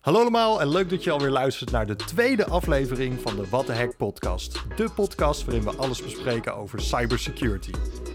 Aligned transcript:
Hallo 0.00 0.20
allemaal 0.20 0.60
en 0.60 0.68
leuk 0.68 0.90
dat 0.90 1.04
je 1.04 1.10
alweer 1.10 1.30
luistert 1.30 1.70
naar 1.70 1.86
de 1.86 1.96
tweede 1.96 2.46
aflevering 2.46 3.20
van 3.20 3.36
de 3.36 3.48
What 3.48 3.66
the 3.66 3.72
Hack 3.72 3.96
podcast. 3.96 4.62
De 4.76 4.90
podcast 4.94 5.44
waarin 5.44 5.64
we 5.64 5.76
alles 5.76 6.02
bespreken 6.02 6.56
over 6.56 6.80
cybersecurity. 6.80 7.70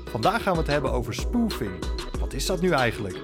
Vandaag 0.06 0.44
gaan 0.44 0.54
we 0.54 0.60
het 0.60 0.68
hebben 0.68 0.92
over 0.92 1.14
spoofing. 1.14 1.72
Wat 2.20 2.34
is 2.34 2.46
dat 2.46 2.62
nu 2.62 2.72
eigenlijk? 2.72 3.22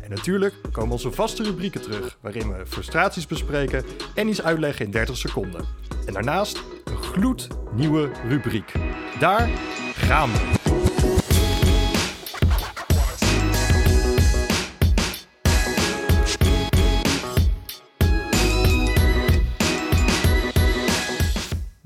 En 0.00 0.10
natuurlijk 0.10 0.54
komen 0.72 0.92
onze 0.92 1.12
vaste 1.12 1.42
rubrieken 1.42 1.82
terug, 1.82 2.18
waarin 2.20 2.52
we 2.52 2.66
frustraties 2.66 3.26
bespreken 3.26 3.84
en 4.14 4.28
iets 4.28 4.42
uitleggen 4.42 4.84
in 4.84 4.90
30 4.90 5.16
seconden. 5.16 5.64
En 6.06 6.12
daarnaast 6.12 6.62
een 6.84 7.02
gloednieuwe 7.02 8.10
rubriek. 8.28 8.72
Daar 9.18 9.48
gaan 9.94 10.32
we. 10.32 10.55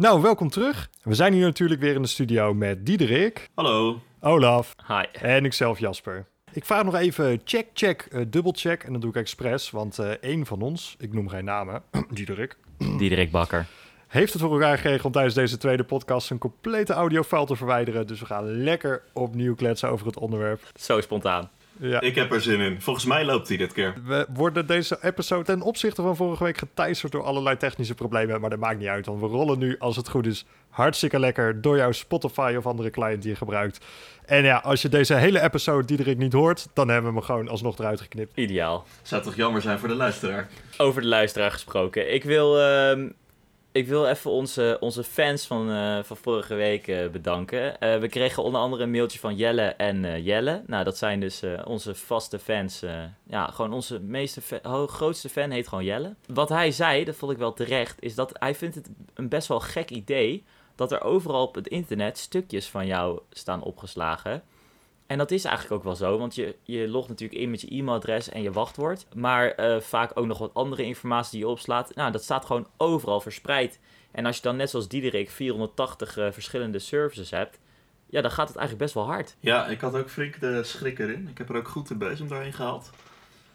Nou, 0.00 0.22
welkom 0.22 0.48
terug. 0.50 0.90
We 1.02 1.14
zijn 1.14 1.32
hier 1.32 1.44
natuurlijk 1.44 1.80
weer 1.80 1.94
in 1.94 2.02
de 2.02 2.08
studio 2.08 2.54
met 2.54 2.86
Diederik, 2.86 3.48
Hallo. 3.54 4.00
Olaf 4.20 4.74
Hi. 4.86 5.04
en 5.12 5.44
ikzelf 5.44 5.78
Jasper. 5.78 6.26
Ik 6.52 6.64
vraag 6.64 6.84
nog 6.84 6.94
even 6.94 7.40
check, 7.44 7.66
check, 7.74 8.08
eh, 8.10 8.20
dubbel 8.28 8.52
check. 8.56 8.82
En 8.82 8.92
dat 8.92 9.00
doe 9.00 9.10
ik 9.10 9.16
expres, 9.16 9.70
want 9.70 9.98
eh 9.98 10.10
één 10.10 10.46
van 10.46 10.62
ons, 10.62 10.94
ik 10.98 11.12
noem 11.12 11.28
geen 11.28 11.44
namen, 11.44 11.82
Diederik, 12.10 12.56
Diederik 12.98 13.30
Bakker. 13.30 13.66
heeft 14.06 14.32
het 14.32 14.42
voor 14.42 14.52
elkaar 14.52 14.76
gekregen 14.76 15.04
om 15.04 15.12
tijdens 15.12 15.34
deze 15.34 15.56
tweede 15.56 15.84
podcast 15.84 16.30
een 16.30 16.38
complete 16.38 16.92
audiofile 16.92 17.46
te 17.46 17.56
verwijderen. 17.56 18.06
Dus 18.06 18.20
we 18.20 18.26
gaan 18.26 18.62
lekker 18.62 19.02
opnieuw 19.12 19.54
kletsen 19.54 19.90
over 19.90 20.06
het 20.06 20.18
onderwerp. 20.18 20.60
Zo 20.74 21.00
spontaan. 21.00 21.50
Ja. 21.80 22.00
Ik 22.00 22.14
heb 22.14 22.32
er 22.32 22.40
zin 22.40 22.60
in. 22.60 22.80
Volgens 22.80 23.04
mij 23.04 23.24
loopt 23.24 23.48
hij 23.48 23.56
dit 23.56 23.72
keer. 23.72 23.94
We 24.04 24.26
worden 24.34 24.66
deze 24.66 24.98
episode 25.02 25.44
ten 25.44 25.62
opzichte 25.62 26.02
van 26.02 26.16
vorige 26.16 26.44
week 26.44 26.58
geteisterd 26.58 27.12
door 27.12 27.22
allerlei 27.22 27.56
technische 27.56 27.94
problemen. 27.94 28.40
Maar 28.40 28.50
dat 28.50 28.58
maakt 28.58 28.78
niet 28.78 28.88
uit, 28.88 29.06
want 29.06 29.20
we 29.20 29.26
rollen 29.26 29.58
nu, 29.58 29.76
als 29.78 29.96
het 29.96 30.08
goed 30.08 30.26
is, 30.26 30.44
hartstikke 30.68 31.18
lekker 31.18 31.60
door 31.60 31.76
jouw 31.76 31.92
Spotify 31.92 32.54
of 32.58 32.66
andere 32.66 32.90
client 32.90 33.22
die 33.22 33.30
je 33.30 33.36
gebruikt. 33.36 33.84
En 34.26 34.44
ja, 34.44 34.56
als 34.56 34.82
je 34.82 34.88
deze 34.88 35.14
hele 35.14 35.40
episode 35.40 35.86
Diederik 35.86 36.18
niet 36.18 36.32
hoort, 36.32 36.68
dan 36.74 36.88
hebben 36.88 37.10
we 37.10 37.16
hem 37.16 37.26
gewoon 37.26 37.48
alsnog 37.48 37.78
eruit 37.78 38.00
geknipt. 38.00 38.36
Ideaal. 38.36 38.86
Zou 39.02 39.22
toch 39.22 39.36
jammer 39.36 39.62
zijn 39.62 39.78
voor 39.78 39.88
de 39.88 39.94
luisteraar? 39.94 40.48
Over 40.76 41.02
de 41.02 41.08
luisteraar 41.08 41.50
gesproken. 41.50 42.14
Ik 42.14 42.24
wil, 42.24 42.60
ehm, 42.60 43.08
ik 43.72 43.86
wil 43.86 44.06
even 44.06 44.30
onze, 44.30 44.76
onze 44.80 45.04
fans 45.04 45.46
van, 45.46 45.70
eh, 45.70 46.02
van 46.02 46.16
vorige 46.16 46.54
week 46.54 46.88
eh, 46.88 47.08
bedanken. 47.08 47.80
Eh, 47.80 47.98
we 47.98 48.08
kregen 48.08 48.42
onder 48.42 48.60
andere 48.60 48.82
een 48.82 48.90
mailtje 48.90 49.18
van 49.18 49.36
Jelle 49.36 49.62
en 49.62 50.22
Jelle. 50.22 50.62
Nou, 50.66 50.84
dat 50.84 50.98
zijn 50.98 51.20
dus 51.20 51.42
onze 51.64 51.94
vaste 51.94 52.38
fans. 52.38 52.82
ja, 53.26 53.46
gewoon 53.46 53.72
onze 53.72 54.00
meeste 54.00 54.40
grootste 54.86 55.28
fan 55.28 55.50
heet 55.50 55.68
gewoon 55.68 55.84
Jelle. 55.84 56.14
Wat 56.26 56.48
hij 56.48 56.70
zei, 56.70 57.04
dat 57.04 57.16
vond 57.16 57.32
ik 57.32 57.38
wel 57.38 57.52
terecht, 57.52 58.02
is 58.02 58.14
dat 58.14 58.30
hij 58.38 58.54
vindt 58.54 58.74
het 58.74 58.90
een 59.14 59.28
best 59.28 59.48
wel 59.48 59.60
gek 59.60 59.90
idee... 59.90 60.44
dat 60.74 60.92
er 60.92 61.02
overal 61.02 61.46
op 61.46 61.54
het 61.54 61.68
internet 61.68 62.18
stukjes 62.18 62.68
van 62.68 62.86
jou 62.86 63.20
staan 63.30 63.62
opgeslagen... 63.62 64.42
En 65.10 65.18
dat 65.18 65.30
is 65.30 65.44
eigenlijk 65.44 65.76
ook 65.76 65.84
wel 65.84 65.96
zo, 65.96 66.18
want 66.18 66.34
je, 66.34 66.56
je 66.62 66.88
logt 66.88 67.08
natuurlijk 67.08 67.40
in 67.40 67.50
met 67.50 67.60
je 67.60 67.70
e-mailadres 67.70 68.28
en 68.28 68.42
je 68.42 68.52
wachtwoord. 68.52 69.06
Maar 69.14 69.50
eh, 69.50 69.80
vaak 69.80 70.10
ook 70.14 70.26
nog 70.26 70.38
wat 70.38 70.54
andere 70.54 70.82
informatie 70.82 71.30
die 71.30 71.40
je 71.40 71.48
opslaat. 71.48 71.94
Nou, 71.94 72.12
dat 72.12 72.22
staat 72.22 72.44
gewoon 72.44 72.66
overal 72.76 73.20
verspreid. 73.20 73.78
En 74.10 74.26
als 74.26 74.36
je 74.36 74.42
dan 74.42 74.56
net 74.56 74.70
zoals 74.70 74.88
Diederik 74.88 75.30
480 75.30 76.16
eh, 76.16 76.32
verschillende 76.32 76.78
services 76.78 77.30
hebt, 77.30 77.58
ja, 78.06 78.20
dan 78.20 78.30
gaat 78.30 78.48
het 78.48 78.56
eigenlijk 78.56 78.84
best 78.84 78.94
wel 78.94 79.14
hard. 79.14 79.36
Ja, 79.40 79.66
ik 79.66 79.80
had 79.80 79.94
ook 79.94 80.10
flink 80.10 80.40
de 80.40 80.62
schrik 80.64 80.98
erin. 80.98 81.28
Ik 81.28 81.38
heb 81.38 81.48
er 81.48 81.56
ook 81.56 81.68
goed 81.68 81.88
de 81.88 81.94
bezem 81.94 82.28
doorheen 82.28 82.52
gehaald. 82.52 82.90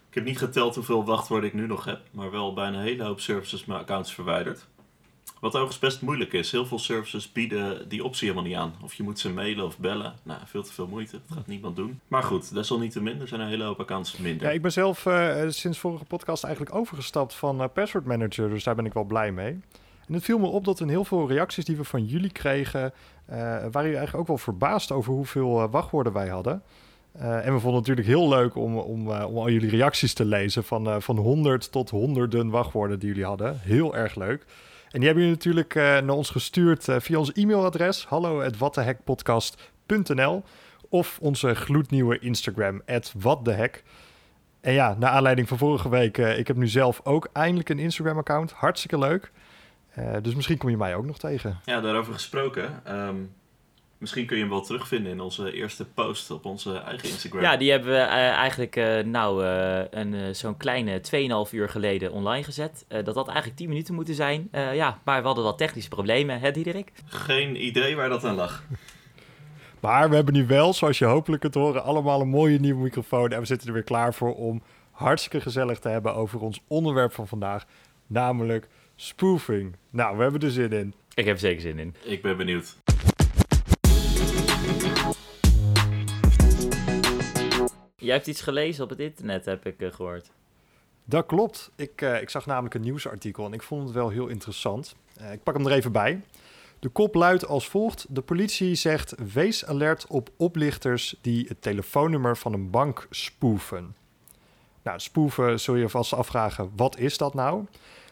Ik 0.08 0.14
heb 0.14 0.24
niet 0.24 0.38
geteld 0.38 0.74
hoeveel 0.74 1.04
wachtwoorden 1.04 1.48
ik 1.48 1.54
nu 1.54 1.66
nog 1.66 1.84
heb, 1.84 2.00
maar 2.10 2.30
wel 2.30 2.52
bijna 2.54 2.78
een 2.78 2.84
hele 2.84 3.04
hoop 3.04 3.20
services 3.20 3.64
mijn 3.64 3.80
accounts 3.80 4.14
verwijderd. 4.14 4.66
Wat 5.40 5.52
overigens 5.52 5.78
best 5.78 6.02
moeilijk 6.02 6.32
is. 6.32 6.50
Heel 6.50 6.66
veel 6.66 6.78
services 6.78 7.32
bieden 7.32 7.88
die 7.88 8.04
optie 8.04 8.28
helemaal 8.28 8.48
niet 8.48 8.58
aan. 8.58 8.74
Of 8.82 8.94
je 8.94 9.02
moet 9.02 9.18
ze 9.18 9.32
mailen 9.32 9.64
of 9.64 9.78
bellen. 9.78 10.14
Nou, 10.22 10.40
veel 10.44 10.62
te 10.62 10.72
veel 10.72 10.86
moeite. 10.86 11.20
Dat 11.26 11.36
gaat 11.36 11.46
niemand 11.46 11.76
doen. 11.76 12.00
Maar 12.08 12.22
goed, 12.22 12.54
desalniettemin, 12.54 13.20
er 13.20 13.28
zijn 13.28 13.40
een 13.40 13.48
hele 13.48 13.64
hoop 13.64 13.80
accounts 13.80 14.16
minder. 14.16 14.46
Ja, 14.46 14.52
ik 14.52 14.62
ben 14.62 14.72
zelf 14.72 15.06
eh, 15.06 15.48
sinds 15.48 15.78
vorige 15.78 16.04
podcast 16.04 16.44
eigenlijk 16.44 16.74
overgestapt 16.74 17.34
van 17.34 17.62
eh, 17.62 17.68
Password 17.72 18.04
Manager, 18.04 18.48
dus 18.50 18.64
daar 18.64 18.74
ben 18.74 18.86
ik 18.86 18.92
wel 18.92 19.04
blij 19.04 19.32
mee. 19.32 19.60
En 20.06 20.14
het 20.14 20.24
viel 20.24 20.38
me 20.38 20.46
op 20.46 20.64
dat 20.64 20.80
in 20.80 20.88
heel 20.88 21.04
veel 21.04 21.28
reacties 21.28 21.64
die 21.64 21.76
we 21.76 21.84
van 21.84 22.04
jullie 22.04 22.32
kregen, 22.32 22.92
eh, 23.26 23.36
waren 23.38 23.72
jullie 23.72 23.96
eigenlijk 23.96 24.16
ook 24.16 24.26
wel 24.26 24.38
verbaasd 24.38 24.92
over 24.92 25.12
hoeveel 25.12 25.68
wachtwoorden 25.70 26.12
wij 26.12 26.28
hadden. 26.28 26.62
En 27.18 27.54
we 27.54 27.60
vonden 27.60 27.80
het 27.80 27.88
natuurlijk 27.88 28.06
heel 28.06 28.28
leuk 28.28 28.54
om, 28.54 28.78
om, 28.78 29.08
om 29.08 29.38
al 29.38 29.50
jullie 29.50 29.70
reacties 29.70 30.14
te 30.14 30.24
lezen, 30.24 30.64
van, 30.64 30.86
eh, 30.86 31.00
van 31.00 31.16
100 31.16 31.72
tot 31.72 31.90
honderden 31.90 32.50
wachtwoorden 32.50 32.98
die 32.98 33.08
jullie 33.08 33.24
hadden. 33.24 33.60
Heel 33.60 33.96
erg 33.96 34.14
leuk. 34.14 34.44
En 34.90 35.02
die 35.02 35.04
hebben 35.04 35.22
jullie 35.22 35.38
natuurlijk 35.38 35.74
eh, 35.74 35.82
naar 35.82 36.16
ons 36.16 36.30
gestuurd 36.30 36.88
eh, 36.88 36.96
via 37.00 37.18
ons 37.18 37.32
e-mailadres, 37.32 38.04
hallo@watthehackpodcast.nl 38.04 40.44
of 40.88 41.18
onze 41.20 41.54
gloednieuwe 41.54 42.18
Instagram, 42.18 42.82
@whatthehack. 43.18 43.82
En 44.60 44.72
ja, 44.72 44.96
naar 44.98 45.10
aanleiding 45.10 45.48
van 45.48 45.58
vorige 45.58 45.88
week, 45.88 46.18
eh, 46.18 46.38
ik 46.38 46.46
heb 46.46 46.56
nu 46.56 46.68
zelf 46.68 47.00
ook 47.04 47.28
eindelijk 47.32 47.68
een 47.68 47.78
Instagram-account. 47.78 48.52
Hartstikke 48.52 48.98
leuk. 48.98 49.32
Dus 50.22 50.34
misschien 50.34 50.58
kom 50.58 50.70
je 50.70 50.76
mij 50.76 50.94
ook 50.94 51.06
nog 51.06 51.18
tegen. 51.18 51.60
Ja, 51.64 51.80
daarover 51.80 52.12
gesproken. 52.12 52.80
ehm, 52.84 53.16
misschien 53.98 54.26
kun 54.26 54.36
je 54.36 54.42
hem 54.42 54.50
wel 54.52 54.60
terugvinden 54.62 55.12
in 55.12 55.20
onze 55.20 55.52
eerste 55.52 55.84
post 55.84 56.30
op 56.30 56.44
onze 56.44 56.76
eigen 56.76 57.08
Instagram. 57.08 57.42
Ja, 57.42 57.56
die 57.56 57.70
hebben 57.70 57.90
we 57.90 57.98
eh, 57.98 58.12
eigenlijk 58.12 58.76
eh, 58.76 58.98
nou, 59.04 59.44
eh, 59.44 59.84
een, 59.90 60.14
eh, 60.14 60.32
zo'n 60.32 60.56
kleine 60.56 61.00
2,5 61.00 61.52
uur 61.52 61.68
geleden 61.68 62.12
online 62.12 62.44
gezet. 62.44 62.84
Eh, 62.88 63.04
dat 63.04 63.14
had 63.14 63.26
eigenlijk 63.26 63.56
10 63.56 63.68
minuten 63.68 63.94
moeten 63.94 64.14
zijn. 64.14 64.48
Eh, 64.50 64.74
ja, 64.74 65.00
maar 65.04 65.20
we 65.20 65.26
hadden 65.26 65.44
wat 65.44 65.58
technische 65.58 65.88
problemen, 65.88 66.40
hè 66.40 66.50
Diederik? 66.50 66.92
Geen 67.06 67.64
idee 67.64 67.96
waar 67.96 68.08
dat 68.08 68.24
aan 68.24 68.34
lag. 68.34 68.62
Maar 69.80 70.08
we 70.08 70.14
hebben 70.14 70.34
nu 70.34 70.46
wel, 70.46 70.72
zoals 70.72 70.98
je 70.98 71.04
hopelijk 71.04 71.40
kunt 71.42 71.54
horen, 71.54 71.82
allemaal 71.82 72.20
een 72.20 72.28
mooie 72.28 72.58
nieuwe 72.58 72.82
microfoon. 72.82 73.30
En 73.32 73.40
we 73.40 73.46
zitten 73.46 73.68
er 73.68 73.74
weer 73.74 73.82
klaar 73.82 74.14
voor 74.14 74.34
om 74.34 74.62
hartstikke 74.90 75.40
gezellig 75.40 75.78
te 75.78 75.88
hebben 75.88 76.14
over 76.14 76.40
ons 76.40 76.60
onderwerp 76.66 77.12
van 77.12 77.28
vandaag. 77.28 77.64
Namelijk 78.06 78.68
spoofing. 78.96 79.76
Nou, 79.90 80.16
we 80.16 80.22
hebben 80.22 80.40
er 80.40 80.50
zin 80.50 80.72
in. 80.72 80.94
Ik 81.14 81.24
heb 81.24 81.34
er 81.34 81.40
zeker 81.40 81.60
zin 81.60 81.78
in. 81.78 81.94
Ik 82.04 82.22
ben 82.22 82.36
benieuwd. 82.36 82.76
Jij 88.06 88.14
hebt 88.14 88.26
iets 88.26 88.40
gelezen 88.40 88.84
op 88.84 88.90
het 88.90 89.00
internet, 89.00 89.44
heb 89.44 89.66
ik 89.66 89.80
eh, 89.80 89.92
gehoord. 89.92 90.30
Dat 91.04 91.26
klopt. 91.26 91.70
Ik, 91.76 92.02
eh, 92.02 92.20
ik 92.20 92.30
zag 92.30 92.46
namelijk 92.46 92.74
een 92.74 92.80
nieuwsartikel 92.80 93.46
en 93.46 93.52
ik 93.52 93.62
vond 93.62 93.82
het 93.82 93.92
wel 93.92 94.08
heel 94.08 94.26
interessant. 94.26 94.94
Eh, 95.16 95.32
ik 95.32 95.42
pak 95.42 95.54
hem 95.56 95.66
er 95.66 95.72
even 95.72 95.92
bij. 95.92 96.20
De 96.78 96.88
kop 96.88 97.14
luidt 97.14 97.46
als 97.46 97.68
volgt. 97.68 98.06
De 98.08 98.20
politie 98.20 98.74
zegt 98.74 99.14
wees 99.32 99.64
alert 99.64 100.06
op 100.06 100.30
oplichters 100.36 101.16
die 101.20 101.44
het 101.48 101.62
telefoonnummer 101.62 102.36
van 102.36 102.52
een 102.52 102.70
bank 102.70 103.06
spoeven. 103.10 103.96
Nou, 104.82 105.00
spoeven 105.00 105.60
zul 105.60 105.74
je 105.74 105.88
vast 105.88 106.12
afvragen, 106.12 106.72
wat 106.76 106.98
is 106.98 107.16
dat 107.16 107.34
nou? 107.34 107.64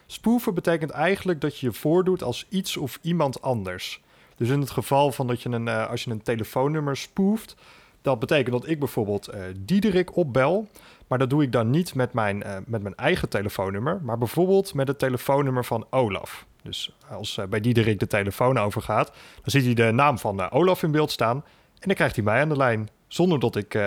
Spoeven 0.06 0.54
betekent 0.54 0.90
eigenlijk 0.90 1.40
dat 1.40 1.58
je 1.58 1.66
je 1.66 1.72
voordoet 1.72 2.22
als 2.22 2.46
iets 2.48 2.76
of 2.76 2.98
iemand 3.02 3.42
anders. 3.42 4.02
Dus 4.36 4.48
in 4.48 4.60
het 4.60 4.70
geval 4.70 5.12
van 5.12 5.26
dat 5.26 5.42
je 5.42 5.48
een, 5.48 5.68
als 5.68 6.04
je 6.04 6.10
een 6.10 6.22
telefoonnummer 6.22 6.96
spoeft, 6.96 7.56
dat 8.04 8.18
betekent 8.18 8.52
dat 8.52 8.68
ik 8.68 8.78
bijvoorbeeld 8.78 9.28
eh 9.28 9.40
Diederik 9.56 10.16
opbel, 10.16 10.68
maar 11.06 11.18
dat 11.18 11.30
doe 11.30 11.42
ik 11.42 11.52
dan 11.52 11.70
niet 11.70 11.94
met 11.94 12.12
mijn, 12.12 12.42
eh, 12.42 12.56
met 12.66 12.82
mijn 12.82 12.94
eigen 12.94 13.28
telefoonnummer, 13.28 14.00
maar 14.02 14.18
bijvoorbeeld 14.18 14.74
met 14.74 14.88
het 14.88 14.98
telefoonnummer 14.98 15.64
van 15.64 15.86
Olaf. 15.90 16.46
Dus 16.62 16.96
als 17.10 17.38
eh, 17.38 17.46
bij 17.46 17.60
Diederik 17.60 17.98
de 17.98 18.06
telefoon 18.06 18.58
overgaat, 18.58 19.06
dan 19.34 19.44
ziet 19.44 19.64
hij 19.64 19.74
de 19.74 19.92
naam 19.92 20.18
van 20.18 20.50
Olaf 20.50 20.82
in 20.82 20.90
beeld 20.90 21.10
staan 21.10 21.36
en 21.78 21.88
dan 21.88 21.94
krijgt 21.94 22.14
hij 22.14 22.24
mij 22.24 22.40
aan 22.40 22.48
de 22.48 22.56
lijn, 22.56 22.88
zonder 23.08 23.40
dat 23.40 23.56
ik 23.56 23.78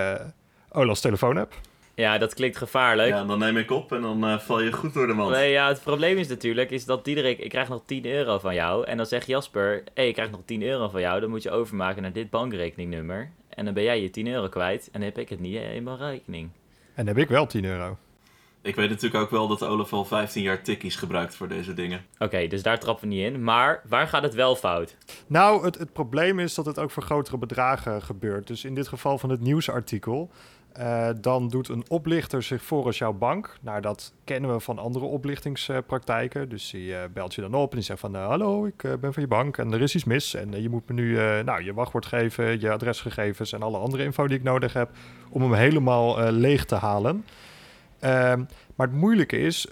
Olafs 0.69 1.01
telefoon 1.01 1.35
heb. 1.35 1.53
Ja, 1.97 2.17
dat 2.17 2.33
klinkt 2.33 2.57
gevaarlijk. 2.57 3.09
Ja, 3.09 3.23
dan 3.23 3.39
neem 3.39 3.57
ik 3.57 3.71
op 3.71 3.91
en 3.91 4.01
dan 4.01 4.25
eh, 4.25 4.39
val 4.39 4.61
je 4.61 4.71
goed 4.71 4.93
door 4.93 5.07
de 5.07 5.13
mand. 5.13 5.31
Nee, 5.31 5.51
ja, 5.51 5.67
het 5.67 5.81
probleem 5.83 6.17
is 6.17 6.27
natuurlijk 6.27 6.71
is 6.71 6.85
dat 6.85 7.05
Diederik, 7.05 7.39
ik 7.39 7.49
krijg 7.49 7.69
nog 7.69 7.81
10 7.85 8.05
euro 8.05 8.39
van 8.39 8.53
jou. 8.53 8.85
En 8.85 8.97
dan 8.97 9.05
zegt 9.05 9.27
Jasper, 9.27 9.73
hé, 9.73 9.81
hey, 9.93 10.07
ik 10.07 10.13
krijg 10.13 10.31
nog 10.31 10.39
10 10.45 10.63
euro 10.63 10.89
van 10.89 11.01
jou. 11.01 11.19
Dan 11.19 11.29
moet 11.29 11.43
je 11.43 11.51
overmaken 11.51 12.01
naar 12.01 12.13
dit 12.13 12.29
bankrekeningnummer. 12.29 13.31
En 13.49 13.65
dan 13.65 13.73
ben 13.73 13.83
jij 13.83 14.01
je 14.01 14.09
10 14.09 14.27
euro 14.27 14.49
kwijt. 14.49 14.85
En 14.85 14.99
dan 14.99 15.01
heb 15.01 15.17
ik 15.17 15.29
het 15.29 15.39
niet 15.39 15.61
in 15.73 15.83
mijn 15.83 15.97
rekening. 15.97 16.49
En 16.93 17.05
dan 17.05 17.07
heb 17.07 17.17
ik 17.17 17.29
wel 17.29 17.45
10 17.45 17.65
euro. 17.65 17.97
Ik 18.61 18.75
weet 18.75 18.89
natuurlijk 18.89 19.23
ook 19.23 19.29
wel 19.29 19.47
dat 19.47 19.63
Olaf 19.63 19.93
al 19.93 20.05
15 20.05 20.43
jaar 20.43 20.61
tikkies 20.61 20.95
gebruikt 20.95 21.35
voor 21.35 21.47
deze 21.47 21.73
dingen. 21.73 22.05
Oké, 22.17 22.47
dus 22.47 22.63
daar 22.63 22.79
trappen 22.79 23.07
we 23.07 23.15
niet 23.15 23.25
in. 23.25 23.43
Maar 23.43 23.81
waar 23.87 24.07
gaat 24.07 24.23
het 24.23 24.33
wel 24.33 24.55
fout? 24.55 24.95
Nou, 25.27 25.65
het, 25.65 25.77
het 25.77 25.93
probleem 25.93 26.39
is 26.39 26.53
dat 26.53 26.65
het 26.65 26.79
ook 26.79 26.91
voor 26.91 27.03
grotere 27.03 27.37
bedragen 27.37 28.01
gebeurt. 28.01 28.47
Dus 28.47 28.63
in 28.63 28.75
dit 28.75 28.87
geval 28.87 29.17
van 29.17 29.29
het 29.29 29.41
nieuwsartikel. 29.41 30.31
Eh, 30.77 31.09
dan 31.21 31.47
doet 31.47 31.69
een 31.69 31.85
oplichter 31.87 32.43
zich 32.43 32.63
voor 32.63 32.85
als 32.85 32.97
jouw 32.97 33.13
bank. 33.13 33.57
Nou, 33.61 33.81
dat 33.81 34.13
kennen 34.23 34.53
we 34.53 34.59
van 34.59 34.79
andere 34.79 35.05
oplichtingspraktijken. 35.05 36.49
Dus 36.49 36.69
die 36.69 36.95
eh, 36.95 37.09
belt 37.13 37.35
je 37.35 37.41
dan 37.41 37.53
op 37.53 37.69
en 37.69 37.75
die 37.75 37.85
zegt 37.85 37.99
van... 37.99 38.15
eh, 38.15 38.27
hallo, 38.27 38.65
ik 38.65 38.81
ben 38.99 39.13
van 39.13 39.21
je 39.21 39.27
bank 39.27 39.57
en 39.57 39.73
er 39.73 39.81
is 39.81 39.95
iets 39.95 40.03
mis. 40.03 40.33
En 40.33 40.61
je 40.61 40.69
moet 40.69 40.87
me 40.87 40.93
nu 40.93 41.15
nou, 41.43 41.63
je 41.63 41.73
wachtwoord 41.73 42.05
geven, 42.05 42.59
je 42.59 42.71
adresgegevens... 42.71 43.53
en 43.53 43.61
alle 43.61 43.77
andere 43.77 44.03
info 44.03 44.27
die 44.27 44.37
ik 44.37 44.43
nodig 44.43 44.73
heb... 44.73 44.89
om 45.29 45.41
hem 45.41 45.53
helemaal 45.53 46.31
leeg 46.31 46.65
te 46.65 46.75
halen. 46.75 47.25
Ehm, 47.99 48.43
maar 48.75 48.87
het 48.87 48.95
moeilijke 48.95 49.37
is... 49.37 49.67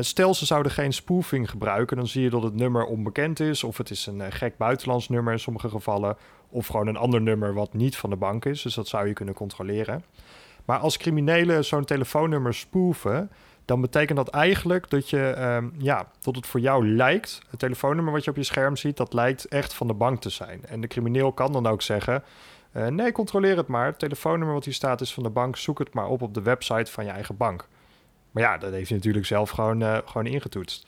stel 0.00 0.34
ze 0.34 0.46
zouden 0.46 0.72
geen 0.72 0.92
spoofing 0.92 1.50
gebruiken, 1.50 1.96
dan 1.96 2.06
zie 2.06 2.22
je 2.22 2.30
dat 2.30 2.42
het 2.42 2.54
nummer 2.54 2.84
onbekend 2.84 3.40
is, 3.40 3.64
of 3.64 3.76
het 3.78 3.90
is 3.90 4.06
een 4.06 4.32
gek 4.32 4.56
buitenlands 4.56 5.08
nummer 5.08 5.32
in 5.32 5.40
sommige 5.40 5.68
gevallen, 5.68 6.16
of 6.50 6.66
gewoon 6.66 6.86
een 6.86 6.96
ander 6.96 7.20
nummer 7.20 7.54
wat 7.54 7.74
niet 7.74 7.96
van 7.96 8.10
de 8.10 8.16
bank 8.16 8.44
is. 8.44 8.62
Dus 8.62 8.74
dat 8.74 8.88
zou 8.88 9.06
je 9.06 9.12
kunnen 9.12 9.34
controleren. 9.34 10.04
Maar 10.64 10.78
als 10.78 10.96
criminelen 10.96 11.64
zo'n 11.64 11.84
telefoonnummer 11.84 12.54
spoofen, 12.54 13.30
dan 13.64 13.80
betekent 13.80 14.18
dat 14.18 14.28
eigenlijk 14.28 14.90
dat, 14.90 15.10
je, 15.10 15.30
ehm, 15.30 15.68
ja, 15.76 16.08
dat 16.20 16.36
het 16.36 16.46
voor 16.46 16.60
jou 16.60 16.88
lijkt, 16.88 17.40
het 17.50 17.58
telefoonnummer 17.58 18.12
wat 18.12 18.24
je 18.24 18.30
op 18.30 18.36
je 18.36 18.42
scherm 18.42 18.76
ziet, 18.76 18.96
dat 18.96 19.12
lijkt 19.12 19.44
echt 19.44 19.74
van 19.74 19.86
de 19.86 19.94
bank 19.94 20.20
te 20.20 20.30
zijn. 20.30 20.64
En 20.66 20.80
de 20.80 20.86
crimineel 20.86 21.32
kan 21.32 21.52
dan 21.52 21.66
ook 21.66 21.82
zeggen, 21.82 22.24
eh, 22.72 22.86
nee, 22.86 23.12
controleer 23.12 23.56
het 23.56 23.66
maar. 23.66 23.86
Het 23.86 23.98
telefoonnummer 23.98 24.54
wat 24.54 24.64
hier 24.64 24.74
staat 24.74 25.00
is 25.00 25.14
van 25.14 25.22
de 25.22 25.30
bank, 25.30 25.56
zoek 25.56 25.78
het 25.78 25.94
maar 25.94 26.08
op 26.08 26.22
op 26.22 26.34
de 26.34 26.42
website 26.42 26.92
van 26.92 27.04
je 27.04 27.10
eigen 27.10 27.36
bank. 27.36 27.68
Maar 28.30 28.42
ja, 28.42 28.58
dat 28.58 28.72
heeft 28.72 28.88
hij 28.88 28.96
natuurlijk 28.96 29.26
zelf 29.26 29.50
gewoon, 29.50 29.82
uh, 29.82 29.98
gewoon 30.04 30.26
ingetoetst. 30.26 30.86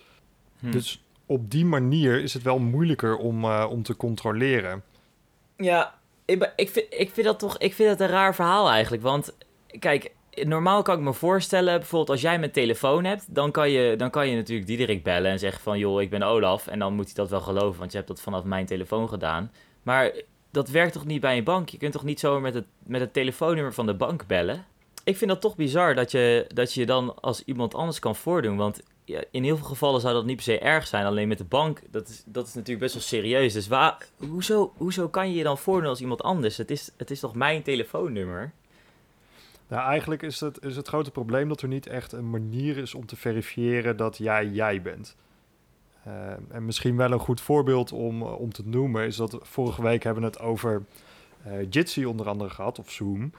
Hm. 0.59 0.71
Dus 0.71 1.05
op 1.27 1.51
die 1.51 1.65
manier 1.65 2.23
is 2.23 2.35
het 2.35 2.43
wel 2.43 2.59
moeilijker 2.59 3.17
om, 3.17 3.45
uh, 3.45 3.67
om 3.71 3.83
te 3.83 3.97
controleren. 3.97 4.83
Ja, 5.61 5.95
ik, 6.25 6.53
ik, 6.57 6.71
vind, 6.71 6.87
ik 6.91 7.11
vind 7.11 7.27
dat 7.27 7.39
toch 7.39 7.59
ik 7.59 7.75
vind 7.75 7.89
het 7.89 8.01
een 8.01 8.07
raar 8.07 8.35
verhaal 8.35 8.71
eigenlijk. 8.71 9.03
Want 9.03 9.37
kijk, 9.79 10.13
normaal 10.31 10.83
kan 10.83 10.99
ik 10.99 11.05
me 11.05 11.13
voorstellen, 11.13 11.79
bijvoorbeeld 11.79 12.11
als 12.11 12.21
jij 12.21 12.39
mijn 12.39 12.53
telefoon 12.53 13.05
hebt, 13.05 13.35
dan 13.35 13.51
kan 13.51 13.71
je, 13.71 13.97
dan 13.97 14.11
kan 14.11 14.29
je 14.29 14.37
natuurlijk 14.37 14.67
Diederik 14.67 15.03
bellen 15.03 15.31
en 15.31 15.39
zeggen 15.39 15.63
van 15.63 15.79
joh, 15.79 16.03
ik 16.03 16.11
ben 16.11 16.23
Olaf. 16.23 16.67
En 16.67 16.79
dan 16.79 16.95
moet 16.95 17.05
hij 17.05 17.15
dat 17.15 17.31
wel 17.31 17.41
geloven, 17.41 17.79
want 17.79 17.91
je 17.91 17.97
hebt 17.97 18.09
dat 18.09 18.21
vanaf 18.21 18.45
mijn 18.45 18.67
telefoon 18.67 19.09
gedaan. 19.09 19.53
Maar 19.83 20.13
dat 20.51 20.69
werkt 20.69 20.93
toch 20.93 21.05
niet 21.05 21.21
bij 21.21 21.37
een 21.37 21.45
bank? 21.45 21.69
Je 21.69 21.79
kunt 21.79 21.93
toch 21.93 22.05
niet 22.05 22.21
zomaar 22.21 22.41
met 22.41 22.55
het, 22.55 22.67
met 22.83 23.01
het 23.01 23.13
telefoonnummer 23.13 23.75
van 23.75 23.87
de 23.87 23.95
bank 23.95 24.27
bellen? 24.27 24.65
Ik 25.05 25.17
vind 25.17 25.31
dat 25.31 25.41
toch 25.41 25.57
bizar 25.57 25.95
dat 25.95 26.11
je, 26.11 26.47
dat 26.55 26.75
je 26.75 26.87
dan 26.87 27.21
als 27.21 27.45
iemand 27.45 27.75
anders 27.75 27.99
kan 27.99 28.17
voordoen. 28.17 28.57
Want 28.57 28.83
ja, 29.11 29.25
in 29.31 29.45
heel 29.45 29.57
veel 29.57 29.67
gevallen 29.67 30.01
zou 30.01 30.15
dat 30.15 30.25
niet 30.25 30.37
per 30.37 30.45
se 30.45 30.59
erg 30.59 30.87
zijn. 30.87 31.05
Alleen 31.05 31.29
met 31.29 31.39
de 31.39 31.45
bank, 31.45 31.83
dat 31.91 32.09
is, 32.09 32.23
dat 32.27 32.47
is 32.47 32.55
natuurlijk 32.55 32.81
best 32.81 32.95
wel 32.95 33.03
serieus. 33.03 33.53
Dus 33.53 33.69
waar, 33.69 34.07
hoezo, 34.17 34.73
hoezo 34.77 35.09
kan 35.09 35.31
je 35.31 35.37
je 35.37 35.43
dan 35.43 35.59
voordoen 35.59 35.89
als 35.89 36.01
iemand 36.01 36.23
anders? 36.23 36.57
Het 36.57 36.71
is, 36.71 36.91
het 36.97 37.11
is 37.11 37.21
toch 37.21 37.35
mijn 37.35 37.63
telefoonnummer? 37.63 38.53
Nou, 39.69 39.89
eigenlijk 39.89 40.23
is 40.23 40.41
het, 40.41 40.65
is 40.65 40.77
het 40.77 40.89
grote 40.89 41.11
probleem 41.11 41.49
dat 41.49 41.63
er 41.63 41.69
niet 41.69 41.87
echt 41.87 42.13
een 42.13 42.31
manier 42.31 42.77
is 42.77 42.95
om 42.95 43.07
te 43.07 43.17
verifiëren 43.17 43.97
dat 43.97 44.17
jij 44.17 44.47
jij 44.47 44.83
bent. 44.83 45.17
Uh, 46.07 46.33
en 46.49 46.65
misschien 46.65 46.97
wel 46.97 47.13
een 47.13 47.19
goed 47.19 47.41
voorbeeld 47.41 47.93
om, 47.93 48.23
om 48.23 48.53
te 48.53 48.63
noemen 48.67 49.07
is 49.07 49.17
dat 49.17 49.39
vorige 49.43 49.83
week 49.83 50.03
hebben 50.03 50.23
we 50.23 50.29
het 50.29 50.41
over 50.41 50.83
uh, 51.47 51.53
Jitsi 51.71 52.07
onder 52.07 52.29
andere 52.29 52.51
gehad, 52.51 52.79
of 52.79 52.91
Zoom. 52.91 53.33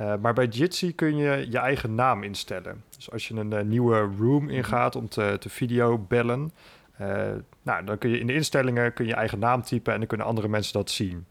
Uh, 0.00 0.14
maar 0.20 0.32
bij 0.32 0.46
Jitsi 0.46 0.94
kun 0.94 1.16
je 1.16 1.46
je 1.50 1.58
eigen 1.58 1.94
naam 1.94 2.22
instellen. 2.22 2.84
Dus 2.96 3.10
als 3.10 3.28
je 3.28 3.34
een 3.34 3.68
nieuwe 3.68 4.10
room 4.18 4.48
ingaat 4.48 4.96
om 4.96 5.08
te, 5.08 5.36
te 5.40 5.48
video 5.48 5.98
bellen, 5.98 6.52
nou, 7.62 7.84
dan 7.84 7.98
kun 7.98 8.10
je 8.10 8.18
in 8.18 8.26
de 8.26 8.34
instellingen 8.34 8.92
kun 8.92 9.04
je, 9.04 9.10
je 9.10 9.16
eigen 9.16 9.38
naam 9.38 9.62
typen 9.62 9.92
en 9.92 9.98
dan 9.98 10.08
kunnen 10.08 10.26
andere 10.26 10.48
mensen 10.48 10.72
dat 10.72 10.90
zien. 10.90 11.26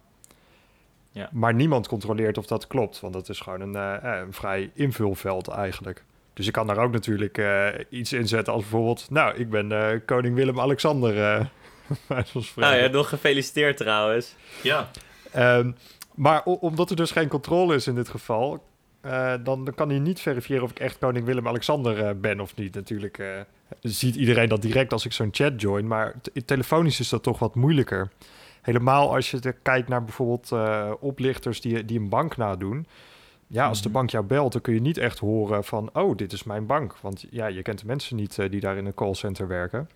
Ja. 1.12 1.30
Maar 1.32 1.54
niemand 1.54 1.88
controleert 1.88 2.38
of 2.38 2.46
dat 2.46 2.68
klopt, 2.68 3.00
want 3.00 3.14
dat 3.14 3.30
is 3.30 3.40
gewoon 3.40 3.62
een, 3.62 4.06
een 4.06 4.34
vrij 4.34 4.72
invulveld 4.74 5.48
eigenlijk. 5.48 6.04
Dus 6.38 6.46
je 6.46 6.52
kan 6.52 6.68
daar 6.68 6.78
ook 6.78 6.92
natuurlijk 6.92 7.38
uh, 7.38 7.68
iets 7.90 8.14
in 8.14 8.28
zetten 8.28 8.54
als 8.54 8.62
bijvoorbeeld... 8.62 9.10
Nou, 9.10 9.36
ik 9.36 9.50
ben 9.50 9.72
uh, 9.72 9.90
koning 10.06 10.36
Willem-Alexander. 10.36 11.16
Uh, 12.10 12.26
nou 12.56 12.76
ja, 12.76 12.88
nog 12.88 13.10
gefeliciteerd 13.10 13.78
trouwens. 13.78 14.36
Ja. 14.64 14.90
Um, 15.36 15.76
maar 16.18 16.44
omdat 16.44 16.90
er 16.90 16.96
dus 16.96 17.12
geen 17.12 17.28
controle 17.28 17.76
is 17.76 17.88
in 17.88 17.96
dit 17.96 18.10
geval... 18.10 18.64
Dan, 19.44 19.44
dan, 19.44 19.74
kan 19.76 19.90
hij 19.90 20.00
niet 20.00 20.20
verifiëren 20.20 20.64
of 20.64 20.72
ik 20.72 20.80
echt 20.80 20.98
koning 20.98 21.26
Willem-Alexander 21.26 22.20
ben 22.20 22.40
of 22.40 22.56
niet. 22.56 22.76
Natuurlijk 22.76 23.46
ziet 23.82 24.16
iedereen 24.16 24.50
dat 24.50 24.62
direct 24.62 24.92
als 24.92 25.06
ik 25.06 25.12
zo'n 25.12 25.30
chat 25.32 25.62
join. 25.62 25.88
Maar 25.88 26.14
telefonisch 26.46 27.00
is 27.00 27.10
dat 27.10 27.24
toch 27.24 27.40
wat 27.40 27.56
moeilijker. 27.56 28.10
Helemaal 28.62 29.16
als 29.16 29.32
je 29.32 29.54
kijkt 29.62 29.88
naar 29.88 30.04
bijvoorbeeld 30.04 30.52
oplichters 31.00 31.62
die, 31.62 31.86
die 31.86 32.00
een 32.00 32.10
bank 32.10 32.38
nadoen... 32.38 32.88
Ja, 33.48 33.68
als 33.68 33.82
de 33.82 33.90
bank 33.90 34.10
jou 34.10 34.26
belt, 34.26 34.52
dan 34.52 34.62
kun 34.62 34.74
je 34.74 34.82
niet 34.82 34.98
echt 34.98 35.20
horen 35.20 35.64
van... 35.64 35.90
oh, 35.94 36.16
dit 36.16 36.34
is 36.34 36.44
mijn 36.44 36.66
bank. 36.66 36.96
Want 37.02 37.26
ja, 37.30 37.48
je 37.48 37.62
kent 37.62 37.80
de 37.80 37.86
mensen 37.86 38.16
niet 38.16 38.50
die 38.50 38.60
daar 38.60 38.78
in 38.78 38.86
een 38.86 38.94
callcenter 38.94 39.48
werken. 39.48 39.90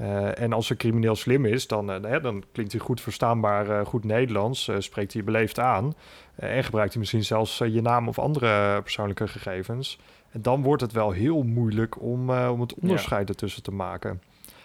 Uh, 0.00 0.38
en 0.38 0.52
als 0.52 0.70
een 0.70 0.76
crimineel 0.76 1.16
slim 1.16 1.44
is, 1.44 1.66
dan, 1.66 1.90
uh, 1.90 2.10
hè, 2.10 2.20
dan 2.20 2.44
klinkt 2.52 2.72
hij 2.72 2.80
goed 2.80 3.00
verstaanbaar, 3.00 3.86
goed 3.86 4.04
Nederlands... 4.04 4.70
spreekt 4.78 5.12
hij 5.12 5.24
beleefd 5.24 5.58
aan... 5.58 5.94
en 6.34 6.64
gebruikt 6.64 6.90
hij 6.90 7.00
misschien 7.00 7.24
zelfs 7.24 7.58
je 7.58 7.80
naam 7.82 8.08
of 8.08 8.18
andere 8.18 8.82
persoonlijke 8.82 9.28
gegevens. 9.28 9.98
En 10.30 10.42
dan 10.42 10.62
wordt 10.62 10.82
het 10.82 10.92
wel 10.92 11.10
heel 11.10 11.42
moeilijk 11.42 12.02
om, 12.02 12.30
om 12.30 12.60
het 12.60 12.74
onderscheid 12.74 13.28
ja. 13.28 13.34
ertussen 13.34 13.62
te 13.62 13.72
maken. 13.72 14.22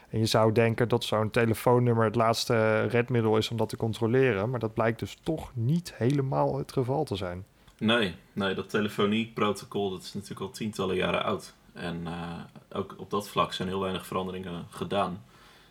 En 0.09 0.19
je 0.19 0.25
zou 0.25 0.51
denken 0.51 0.88
dat 0.88 1.03
zo'n 1.03 1.30
telefoonnummer 1.30 2.06
het 2.06 2.15
laatste 2.15 2.81
redmiddel 2.81 3.38
is 3.38 3.50
om 3.50 3.57
dat 3.57 3.69
te 3.69 3.77
controleren... 3.77 4.50
maar 4.50 4.59
dat 4.59 4.74
blijkt 4.74 5.00
dus 5.00 5.18
toch 5.24 5.51
niet 5.53 5.94
helemaal 5.95 6.57
het 6.57 6.71
geval 6.71 7.03
te 7.03 7.15
zijn. 7.15 7.45
Nee, 7.77 8.15
nee, 8.33 8.53
dat 8.53 8.69
telefonieprotocol 8.69 9.89
dat 9.89 10.01
is 10.01 10.13
natuurlijk 10.13 10.41
al 10.41 10.50
tientallen 10.50 10.95
jaren 10.95 11.24
oud. 11.24 11.53
En 11.74 12.02
uh, 12.04 12.40
ook 12.72 12.96
op 12.98 13.10
dat 13.10 13.30
vlak 13.30 13.54
zijn 13.54 13.68
heel 13.68 13.80
weinig 13.80 14.06
veranderingen 14.06 14.66
gedaan. 14.70 15.24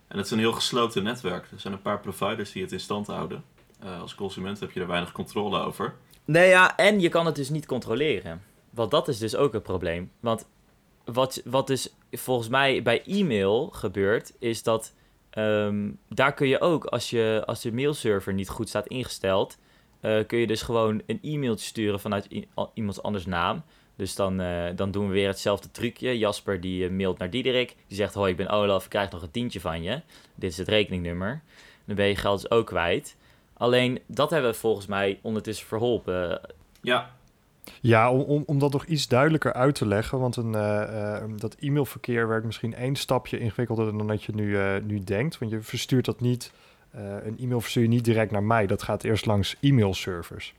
En 0.08 0.16
het 0.16 0.26
is 0.26 0.32
een 0.32 0.38
heel 0.38 0.52
gesloten 0.52 1.02
netwerk. 1.02 1.50
Er 1.50 1.60
zijn 1.60 1.72
een 1.72 1.82
paar 1.82 2.00
providers 2.00 2.52
die 2.52 2.62
het 2.62 2.72
in 2.72 2.80
stand 2.80 3.06
houden. 3.06 3.44
Uh, 3.84 4.00
als 4.00 4.14
consument 4.14 4.60
heb 4.60 4.70
je 4.70 4.80
er 4.80 4.86
weinig 4.86 5.12
controle 5.12 5.58
over. 5.58 5.94
Nee, 6.24 6.48
ja, 6.48 6.76
en 6.76 7.00
je 7.00 7.08
kan 7.08 7.26
het 7.26 7.34
dus 7.34 7.48
niet 7.48 7.66
controleren. 7.66 8.42
Want 8.70 8.90
dat 8.90 9.08
is 9.08 9.18
dus 9.18 9.36
ook 9.36 9.54
een 9.54 9.62
probleem. 9.62 10.10
Want 10.20 10.46
wat, 11.04 11.42
wat 11.44 11.66
dus 11.66 11.94
volgens 12.12 12.48
mij 12.48 12.82
bij 12.82 13.02
e-mail 13.04 13.68
gebeurt, 13.72 14.32
is 14.38 14.62
dat 14.62 14.92
um, 15.38 15.98
daar 16.08 16.34
kun 16.34 16.48
je 16.48 16.60
ook, 16.60 16.84
als, 16.84 17.10
je, 17.10 17.42
als 17.46 17.60
de 17.60 17.72
mailserver 17.72 18.32
niet 18.32 18.48
goed 18.48 18.68
staat 18.68 18.86
ingesteld, 18.86 19.58
uh, 20.00 20.26
kun 20.26 20.38
je 20.38 20.46
dus 20.46 20.62
gewoon 20.62 21.02
een 21.06 21.18
e-mailtje 21.22 21.66
sturen 21.66 22.00
vanuit 22.00 22.46
iemands 22.74 23.02
anders 23.02 23.26
naam. 23.26 23.62
Dus 23.96 24.14
dan, 24.14 24.40
uh, 24.40 24.64
dan 24.76 24.90
doen 24.90 25.06
we 25.06 25.12
weer 25.12 25.26
hetzelfde 25.26 25.70
trucje. 25.70 26.18
Jasper 26.18 26.60
die 26.60 26.84
uh, 26.84 26.90
mailt 26.90 27.18
naar 27.18 27.30
Diederik. 27.30 27.76
Die 27.86 27.96
zegt, 27.96 28.14
hoi, 28.14 28.30
ik 28.30 28.36
ben 28.36 28.48
Olaf, 28.48 28.84
ik 28.84 28.90
krijg 28.90 29.10
nog 29.10 29.22
een 29.22 29.30
tientje 29.30 29.60
van 29.60 29.82
je. 29.82 30.00
Dit 30.34 30.50
is 30.50 30.58
het 30.58 30.68
rekeningnummer. 30.68 31.40
Dan 31.84 31.96
ben 31.96 32.06
je 32.06 32.16
geld 32.16 32.40
dus 32.40 32.50
ook 32.50 32.66
kwijt. 32.66 33.16
Alleen, 33.52 34.00
dat 34.06 34.30
hebben 34.30 34.50
we 34.50 34.56
volgens 34.56 34.86
mij 34.86 35.18
ondertussen 35.22 35.66
verholpen. 35.66 36.40
Ja. 36.80 37.10
Ja, 37.80 38.10
om, 38.10 38.20
om, 38.20 38.42
om 38.46 38.58
dat 38.58 38.72
nog 38.72 38.84
iets 38.84 39.08
duidelijker 39.08 39.52
uit 39.52 39.74
te 39.74 39.86
leggen. 39.86 40.18
Want 40.18 40.36
een, 40.36 40.52
dat 41.36 41.56
e-mailverkeer 41.60 42.28
werkt 42.28 42.46
misschien 42.46 42.74
één 42.74 42.96
stapje 42.96 43.38
ingewikkelder 43.38 43.98
dan 43.98 44.06
dat 44.06 44.22
je 44.24 44.32
nu, 44.34 44.80
nu 44.80 45.04
denkt. 45.04 45.38
Want 45.38 45.50
je 45.50 45.60
verstuurt 45.60 46.04
dat 46.04 46.20
niet 46.20 46.52
uh, 46.96 47.24
een 47.24 47.38
e-mail 47.38 47.60
verstuur 47.60 47.82
je 47.82 47.88
niet 47.88 48.04
direct 48.04 48.30
naar 48.30 48.42
mij. 48.42 48.66
Dat 48.66 48.82
gaat 48.82 49.04
eerst 49.04 49.26
langs 49.26 49.56
e-mailservers. 49.60 50.54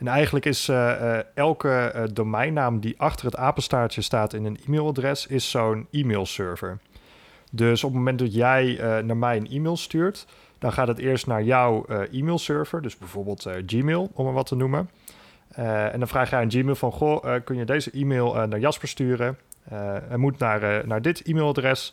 En 0.00 0.08
eigenlijk 0.08 0.46
is 0.46 0.68
uh, 0.68 0.76
uh, 0.76 1.18
elke 1.34 2.08
domeinnaam 2.12 2.80
die 2.80 2.94
achter 2.96 3.26
het 3.26 3.36
apenstaartje 3.36 4.02
staat 4.02 4.32
in 4.32 4.44
een 4.44 4.58
e-mailadres, 4.66 5.26
is 5.26 5.50
zo'n 5.50 5.86
e-mailserver. 5.90 6.78
Dus 7.52 7.84
op 7.84 7.90
het 7.90 7.98
moment 7.98 8.18
dat 8.18 8.34
jij 8.34 8.78
naar 9.04 9.16
mij 9.16 9.36
een 9.36 9.50
e-mail 9.50 9.76
stuurt, 9.76 10.26
dan 10.58 10.72
gaat 10.72 10.88
het 10.88 10.98
eerst 10.98 11.26
naar 11.26 11.42
jouw 11.42 11.84
e-mailserver, 11.86 12.82
dus 12.82 12.98
bijvoorbeeld 12.98 13.46
Gmail, 13.66 14.10
om 14.12 14.26
er 14.26 14.32
wat 14.32 14.46
te 14.46 14.56
noemen. 14.56 14.90
en 15.54 15.98
dan 15.98 16.08
vraag 16.08 16.30
jij 16.30 16.40
aan 16.40 16.50
Gmail 16.50 16.74
van, 16.74 16.92
goh, 16.92 17.34
kun 17.44 17.56
je 17.56 17.64
deze 17.64 17.90
e-mail 17.90 18.46
naar 18.46 18.58
Jasper 18.58 18.88
sturen? 18.88 19.38
hij 20.08 20.16
moet 20.16 20.38
naar, 20.38 20.86
naar 20.86 21.02
dit 21.02 21.22
e-mailadres, 21.22 21.92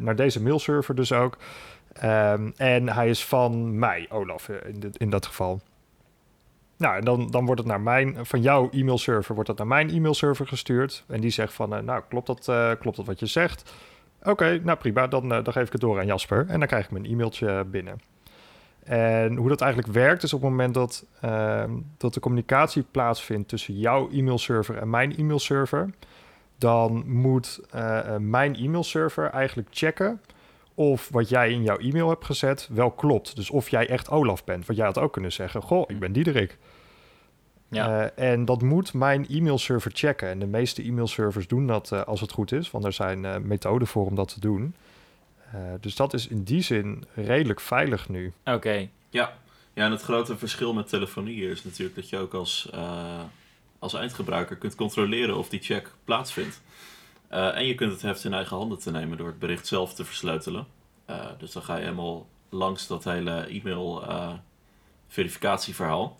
naar 0.00 0.16
deze 0.16 0.42
mailserver 0.42 0.94
dus 0.94 1.12
ook. 1.12 1.38
Um, 2.04 2.52
en 2.56 2.88
hij 2.88 3.08
is 3.08 3.24
van 3.24 3.78
mij, 3.78 4.06
Olaf, 4.10 4.48
in, 4.48 4.92
in 4.92 5.10
dat 5.10 5.26
geval. 5.26 5.60
Nou, 6.76 6.96
en 6.96 7.04
dan, 7.04 7.30
dan 7.30 7.44
wordt 7.44 7.60
het 7.60 7.70
naar 7.70 7.80
mijn, 7.80 8.26
van 8.26 8.42
jouw 8.42 8.68
e-mailserver 8.70 9.34
wordt 9.34 9.48
dat 9.48 9.58
naar 9.58 9.66
mijn 9.66 9.90
e-mailserver 9.90 10.46
gestuurd. 10.46 11.04
En 11.08 11.20
die 11.20 11.30
zegt 11.30 11.52
van, 11.52 11.74
uh, 11.74 11.80
nou, 11.80 12.02
klopt 12.08 12.26
dat, 12.26 12.46
uh, 12.48 12.70
klopt 12.80 12.96
dat 12.96 13.06
wat 13.06 13.20
je 13.20 13.26
zegt? 13.26 13.74
Oké, 14.22 14.60
nou 14.62 14.78
prima, 14.78 15.06
dan, 15.06 15.24
uh, 15.24 15.44
dan 15.44 15.52
geef 15.52 15.66
ik 15.66 15.72
het 15.72 15.80
door 15.80 15.98
aan 15.98 16.06
Jasper. 16.06 16.46
En 16.48 16.58
dan 16.58 16.68
krijg 16.68 16.84
ik 16.84 16.90
mijn 16.90 17.06
e-mailtje 17.06 17.64
binnen. 17.64 18.00
En 18.84 19.36
hoe 19.36 19.48
dat 19.48 19.60
eigenlijk 19.60 19.92
werkt, 19.92 20.22
is 20.22 20.32
op 20.32 20.40
het 20.40 20.50
moment 20.50 20.74
dat, 20.74 21.04
ehm, 21.20 21.70
dat 21.96 22.14
de 22.14 22.20
communicatie 22.20 22.84
plaatsvindt 22.90 23.48
tussen 23.48 23.78
jouw 23.78 24.10
e-mailserver 24.10 24.76
en 24.76 24.90
mijn 24.90 25.16
e-mailserver, 25.16 25.90
dan 26.58 27.02
moet 27.06 27.60
mijn 28.18 28.54
e-mailserver 28.54 29.30
eigenlijk 29.30 29.68
checken 29.70 30.20
of 30.76 31.08
wat 31.08 31.28
jij 31.28 31.50
in 31.50 31.62
jouw 31.62 31.76
e-mail 31.76 32.08
hebt 32.08 32.24
gezet 32.24 32.68
wel 32.72 32.90
klopt. 32.90 33.36
Dus 33.36 33.50
of 33.50 33.68
jij 33.68 33.88
echt 33.88 34.10
Olaf 34.10 34.44
bent. 34.44 34.66
Want 34.66 34.78
jij 34.78 34.86
had 34.86 34.98
ook 34.98 35.12
kunnen 35.12 35.32
zeggen, 35.32 35.62
goh, 35.62 35.90
ik 35.90 35.98
ben 35.98 36.12
Diederik. 36.12 36.58
Ja. 37.68 38.12
Uh, 38.16 38.30
en 38.32 38.44
dat 38.44 38.62
moet 38.62 38.92
mijn 38.92 39.26
e-mailserver 39.28 39.90
checken. 39.94 40.28
En 40.28 40.38
de 40.38 40.46
meeste 40.46 40.82
e-mailservers 40.82 41.46
doen 41.46 41.66
dat 41.66 41.90
uh, 41.92 42.02
als 42.02 42.20
het 42.20 42.32
goed 42.32 42.52
is. 42.52 42.70
Want 42.70 42.84
er 42.84 42.92
zijn 42.92 43.24
uh, 43.24 43.36
methoden 43.36 43.88
voor 43.88 44.06
om 44.06 44.14
dat 44.14 44.28
te 44.28 44.40
doen. 44.40 44.74
dus 45.80 45.96
dat 45.96 46.14
is 46.14 46.28
in 46.28 46.42
die 46.42 46.62
zin 46.62 47.04
redelijk 47.14 47.60
veilig 47.60 48.08
nu. 48.08 48.32
Oké. 48.44 48.56
Okay. 48.56 48.90
Ja. 49.10 49.36
ja, 49.72 49.84
en 49.84 49.90
het 49.90 50.02
grote 50.02 50.36
verschil 50.36 50.72
met 50.72 50.88
telefonie 50.88 51.50
is 51.50 51.64
natuurlijk 51.64 51.96
dat 51.96 52.08
je 52.08 52.18
ook 52.18 52.34
als, 52.34 52.70
als 53.78 53.94
eindgebruiker 53.94 54.56
kunt 54.56 54.74
controleren 54.74 55.36
of 55.36 55.48
die 55.48 55.60
check 55.60 55.92
plaatsvindt. 56.04 56.60
Eh, 57.28 57.56
en 57.56 57.66
je 57.66 57.74
kunt 57.74 57.92
het 57.92 58.02
heft 58.02 58.24
in 58.24 58.34
eigen 58.34 58.56
handen 58.56 58.78
te 58.78 58.90
nemen 58.90 59.18
door 59.18 59.26
het 59.26 59.38
bericht 59.38 59.66
zelf 59.66 59.94
te 59.94 60.04
versleutelen. 60.04 60.66
Uh, 61.10 61.16
dus 61.38 61.52
dan 61.52 61.62
ga 61.62 61.76
je 61.76 61.82
helemaal 61.82 62.26
langs 62.48 62.86
dat 62.86 63.04
hele 63.04 63.46
e-mail 63.46 64.02
uh, 64.08 64.32
verificatieverhaal. 65.08 66.16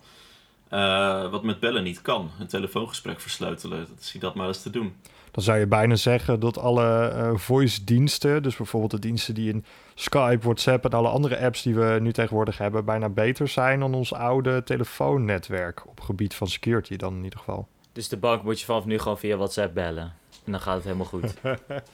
wat 1.31 1.43
met 1.43 1.59
bellen 1.59 1.83
niet 1.83 2.01
kan. 2.01 2.31
Een 2.39 2.47
telefoongesprek 2.47 3.19
versleutelen. 3.19 3.87
Zie 3.99 4.19
dat 4.19 4.35
maar 4.35 4.47
eens 4.47 4.61
te 4.61 4.69
doen. 4.69 4.95
Dan 5.31 5.43
zou 5.43 5.59
je 5.59 5.67
bijna 5.67 5.95
zeggen 5.95 6.39
dat 6.39 6.57
alle 6.57 7.31
voice 7.35 7.83
diensten, 7.83 8.43
dus 8.43 8.55
bijvoorbeeld 8.55 8.91
de 8.91 8.99
diensten 8.99 9.33
die 9.33 9.49
in 9.49 9.65
Skype, 9.95 10.39
WhatsApp 10.41 10.85
en 10.85 10.91
alle 10.91 11.07
andere 11.07 11.39
apps 11.39 11.61
die 11.61 11.75
we 11.75 11.97
nu 12.01 12.13
tegenwoordig 12.13 12.57
hebben, 12.57 12.85
bijna 12.85 13.09
beter 13.09 13.47
zijn 13.47 13.79
dan 13.79 13.93
ons 13.93 14.13
oude 14.13 14.63
telefoonnetwerk 14.63 15.87
op 15.87 15.99
gebied 15.99 16.35
van 16.35 16.47
security 16.47 16.95
dan 16.95 17.15
in 17.15 17.23
ieder 17.23 17.39
geval. 17.39 17.67
Dus 17.91 18.07
de 18.07 18.17
bank 18.17 18.43
moet 18.43 18.59
je 18.59 18.65
vanaf 18.65 18.85
nu 18.85 18.99
gewoon 18.99 19.17
via 19.17 19.37
WhatsApp 19.37 19.73
bellen. 19.73 20.13
En 20.47 20.53
dan 20.53 20.61
gaat 20.61 20.75
het 20.75 20.83
helemaal 20.83 21.05
goed. 21.05 21.33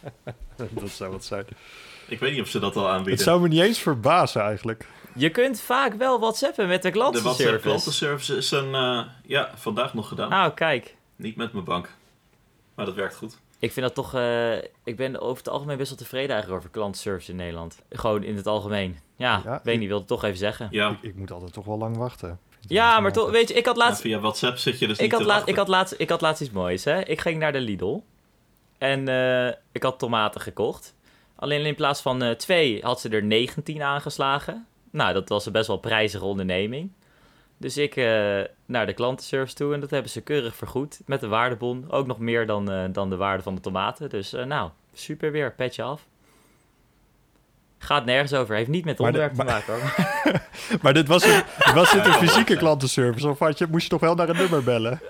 dat 0.82 0.90
zou 0.90 1.12
wat 1.12 1.26
zijn. 1.26 1.46
Ik 2.08 2.20
weet 2.20 2.32
niet 2.32 2.42
of 2.42 2.48
ze 2.48 2.60
dat 2.60 2.76
al 2.76 2.90
aanbieden. 2.90 3.14
Het 3.14 3.22
zou 3.22 3.42
me 3.42 3.48
niet 3.48 3.62
eens 3.62 3.80
verbazen 3.80 4.42
eigenlijk. 4.42 4.88
Je 5.16 5.30
kunt 5.30 5.62
vaak 5.62 5.94
wel 5.94 6.20
WhatsAppen 6.20 6.68
met 6.68 6.82
de 6.82 6.92
klantenservice. 6.92 7.44
De 7.44 7.50
WhatsApp 7.50 7.62
klantenservice 7.62 8.38
is 8.38 8.52
een, 8.52 8.70
uh, 8.70 9.02
ja, 9.26 9.52
vandaag 9.56 9.94
nog 9.94 10.08
gedaan. 10.08 10.30
Nou, 10.30 10.54
kijk. 10.54 10.96
Niet 11.16 11.36
met 11.36 11.54
mijn 11.54 11.66
bank. 11.66 11.90
Maar 12.76 12.86
dat 12.86 12.96
werkt 12.96 13.16
goed. 13.16 13.38
Ik 13.60 13.72
vind 13.72 13.86
dat 13.86 13.96
toch... 13.96 14.16
Uh, 14.16 14.56
ik 14.84 14.96
ben 14.96 15.22
over 15.22 15.38
het 15.38 15.50
algemeen 15.50 15.78
best 15.78 15.90
wel 15.90 15.98
tevreden 15.98 16.30
eigenlijk 16.30 16.60
over 16.60 16.74
klantenservice 16.74 17.32
in 17.32 17.38
Nederland. 17.38 17.82
Gewoon 17.90 18.24
in 18.24 18.36
het 18.36 18.48
algemeen. 18.48 18.98
Ja, 19.16 19.42
ja 19.44 19.62
weet 19.64 19.74
ik 19.74 19.80
niet, 19.80 19.88
wilde 19.88 20.04
het 20.04 20.08
toch 20.08 20.24
even 20.24 20.38
zeggen. 20.38 20.68
Ja. 20.72 20.90
Ik, 20.90 20.98
ik, 21.02 21.16
moet 21.16 21.32
altijd 21.32 21.54
toch 21.54 21.66
wel 21.66 21.78
lang 21.78 21.98
wachten. 21.98 22.40
Ja, 22.68 23.00
maar 23.00 23.14
toch, 23.14 23.32
weet 23.32 23.48
je, 23.48 23.54
ik 23.54 23.66
had 23.66 23.78
laatst... 23.78 24.02
via 24.02 24.20
WhatsApp 24.20 24.58
zit 24.58 24.80
je 24.80 24.88
dus 24.88 24.98
ik 24.98 25.04
niet 25.04 25.12
had 25.12 25.22
te 25.22 25.28
laat, 25.28 25.48
ik 25.48 25.56
had, 25.56 25.68
laatst, 25.68 25.96
ik 25.98 26.10
had 26.10 26.22
laatst 26.22 26.42
iets 26.42 26.52
moois, 26.52 26.84
hè. 26.84 27.06
Ik 27.06 27.22
ging 27.22 27.40
naar 27.40 27.52
de 27.52 27.60
Lidl. 27.60 28.00
En 28.84 29.10
uh, 29.10 29.48
ik 29.72 29.84
had 29.84 30.00
tomaten 30.00 30.42
gekocht. 30.42 30.96
Alleen 31.36 31.66
in 31.66 31.76
plaats 31.76 32.02
van 32.02 32.24
uh, 32.24 32.32
twee 32.32 32.82
had 32.82 33.02
ze 33.02 33.10
er 33.10 33.24
19 33.24 33.82
aangeslagen. 33.82 34.66
Nou, 34.92 35.14
dat 35.14 35.30
was 35.30 35.46
een 35.46 35.52
best 35.52 35.68
wel 35.68 35.78
prijzige 35.78 36.26
onderneming. 36.26 36.92
Dus 37.58 37.78
ik 37.78 37.96
uh, 37.96 38.06
naar 38.66 38.86
de 38.86 38.94
klantenservice 38.94 39.56
toe 39.56 39.74
en 39.74 39.80
dat 39.80 39.90
hebben 39.90 40.12
ze 40.12 40.22
keurig 40.22 40.56
vergoed 40.56 41.02
met 41.06 41.20
de 41.20 41.28
waardebon. 41.28 41.86
Ook 41.90 42.08
nog 42.08 42.20
meer 42.20 42.46
dan, 42.46 42.92
dan 42.92 43.10
de 43.10 43.16
waarde 43.16 43.44
van 43.44 43.56
de 43.56 43.62
tomaten. 43.62 44.10
Dus 44.10 44.32
nou, 44.32 44.70
super 44.94 45.32
weer, 45.32 45.54
petje 45.54 45.84
af. 45.84 46.06
Gaat 47.78 48.06
nergens 48.06 48.34
over. 48.34 48.56
Heeft 48.56 48.70
niet 48.70 48.86
met 48.86 48.98
het 48.98 49.08
onderwerp 49.08 49.34
te 49.34 49.44
maken 49.44 49.74
hoor. 49.74 49.94
maar 50.82 50.94
dit 50.94 51.08
was, 51.08 51.24
een, 51.24 51.44
was 51.74 51.92
dit 51.92 52.06
een 52.06 52.14
fysieke 52.14 52.58
klantenservice? 52.58 53.28
Of 53.30 53.40
had 53.40 53.58
je, 53.58 53.68
moest 53.70 53.84
je 53.84 53.90
toch 53.90 54.00
wel 54.00 54.16
naar 54.16 54.30
een 54.30 54.38
nummer 54.38 54.64
bellen? 54.64 55.02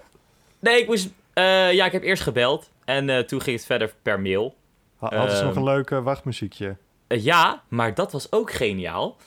Nee, 0.60 0.82
ik 0.82 0.88
moest... 0.88 1.10
Ja, 1.34 1.86
ik 1.86 1.92
heb 1.92 2.04
eerst 2.04 2.24
gebeld. 2.24 2.72
En 2.86 3.08
uh, 3.08 3.20
toen 3.20 3.42
ging 3.42 3.58
het 3.58 3.66
verder 3.66 3.94
per 4.02 4.20
mail. 4.20 4.56
Hadden 4.98 5.32
ze 5.32 5.40
um, 5.40 5.46
nog 5.46 5.56
een 5.56 5.64
leuk 5.64 5.90
uh, 5.90 6.04
wachtmuziekje? 6.04 6.78
ja, 7.08 7.64
maar 7.68 7.94
dat 7.94 8.12
was 8.12 8.32
ook 8.32 8.52
geniaal. 8.52 9.18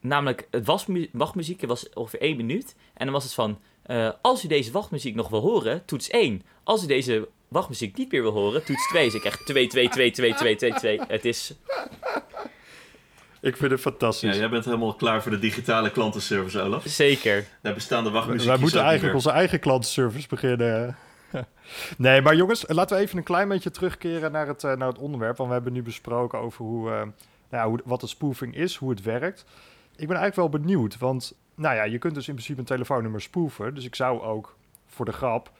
namelijk, 0.00 0.48
het 0.50 0.66
was 0.66 0.86
wachtmuziek 1.12 1.66
was 1.66 1.92
ongeveer 1.92 2.20
één 2.20 2.36
minuut. 2.36 2.74
En 2.94 3.04
dan 3.04 3.14
was 3.14 3.24
het 3.24 3.34
van... 3.34 3.60
als 4.20 4.44
u 4.44 4.48
deze 4.48 4.72
wachtmuziek 4.72 5.14
nog 5.14 5.28
wil 5.28 5.40
horen, 5.40 5.84
toets 5.84 6.10
1. 6.10 6.42
Als 6.64 6.84
u 6.84 6.86
deze 6.86 7.28
wachtmuziek 7.48 7.96
niet 7.96 8.12
meer 8.12 8.22
wil 8.22 8.32
horen, 8.32 8.64
toets 8.64 8.88
2. 8.88 9.04
Dus 9.04 9.14
ik 9.14 9.24
echt 9.24 9.46
2, 9.46 9.66
2, 9.66 9.88
2, 9.88 10.10
2, 10.10 10.34
2, 10.34 10.56
2, 10.56 10.72
2. 10.72 11.00
Het 11.08 11.24
is 11.24 11.54
ik 13.40 13.56
vind 13.56 13.70
het 13.70 13.80
fantastisch. 13.80 14.34
Ja, 14.34 14.40
jij 14.40 14.48
bent 14.48 14.64
helemaal 14.64 14.94
klaar 14.94 15.22
voor 15.22 15.30
de 15.30 15.38
digitale 15.38 15.90
klantenservice, 15.90 16.60
Olaf. 16.60 16.82
Zeker. 16.86 17.46
Daar 17.62 17.74
bestaan 17.74 18.04
de 18.04 18.10
wachtmuziekjes 18.10 18.50
Wij 18.50 18.60
moeten 18.60 18.80
eigenlijk 18.80 19.14
onze 19.14 19.30
eigen 19.30 19.60
klantenservice 19.60 20.28
beginnen. 20.28 20.96
nee, 21.98 22.22
maar 22.22 22.36
jongens, 22.36 22.64
laten 22.68 22.96
we 22.96 23.02
even 23.02 23.18
een 23.18 23.24
klein 23.24 23.48
beetje 23.48 23.70
terugkeren 23.70 24.32
naar 24.32 24.46
het, 24.46 24.62
uh, 24.62 24.76
naar 24.76 24.88
het 24.88 24.98
onderwerp. 24.98 25.36
Want 25.36 25.48
we 25.48 25.54
hebben 25.54 25.72
nu 25.72 25.82
besproken 25.82 26.38
over 26.38 26.64
hoe, 26.64 26.88
uh, 26.88 26.94
nou 26.96 27.12
ja, 27.50 27.68
hoe, 27.68 27.80
wat 27.84 28.00
de 28.00 28.06
spoofing 28.06 28.54
is, 28.54 28.76
hoe 28.76 28.90
het 28.90 29.02
werkt. 29.02 29.44
Ik 29.96 30.08
ben 30.08 30.16
eigenlijk 30.16 30.52
wel 30.52 30.60
benieuwd, 30.60 30.98
want 30.98 31.34
nou 31.54 31.74
ja, 31.74 31.82
je 31.82 31.98
kunt 31.98 32.14
dus 32.14 32.28
in 32.28 32.34
principe 32.34 32.60
een 32.60 32.66
telefoonnummer 32.66 33.20
spoofen. 33.20 33.74
Dus 33.74 33.84
ik 33.84 33.94
zou 33.94 34.20
ook 34.22 34.56
voor 34.86 35.04
de 35.04 35.12
grap 35.12 35.50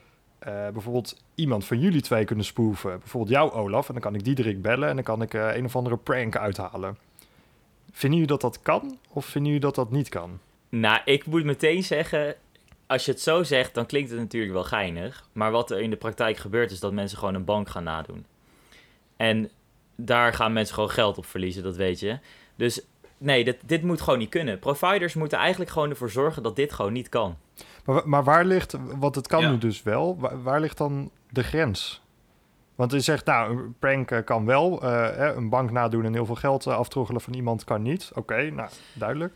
uh, 0.48 0.68
bijvoorbeeld 0.68 1.22
iemand 1.34 1.64
van 1.64 1.78
jullie 1.78 2.00
twee 2.00 2.24
kunnen 2.24 2.44
spoofen. 2.44 2.98
Bijvoorbeeld 2.98 3.32
jou, 3.32 3.52
Olaf. 3.52 3.86
En 3.86 3.92
dan 3.92 4.02
kan 4.02 4.14
ik 4.14 4.24
Diederik 4.24 4.62
bellen 4.62 4.88
en 4.88 4.94
dan 4.94 5.04
kan 5.04 5.22
ik 5.22 5.32
een 5.32 5.64
of 5.64 5.76
andere 5.76 5.96
prank 5.96 6.36
uithalen. 6.36 6.96
Vinden 7.92 8.18
jullie 8.18 8.38
dat 8.38 8.40
dat 8.40 8.62
kan 8.62 8.98
of 9.08 9.24
vinden 9.24 9.52
jullie 9.52 9.66
dat 9.66 9.74
dat 9.74 9.90
niet 9.90 10.08
kan? 10.08 10.38
Nou, 10.68 11.00
ik 11.04 11.26
moet 11.26 11.44
meteen 11.44 11.82
zeggen, 11.82 12.34
als 12.90 13.04
je 13.04 13.10
het 13.10 13.20
zo 13.20 13.42
zegt, 13.42 13.74
dan 13.74 13.86
klinkt 13.86 14.10
het 14.10 14.18
natuurlijk 14.18 14.52
wel 14.52 14.64
geinig. 14.64 15.28
Maar 15.32 15.50
wat 15.50 15.70
er 15.70 15.80
in 15.80 15.90
de 15.90 15.96
praktijk 15.96 16.36
gebeurt, 16.36 16.70
is 16.70 16.80
dat 16.80 16.92
mensen 16.92 17.18
gewoon 17.18 17.34
een 17.34 17.44
bank 17.44 17.68
gaan 17.68 17.84
nadoen. 17.84 18.26
En 19.16 19.50
daar 19.96 20.34
gaan 20.34 20.52
mensen 20.52 20.74
gewoon 20.74 20.90
geld 20.90 21.18
op 21.18 21.26
verliezen, 21.26 21.62
dat 21.62 21.76
weet 21.76 22.00
je. 22.00 22.18
Dus 22.56 22.80
nee, 23.18 23.44
dit, 23.44 23.56
dit 23.66 23.82
moet 23.82 24.00
gewoon 24.00 24.18
niet 24.18 24.28
kunnen. 24.28 24.58
Providers 24.58 25.14
moeten 25.14 25.38
eigenlijk 25.38 25.70
gewoon 25.70 25.90
ervoor 25.90 26.10
zorgen 26.10 26.42
dat 26.42 26.56
dit 26.56 26.72
gewoon 26.72 26.92
niet 26.92 27.08
kan. 27.08 27.36
Maar, 27.84 28.08
maar 28.08 28.24
waar 28.24 28.44
ligt, 28.44 28.76
want 28.98 29.14
het 29.14 29.26
kan 29.26 29.40
ja. 29.40 29.50
nu 29.50 29.58
dus 29.58 29.82
wel, 29.82 30.16
waar, 30.18 30.42
waar 30.42 30.60
ligt 30.60 30.78
dan 30.78 31.10
de 31.28 31.42
grens? 31.42 32.02
Want 32.74 32.92
je 32.92 33.00
zegt, 33.00 33.26
nou, 33.26 33.58
een 33.58 33.74
prank 33.78 34.10
eh, 34.10 34.24
kan 34.24 34.46
wel. 34.46 34.84
Uh, 34.84 35.08
een 35.16 35.48
bank 35.48 35.70
nadoen 35.70 36.04
en 36.04 36.12
heel 36.12 36.26
veel 36.26 36.34
geld 36.34 36.66
uh, 36.66 36.76
aftroggelen 36.76 37.20
van 37.20 37.34
iemand 37.34 37.64
kan 37.64 37.82
niet. 37.82 38.08
Oké, 38.10 38.18
okay, 38.18 38.48
nou, 38.48 38.70
duidelijk. 38.92 39.34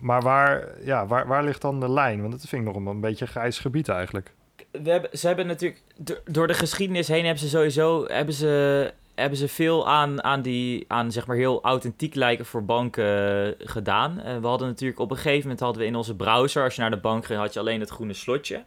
Maar 0.00 0.22
waar, 0.22 0.68
ja, 0.84 1.06
waar, 1.06 1.26
waar 1.26 1.44
ligt 1.44 1.60
dan 1.60 1.80
de 1.80 1.90
lijn? 1.90 2.20
Want 2.20 2.32
dat 2.32 2.48
vind 2.48 2.66
ik 2.66 2.72
nog 2.72 2.76
een, 2.76 2.86
een 2.86 3.00
beetje 3.00 3.26
grijs 3.26 3.58
gebied 3.58 3.88
eigenlijk. 3.88 4.32
We 4.70 4.90
hebben, 4.90 5.18
ze 5.18 5.26
hebben 5.26 5.46
natuurlijk, 5.46 5.82
door 6.24 6.46
de 6.46 6.54
geschiedenis 6.54 7.08
heen 7.08 7.24
hebben 7.24 7.42
ze 7.42 7.48
sowieso, 7.48 8.04
hebben 8.06 8.34
ze, 8.34 8.92
hebben 9.14 9.38
ze 9.38 9.48
veel 9.48 9.88
aan, 9.88 10.22
aan 10.22 10.42
die, 10.42 10.84
aan 10.88 11.12
zeg 11.12 11.26
maar 11.26 11.36
heel 11.36 11.62
authentiek 11.62 12.14
lijken 12.14 12.46
voor 12.46 12.64
banken 12.64 13.54
gedaan. 13.58 14.14
we 14.40 14.46
hadden 14.46 14.68
natuurlijk 14.68 15.00
op 15.00 15.10
een 15.10 15.16
gegeven 15.16 15.42
moment 15.42 15.60
hadden 15.60 15.82
we 15.82 15.88
in 15.88 15.96
onze 15.96 16.16
browser, 16.16 16.64
als 16.64 16.74
je 16.74 16.80
naar 16.80 16.90
de 16.90 16.96
bank 16.96 17.24
ging, 17.24 17.38
had 17.38 17.52
je 17.52 17.60
alleen 17.60 17.80
het 17.80 17.90
groene 17.90 18.12
slotje. 18.12 18.64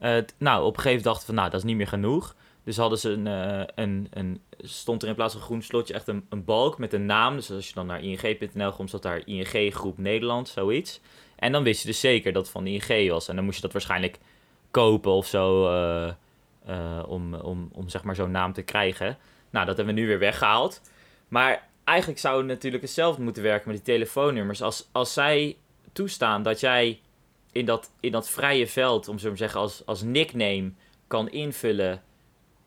Uh, 0.00 0.22
nou, 0.38 0.64
op 0.64 0.76
een 0.76 0.82
gegeven 0.82 0.84
moment 0.84 1.04
dachten 1.04 1.26
we 1.26 1.32
nou, 1.32 1.50
dat 1.50 1.60
is 1.60 1.66
niet 1.66 1.76
meer 1.76 1.86
genoeg. 1.86 2.34
Dus 2.68 2.76
hadden 2.76 2.98
ze 2.98 3.10
een, 3.10 3.26
uh, 3.26 3.62
een, 3.74 4.06
een, 4.10 4.42
stond 4.58 5.02
er 5.02 5.08
in 5.08 5.14
plaats 5.14 5.34
van 5.34 5.42
groen 5.42 5.62
slotje 5.62 5.94
echt 5.94 6.08
een, 6.08 6.26
een 6.28 6.44
balk 6.44 6.78
met 6.78 6.92
een 6.92 7.06
naam. 7.06 7.36
Dus 7.36 7.50
als 7.50 7.68
je 7.68 7.74
dan 7.74 7.86
naar 7.86 8.02
ing.nl 8.02 8.72
komt, 8.72 8.90
zat 8.90 9.02
daar 9.02 9.22
ING 9.24 9.74
Groep 9.74 9.98
Nederland, 9.98 10.48
zoiets. 10.48 11.00
En 11.36 11.52
dan 11.52 11.62
wist 11.62 11.80
je 11.80 11.86
dus 11.86 12.00
zeker 12.00 12.32
dat 12.32 12.42
het 12.42 12.52
van 12.52 12.66
ING 12.66 13.10
was. 13.10 13.28
En 13.28 13.36
dan 13.36 13.44
moest 13.44 13.56
je 13.56 13.62
dat 13.62 13.72
waarschijnlijk 13.72 14.18
kopen 14.70 15.12
of 15.12 15.26
zo, 15.26 15.72
uh, 16.68 17.02
om, 17.06 17.34
om, 17.34 17.68
om 17.72 17.88
zeg 17.88 18.04
maar 18.04 18.14
zo'n 18.14 18.30
naam 18.30 18.52
te 18.52 18.62
krijgen. 18.62 19.18
Nou, 19.50 19.66
dat 19.66 19.76
hebben 19.76 19.94
we 19.94 20.00
nu 20.00 20.06
weer 20.06 20.18
weggehaald. 20.18 20.80
Maar 21.28 21.68
eigenlijk 21.84 22.20
zou 22.20 22.38
het 22.38 22.46
natuurlijk 22.46 22.82
hetzelfde 22.82 23.22
moeten 23.22 23.42
werken 23.42 23.68
met 23.68 23.84
die 23.84 23.94
telefoonnummers. 23.94 24.62
Als, 24.62 24.88
als 24.92 25.12
zij 25.12 25.56
toestaan 25.92 26.42
dat 26.42 26.60
jij 26.60 27.00
in 27.52 27.64
dat, 27.64 27.90
in 28.00 28.12
dat 28.12 28.30
vrije 28.30 28.66
veld, 28.66 29.08
om 29.08 29.18
zo 29.18 29.30
te 29.30 29.36
zeggen, 29.36 29.60
als, 29.60 29.82
als 29.86 30.02
nickname 30.02 30.72
kan 31.06 31.30
invullen: 31.30 32.02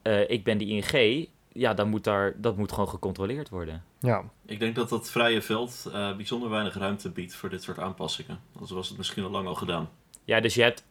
uh, 0.04 0.30
ik 0.30 0.44
ben 0.44 0.58
die 0.58 0.68
ING, 0.68 1.28
ja, 1.52 1.74
dan 1.74 1.90
moet 1.90 2.04
daar, 2.04 2.34
dat 2.38 2.58
moet 2.58 2.72
gewoon 2.72 2.90
gecontroleerd 2.90 3.50
worden. 3.50 3.84
Ja. 4.00 4.24
Ik 4.46 4.60
denk 4.60 4.76
dat 4.76 4.90
dat 4.90 5.12
vrije 5.12 5.42
veld 5.42 5.86
uh, 5.88 6.16
bijzonder 6.16 6.50
weinig 6.50 6.78
ruimte 6.78 7.10
biedt 7.10 7.36
voor 7.36 7.50
dit 7.50 7.64
soort 7.64 7.80
aanpassingen. 7.80 8.40
Anders 8.54 8.72
was 8.72 8.90
het 8.90 8.98
misschien 8.98 9.24
al 9.24 9.30
lang 9.30 9.48
al 9.48 9.56
gedaan. 9.56 9.90
Ja, 10.24 10.40
dus 10.40 10.54
je 10.54 10.62
hebt. 10.62 10.90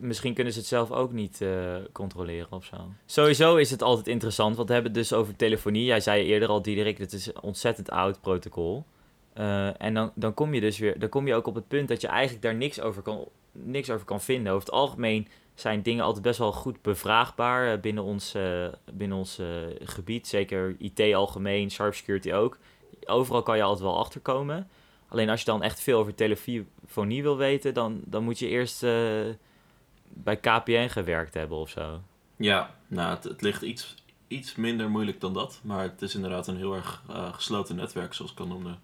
Misschien 0.00 0.34
kunnen 0.34 0.52
ze 0.52 0.58
het 0.58 0.68
zelf 0.68 0.90
ook 0.90 1.12
niet 1.12 1.40
uh, 1.40 1.76
controleren 1.92 2.52
of 2.52 2.64
zo. 2.64 2.76
Sowieso 3.06 3.56
is 3.56 3.70
het 3.70 3.82
altijd 3.82 4.06
interessant, 4.06 4.56
want 4.56 4.68
we 4.68 4.74
hebben 4.74 4.92
het 4.92 5.00
dus 5.00 5.12
over 5.12 5.36
telefonie. 5.36 5.84
Jij 5.84 6.00
zei 6.00 6.24
eerder 6.24 6.48
al, 6.48 6.62
Diederik, 6.62 6.96
dit 6.96 7.12
is 7.12 7.26
een 7.26 7.42
ontzettend 7.42 7.90
oud 7.90 8.20
protocol. 8.20 8.84
Uh, 9.34 9.82
en 9.82 9.94
dan, 9.94 10.12
dan 10.14 10.34
kom 10.34 10.54
je 10.54 10.60
dus 10.60 10.78
weer, 10.78 10.98
dan 10.98 11.08
kom 11.08 11.26
je 11.26 11.34
ook 11.34 11.46
op 11.46 11.54
het 11.54 11.68
punt 11.68 11.88
dat 11.88 12.00
je 12.00 12.06
eigenlijk 12.06 12.42
daar 12.42 12.54
niks 12.54 12.80
over 12.80 13.02
kan, 13.02 13.28
niks 13.52 13.90
over 13.90 14.06
kan 14.06 14.20
vinden. 14.20 14.52
Over 14.52 14.66
het 14.66 14.74
algemeen 14.74 15.28
zijn 15.60 15.82
dingen 15.82 16.04
altijd 16.04 16.24
best 16.24 16.38
wel 16.38 16.52
goed 16.52 16.82
bevraagbaar 16.82 17.72
uh, 17.72 17.80
binnen 17.80 18.04
ons, 18.04 18.34
uh, 18.34 18.68
binnen 18.92 19.18
ons 19.18 19.40
gebied. 19.82 20.26
Zeker 20.26 20.76
IT 20.78 21.14
algemeen, 21.14 21.70
cybersecurity 21.70 22.32
ook. 22.32 22.58
Overal 23.04 23.42
kan 23.42 23.56
je 23.56 23.62
altijd 23.62 23.82
wel 23.82 23.98
achterkomen. 23.98 24.68
Alleen 25.08 25.30
als 25.30 25.40
je 25.40 25.46
dan 25.46 25.62
echt 25.62 25.80
veel 25.80 25.98
over 25.98 26.14
telefonie 26.14 27.22
wil 27.22 27.36
weten, 27.36 27.74
dan, 27.74 28.00
dan 28.04 28.24
moet 28.24 28.38
je 28.38 28.48
eerst 28.48 28.80
bij 30.08 30.36
KPN 30.40 30.88
gewerkt 30.88 31.34
hebben 31.34 31.58
of 31.58 31.70
zo. 31.70 32.00
Ja, 32.36 32.74
nou, 32.86 33.14
het, 33.14 33.24
het 33.24 33.42
ligt 33.42 33.62
iets, 33.62 33.94
iets 34.28 34.54
minder 34.54 34.90
moeilijk 34.90 35.20
dan 35.20 35.34
dat. 35.34 35.60
Maar 35.62 35.82
het 35.82 36.02
is 36.02 36.14
inderdaad 36.14 36.46
een 36.46 36.56
heel 36.56 36.74
erg 36.74 37.02
gesloten 37.32 37.76
netwerk, 37.76 38.14
zoals 38.14 38.32
ik 38.32 38.40
al 38.40 38.46
noemde. 38.46 38.76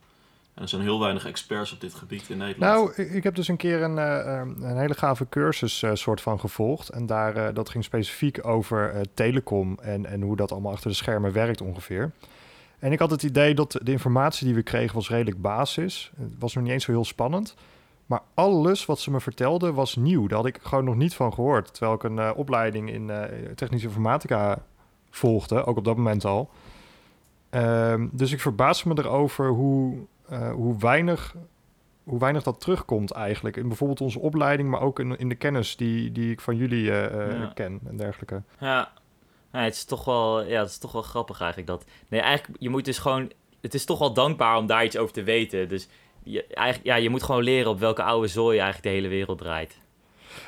En 0.54 0.62
er 0.62 0.68
zijn 0.68 0.82
heel 0.82 1.00
weinig 1.00 1.26
experts 1.26 1.73
op 1.73 1.80
dit 1.80 1.94
gebied 1.94 2.28
in 2.28 2.38
Nederland. 2.38 2.96
Nou, 2.96 3.08
ik, 3.11 3.23
heb 3.23 3.34
dus 3.34 3.49
een 3.49 3.56
keer 3.56 3.82
een, 3.82 3.96
uh, 3.96 4.68
een 4.68 4.78
hele 4.78 4.94
gave 4.94 5.28
cursus 5.28 5.82
uh, 5.82 5.90
soort 5.94 6.20
van 6.20 6.40
gevolgd. 6.40 6.88
En 6.88 7.06
daar, 7.06 7.37
uh, 7.37 7.49
dat 7.54 7.68
ging 7.68 7.84
specifiek 7.84 8.46
over 8.46 9.06
telecom 9.14 9.78
en, 9.82 10.06
en 10.06 10.23
hoe 10.23 10.37
dat 10.37 10.52
allemaal 10.52 10.73
achter 10.73 10.90
de 10.90 10.96
schermen 10.96 11.32
werkt 11.32 11.61
ongeveer. 11.61 12.11
En 12.78 12.92
ik 12.92 12.99
had 12.99 13.11
het 13.11 13.23
idee 13.23 13.54
dat 13.54 13.78
de 13.82 13.92
informatie 13.92 14.46
die 14.46 14.54
we 14.54 14.62
kregen 14.62 14.94
was 14.94 15.08
redelijk 15.08 15.40
basis. 15.40 16.12
Het 16.16 16.38
was 16.38 16.54
nog 16.54 16.64
niet 16.64 16.73
eens 16.73 16.84
zo 16.84 16.92
heel 16.92 17.04
spannend. 17.04 17.54
Maar 18.06 18.23
alles 18.34 18.87
wat 18.87 19.00
ze 19.00 19.11
me 19.11 19.20
vertelden 19.20 19.75
was 19.75 19.96
nieuw. 19.96 20.26
Daar 20.26 20.38
had 20.38 20.46
ik 20.46 20.58
gewoon 20.62 20.84
nog 20.84 20.96
niet 20.96 21.14
van 21.14 21.32
gehoord. 21.32 21.75
Terwijl 21.75 21.94
ik 21.94 22.02
een 22.02 22.34
opleiding 22.34 22.90
in 22.90 23.11
technische 23.54 23.87
informatica 23.87 24.62
volgde, 25.11 25.64
ook 25.64 25.76
op 25.76 25.84
dat 25.84 25.96
moment 25.96 26.25
al. 26.25 26.50
Ehm, 27.50 28.06
dus 28.12 28.32
ik 28.32 28.40
verbaas 28.40 28.84
me 28.84 28.94
erover 28.99 29.49
hoe, 29.49 30.06
eh, 30.28 30.52
hoe, 30.52 30.78
weinig, 30.78 31.35
hoe 32.04 32.19
weinig 32.19 32.43
dat 32.43 32.61
terugkomt 32.61 33.11
eigenlijk. 33.11 33.57
In 33.57 33.69
bijvoorbeeld 33.69 34.00
onze 34.00 34.19
opleiding, 34.19 34.69
maar 34.71 34.81
ook 34.81 34.99
in, 34.99 35.19
in 35.19 35.28
de 35.28 35.35
kennis 35.35 35.76
die, 35.76 36.12
die 36.12 36.31
ik 36.31 36.40
van 36.40 36.57
jullie 36.57 36.90
eh, 36.90 37.04
eh, 37.31 37.38
Ja. 37.40 37.50
ken 37.54 37.81
en 37.87 37.97
dergelijke. 37.97 38.43
Ja. 38.61 38.93
ja, 39.52 39.61
het 39.61 39.75
is 39.75 39.85
toch 39.85 40.04
wel, 40.04 40.45
ja, 40.45 40.61
het 40.61 40.71
is 40.71 40.78
toch 40.78 40.93
wel 40.93 41.02
grappig 41.02 41.40
eigenlijk 41.40 41.71
dat. 41.71 41.85
Nee, 42.09 42.21
eigenlijk, 42.21 42.61
je 42.62 42.69
moet 42.71 42.85
dus 42.85 42.99
gewoon. 42.99 43.33
Het 43.61 43.75
is 43.75 43.85
toch 43.85 43.99
wel 43.99 44.12
dankbaar 44.12 44.57
om 44.57 44.66
daar 44.66 44.85
iets 44.85 44.97
over 44.97 45.12
te 45.14 45.23
weten. 45.23 45.69
Dus 45.69 45.88
je, 46.23 46.47
eigenlijk, 46.47 46.87
ja, 46.87 46.95
je 46.95 47.11
moet 47.11 47.23
gewoon 47.23 47.43
leren 47.43 47.71
op 47.71 47.78
welke 47.78 48.02
oude 48.02 48.26
zooi 48.28 48.59
eigenlijk 48.59 48.83
de 48.88 48.95
hele 48.95 49.09
wereld 49.09 49.38
draait. 49.38 49.78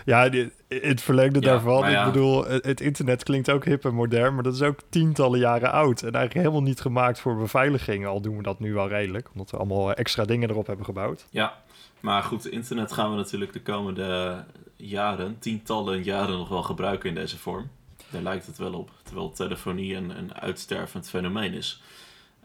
Ja, 0.05 0.29
die- 0.29 0.51
het 0.69 1.01
verlengde 1.01 1.41
Ja, 1.41 1.47
daarvan. 1.47 1.91
ja. 1.91 2.07
Ik 2.07 2.13
bedoel, 2.13 2.45
het, 2.47 2.81
internet 2.81 3.23
klinkt 3.23 3.51
ook 3.51 3.65
hip 3.65 3.85
en 3.85 3.95
modern, 3.95 4.35
maar 4.35 4.43
dat 4.43 4.55
is 4.55 4.63
ook 4.63 4.79
tientallen 4.89 5.39
jaren 5.39 5.73
oud. 5.73 5.99
En 6.03 6.13
eigenlijk 6.13 6.35
helemaal 6.35 6.63
niet 6.69 6.81
gemaakt 6.81 7.21
voor 7.21 7.37
beveiliging. 7.37 8.07
Al 8.07 8.21
doen 8.21 8.37
we 8.37 8.43
dat 8.43 8.61
nu 8.61 8.75
wel 8.75 8.89
redelijk, 8.89 9.29
omdat 9.33 9.51
we 9.51 9.57
allemaal 9.57 9.93
extra 9.93 10.25
dingen 10.25 10.51
erop 10.51 10.67
hebben 10.67 10.85
gebouwd. 10.85 11.27
Ja, 11.31 11.55
maar 12.01 12.23
goed, 12.23 12.47
internet 12.47 12.93
gaan 12.93 13.11
we 13.11 13.17
natuurlijk 13.17 13.53
de 13.53 13.63
komende 13.63 14.45
jaren, 14.77 15.37
tientallen 15.39 16.03
jaren 16.03 16.37
nog 16.39 16.49
wel 16.49 16.63
gebruiken 16.63 17.09
in 17.09 17.15
deze 17.15 17.39
vorm. 17.39 17.69
Daar 18.11 18.23
lijkt 18.23 18.47
het 18.47 18.59
wel 18.59 18.73
op, 18.73 18.91
terwijl 19.03 19.31
telefonie 19.33 19.95
een, 19.95 20.19
een 20.19 20.35
uitstervend 20.35 21.09
fenomeen 21.09 21.53
is. 21.53 21.83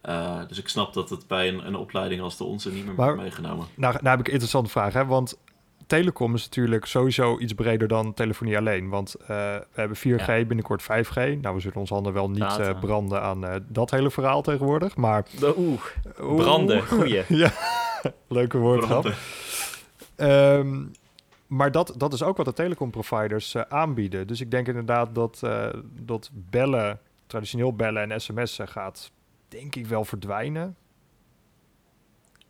Eh, 0.01 0.39
dus 0.47 0.57
ik 0.57 0.67
snap 0.67 0.93
dat 0.93 1.09
het 1.09 1.27
bij 1.27 1.47
een, 1.47 1.67
een 1.67 1.75
opleiding 1.75 2.21
als 2.21 2.37
de 2.37 2.43
onze 2.43 2.71
niet 2.71 2.85
meer 2.85 2.93
Maar- 2.95 3.05
wordt 3.05 3.21
meegenomen. 3.21 3.67
Nou, 3.75 3.93
nou 3.93 4.07
heb 4.07 4.19
ik 4.19 4.25
een 4.27 4.31
interessante 4.33 4.69
vraag, 4.69 4.93
hè? 4.93 5.05
want 5.05 5.37
telecom 5.91 6.33
is 6.33 6.43
natuurlijk 6.43 6.85
sowieso 6.85 7.39
iets 7.39 7.53
breder 7.53 7.87
dan 7.87 8.13
telefonie 8.13 8.57
alleen. 8.57 8.89
Want 8.89 9.15
eh, 9.15 9.27
we 9.27 9.65
hebben 9.73 9.97
4G, 9.97 10.25
binnenkort 10.25 10.83
5G. 10.83 11.13
Nou, 11.13 11.55
we 11.55 11.59
zullen 11.59 11.77
ons 11.77 11.89
handen 11.89 12.13
wel 12.13 12.29
niet 12.29 12.57
eh, 12.57 12.79
branden 12.79 13.21
aan 13.21 13.45
eh, 13.45 13.55
dat 13.67 13.91
hele 13.91 14.11
verhaal 14.11 14.41
tegenwoordig. 14.41 14.95
Maar 14.95 15.25
Oeh, 15.43 15.81
Oeh. 16.21 16.35
branden, 16.35 16.87
goeie. 16.87 17.23
ja, 17.43 17.51
leuke 18.27 18.57
woordgrap. 18.57 19.13
Ehm, 20.15 20.83
maar 21.47 21.71
dat, 21.71 21.93
dat 21.97 22.13
is 22.13 22.23
ook 22.23 22.37
wat 22.37 22.45
de 22.45 22.53
telecomproviders 22.53 23.55
eh, 23.55 23.61
aanbieden. 23.69 24.27
Dus 24.27 24.41
ik 24.41 24.51
denk 24.51 24.67
inderdaad 24.67 25.15
dat, 25.15 25.39
dat 25.99 26.29
bellen, 26.33 26.99
traditioneel 27.27 27.73
bellen 27.73 28.11
en 28.11 28.21
sms'en 28.21 28.67
gaat 28.67 29.11
denk 29.47 29.75
ik 29.75 29.87
wel 29.87 30.05
verdwijnen. 30.05 30.75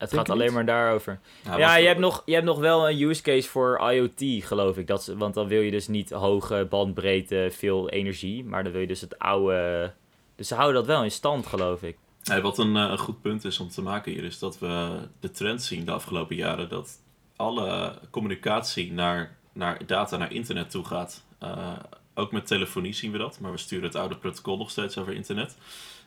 Het 0.01 0.09
Denk 0.09 0.21
gaat 0.21 0.29
alleen 0.35 0.45
niet? 0.45 0.55
maar 0.55 0.65
daarover. 0.65 1.19
Ja, 1.57 1.75
je 1.75 1.87
hebt, 1.87 1.99
nog, 1.99 2.21
je 2.25 2.33
hebt 2.33 2.45
nog 2.45 2.59
wel 2.59 2.89
een 2.89 3.01
use 3.01 3.21
case 3.21 3.49
voor 3.49 3.91
IoT, 3.91 4.43
geloof 4.45 4.77
ik. 4.77 4.87
Dat, 4.87 4.99
is- 4.99 5.07
want 5.15 5.33
dan 5.33 5.47
wil 5.47 5.61
je 5.61 5.71
dus 5.71 5.87
niet 5.87 6.09
hoge 6.09 6.67
bandbreedte, 6.69 7.47
veel 7.51 7.89
energie. 7.89 8.43
Maar 8.45 8.63
dan 8.63 8.71
wil 8.71 8.81
je 8.81 8.87
dus 8.87 9.01
het 9.01 9.19
oude... 9.19 9.93
Dus 10.35 10.47
ze 10.47 10.55
houden 10.55 10.75
dat 10.75 10.85
wel 10.85 11.03
in 11.03 11.11
stand, 11.11 11.47
geloof 11.47 11.83
ik. 11.83 11.97
Nee, 12.23 12.41
wat 12.41 12.57
een, 12.57 12.75
eh, 12.75 12.81
een 12.89 12.97
goed 12.97 13.21
punt 13.21 13.45
is 13.45 13.59
om 13.59 13.69
te 13.69 13.81
maken 13.81 14.11
hier, 14.11 14.23
is 14.23 14.39
dat 14.39 14.59
we 14.59 14.97
de 15.19 15.31
trend 15.31 15.63
zien 15.63 15.85
de 15.85 15.91
afgelopen 15.91 16.35
jaren 16.35 16.69
dat 16.69 17.01
alle 17.35 17.93
communicatie 18.09 18.91
naar, 18.93 19.37
naar 19.53 19.85
data, 19.85 20.17
naar 20.17 20.31
internet 20.31 20.69
toe 20.69 20.85
gaat. 20.85 21.23
Eh, 21.39 21.71
ook 22.13 22.31
met 22.31 22.47
telefonie 22.47 22.93
zien 22.93 23.11
we 23.11 23.17
dat, 23.17 23.39
maar 23.39 23.51
we 23.51 23.57
sturen 23.57 23.85
het 23.85 23.95
oude 23.95 24.15
protocol 24.17 24.57
nog 24.57 24.69
steeds 24.71 24.97
over 24.97 25.13
internet. 25.13 25.57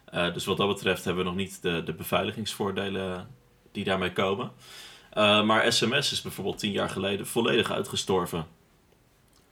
Eh, 0.05 0.33
dus 0.35 0.45
wat 0.45 0.57
dat 0.57 0.69
betreft 0.69 1.05
hebben 1.05 1.23
we 1.25 1.29
nog 1.31 1.39
niet 1.39 1.63
de, 1.63 1.83
de 1.85 1.93
beveiligingsvoordelen 1.93 3.29
die 3.75 3.85
daarmee 3.85 4.12
komen. 4.12 4.50
Eh, 5.11 5.45
maar 5.45 5.73
sms 5.73 6.12
is 6.12 6.23
bijvoorbeeld 6.23 6.59
tien 6.59 6.73
jaar 6.73 6.90
geleden 6.90 7.26
volledig 7.26 7.73
uitgestorven. 7.73 8.47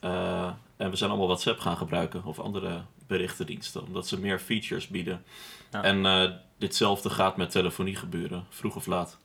Eh, 0.01 0.51
en 0.77 0.91
we 0.91 0.97
zijn 0.97 1.11
allemaal 1.11 1.29
WhatsApp 1.29 1.61
gaan 1.61 1.77
gebruiken 1.77 2.25
of 2.25 2.41
andere 2.41 2.83
berichtendiensten, 3.07 3.83
omdat 3.83 4.07
ze 4.07 4.21
meer 4.21 4.39
features 4.39 4.89
bieden. 4.89 5.25
Ja. 5.71 5.83
En 5.83 6.07
eh, 6.07 6.31
ditzelfde 6.59 7.11
gaat 7.11 7.37
met 7.37 7.51
telefonie 7.51 7.97
gebeuren, 7.97 8.47
vroeg 8.49 8.77
of 8.77 8.87
laat. 8.87 9.19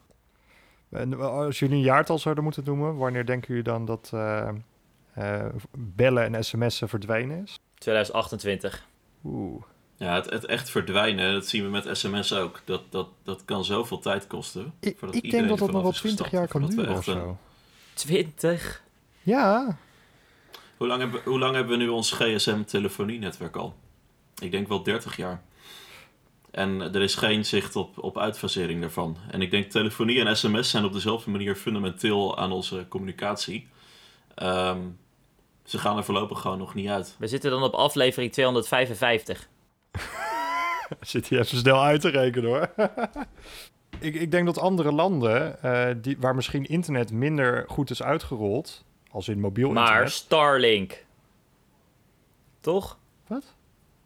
En 0.90 1.20
als 1.20 1.60
jullie 1.60 1.76
een 1.76 1.82
jaartal 1.82 2.20
zouden 2.20 2.44
moeten 2.44 2.64
noemen, 2.64 2.96
wanneer 2.96 3.26
denken 3.26 3.48
jullie 3.48 3.64
dan 3.64 3.86
dat 3.86 4.10
eh, 4.14 4.50
eh, 5.14 5.46
bellen 5.78 6.36
en 6.36 6.44
sms'en 6.44 6.90
verdwenen 6.90 7.44
is? 7.44 7.60
2028. 7.78 8.86
Oeh. 9.24 9.64
Ja, 9.98 10.16
het, 10.16 10.30
het 10.30 10.46
echt 10.46 10.70
verdwijnen, 10.70 11.34
dat 11.34 11.48
zien 11.48 11.64
we 11.64 11.70
met 11.70 11.88
sms 11.92 12.34
ook. 12.34 12.62
Dat, 12.66 12.82
dat, 12.90 13.08
dat 13.24 13.46
kan 13.46 13.66
zoveel 13.66 14.00
tijd 14.00 14.28
kosten. 14.28 14.74
Ik, 14.80 15.02
ik 15.12 15.32
denk 15.32 15.50
dat 15.50 15.58
dat 15.58 15.72
nog 15.72 15.82
wel 15.82 15.82
vanaf 15.82 15.94
is 15.94 16.00
20 16.00 16.02
gestapt, 16.02 16.32
jaar 16.32 16.48
kan 16.48 16.70
duren 16.70 16.98
of 16.98 17.04
zo. 17.04 17.38
20? 17.94 18.84
Ja, 19.24 19.78
Hoe 20.78 20.88
lang, 20.88 21.02
hebben, 21.02 21.22
hoe 21.26 21.40
lang 21.40 21.56
hebben 21.56 21.78
we 21.78 21.84
nu 21.84 21.90
ons 21.90 22.12
GSM-telefonienetwerk 22.12 23.56
al? 23.56 23.76
Ik 24.42 24.52
denk 24.52 24.68
wel 24.68 24.84
30 24.84 25.18
jaar. 25.18 25.44
En 26.52 26.82
er 26.82 27.02
is 27.02 27.16
geen 27.16 27.46
zicht 27.46 27.76
op, 27.76 28.04
op 28.04 28.18
uitfasering 28.18 28.82
daarvan. 28.82 29.18
En 29.32 29.42
ik 29.42 29.52
denk 29.52 29.72
telefonie 29.72 30.26
en 30.26 30.38
sms 30.38 30.70
zijn 30.70 30.86
op 30.86 30.94
dezelfde 30.94 31.30
manier 31.30 31.56
fundamenteel 31.56 32.38
aan 32.38 32.52
onze 32.52 32.86
communicatie. 32.90 33.68
Ehm, 34.36 34.80
ze 35.64 35.78
gaan 35.78 35.98
er 35.98 36.04
voorlopig 36.04 36.42
gewoon 36.42 36.58
nog 36.58 36.74
niet 36.74 36.88
uit. 36.90 37.16
We 37.20 37.28
zitten 37.28 37.52
dan 37.52 37.64
op 37.64 37.74
aflevering 37.74 38.32
255. 38.32 39.48
zit 41.02 41.28
hier 41.28 41.40
even 41.40 41.58
snel 41.58 41.84
uit 41.84 42.02
te 42.02 42.10
rekenen 42.10 42.50
hoor. 42.50 42.70
ik, 44.00 44.16
ik 44.16 44.32
denk 44.32 44.46
dat 44.46 44.60
andere 44.60 44.92
landen, 44.92 45.62
eh, 45.64 45.96
die, 45.98 46.18
waar 46.20 46.36
misschien 46.36 46.66
internet 46.66 47.12
minder 47.12 47.66
goed 47.68 47.90
is 47.90 48.04
uitgerold, 48.04 48.84
als 49.12 49.28
in 49.28 49.40
mobiel 49.40 49.72
Maar 49.72 49.88
internet. 49.88 50.12
Starlink. 50.12 51.06
Toch? 52.62 52.98
Wat? 53.28 53.44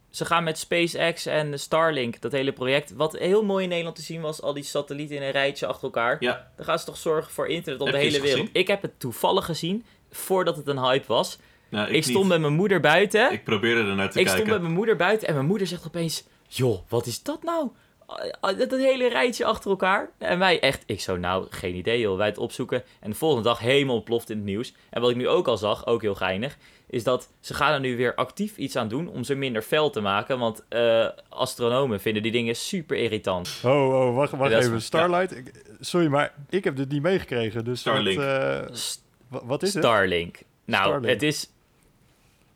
Ze 0.10 0.26
gaan 0.26 0.44
met 0.44 0.58
SpaceX 0.58 1.26
en 1.26 1.60
Starlink, 1.60 2.22
dat 2.22 2.32
hele 2.32 2.52
project. 2.54 2.94
Wat 2.94 3.18
heel 3.18 3.44
mooi 3.44 3.64
in 3.64 3.70
Nederland 3.70 3.96
te 3.96 4.02
zien 4.02 4.22
was, 4.22 4.42
al 4.42 4.54
die 4.54 4.64
satellieten 4.64 5.16
in 5.16 5.22
een 5.22 5.32
rijtje 5.32 5.66
achter 5.66 5.84
elkaar. 5.84 6.18
Ja, 6.20 6.52
Dan 6.56 6.66
gaan 6.66 6.80
ze 6.80 6.86
toch 6.86 6.98
zorgen 6.98 7.32
voor 7.32 7.48
internet 7.48 7.82
op 7.82 7.88
Heb 7.88 7.96
de 7.96 8.02
hele 8.02 8.22
wereld. 8.22 8.40
gezien? 8.40 8.50
Ik 8.54 8.68
heb 8.68 8.82
het 8.82 9.00
toevallig 9.00 9.46
gezien, 9.46 9.86
voordat 10.10 10.56
het 10.58 10.68
een 10.68 10.80
hype 10.80 11.08
was. 11.08 11.40
Nou, 11.72 11.88
Ik, 11.90 11.96
ik, 11.96 12.04
stond 12.04 12.28
met 12.28 12.42
mijn 12.42 12.54
moeder 12.54 12.80
buiten. 12.80 13.32
Ik 13.32 13.44
probeerde 13.44 13.90
er 13.90 13.96
naar 13.96 14.10
te 14.12 14.20
Ik 14.20 14.26
kijken. 14.26 14.32
stond 14.34 14.48
met 14.50 14.62
mijn 14.62 14.74
moeder 14.74 14.96
buiten 14.96 15.28
en 15.28 15.34
mijn 15.34 15.46
moeder 15.46 15.68
zegt 15.68 15.86
opeens... 15.88 16.24
Joh, 16.48 16.80
wat 16.90 17.06
is 17.06 17.24
dat 17.24 17.44
nou? 17.44 17.70
Ah, 18.06 18.32
ah, 18.40 18.58
Dat, 18.58 18.72
hele 18.72 19.10
rijtje 19.10 19.46
achter 19.46 19.70
elkaar. 19.70 20.10
En 20.18 20.40
wij 20.40 20.60
echt... 20.60 20.84
Ik 20.86 21.02
zo, 21.02 21.18
nou, 21.18 21.46
geen 21.50 21.76
idee 21.76 22.00
joh. 22.00 22.18
Wij 22.18 22.28
het 22.28 22.38
opzoeken. 22.38 22.84
En 23.00 23.10
de 23.10 23.16
volgende 23.16 23.44
dag 23.44 23.60
helemaal 23.60 23.96
ontploft 23.96 24.30
in 24.30 24.36
het 24.36 24.46
nieuws. 24.46 24.74
En 24.90 25.02
wat 25.02 25.10
ik 25.10 25.16
nu 25.16 25.28
ook 25.28 25.48
al 25.48 25.58
zag, 25.58 25.86
ook 25.86 26.02
heel 26.02 26.16
geinig... 26.16 26.58
is 26.90 27.04
dat 27.04 27.30
ze 27.40 27.54
gaan 27.54 27.74
er 27.74 27.80
nu 27.80 27.98
weer 27.98 28.16
actief 28.16 28.58
iets 28.58 28.76
aan 28.76 28.88
doen... 28.88 29.08
om 29.08 29.24
ze 29.24 29.36
minder 29.36 29.62
fel 29.62 29.90
te 29.90 30.02
maken. 30.02 30.40
Want 30.40 30.64
eh, 30.70 31.08
astronomen 31.30 32.00
vinden 32.02 32.24
die 32.24 32.32
dingen 32.32 32.56
super 32.56 32.98
irritant. 32.98 33.60
Oh, 33.64 33.72
oh, 34.08 34.16
wacht, 34.16 34.32
wacht 34.32 34.52
is- 34.52 34.66
even. 34.66 34.82
Starlight. 34.82 35.36
Ik- 35.36 35.52
sorry, 35.80 36.08
maar 36.08 36.34
ik 36.50 36.64
heb 36.64 36.76
dit 36.76 36.90
niet 36.90 37.02
meegekregen. 37.02 37.66
Dus 37.66 37.80
Starlink. 37.80 38.18
Wat, 38.18 38.28
eh, 38.28 39.48
wat 39.48 39.64
is 39.64 39.74
het? 39.74 39.84
Starlink. 39.84 40.40
Nou, 40.66 40.84
Starlink. 40.84 41.14
het 41.14 41.24
is... 41.24 41.50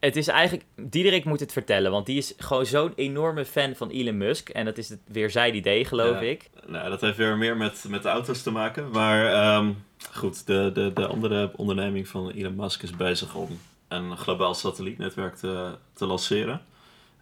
Het 0.06 0.16
is 0.16 0.28
eigenlijk... 0.28 0.64
Diederik 0.76 1.26
moet 1.26 1.40
het 1.40 1.52
vertellen. 1.52 1.92
Want 1.92 2.06
die 2.06 2.18
is 2.18 2.34
gewoon 2.38 2.66
zo'n 2.66 2.94
enorme 2.96 3.46
fan 3.46 3.76
van 3.76 3.90
Elon 3.90 4.18
Musk. 4.18 4.50
En 4.50 4.66
dat 4.66 4.78
is 4.78 4.90
het 4.90 5.00
weer 5.08 5.30
zijn 5.32 5.56
idee, 5.56 5.86
geloof 5.86 6.22
Ja. 6.22 6.28
ik. 6.28 6.50
Nou, 6.68 6.90
dat 6.90 7.02
heeft 7.02 7.18
weer 7.18 7.38
meer 7.38 7.58
met, 7.58 7.86
met 7.88 8.04
de 8.04 8.10
auto's 8.10 8.42
te 8.42 8.52
maken. 8.52 8.90
Maar 8.90 9.34
ehm, 9.34 9.72
goed, 10.14 10.46
de, 10.48 10.72
de, 10.74 10.92
de 10.94 11.08
andere 11.08 11.52
onderneming 11.56 12.08
van 12.08 12.30
Elon 12.32 12.56
Musk 12.56 12.84
is 12.84 12.92
bezig 12.96 13.36
om 13.36 13.60
een 13.88 14.18
globaal 14.18 14.54
satellietnetwerk 14.54 15.36
te, 15.36 15.78
te 15.94 16.06
lanceren. 16.06 16.62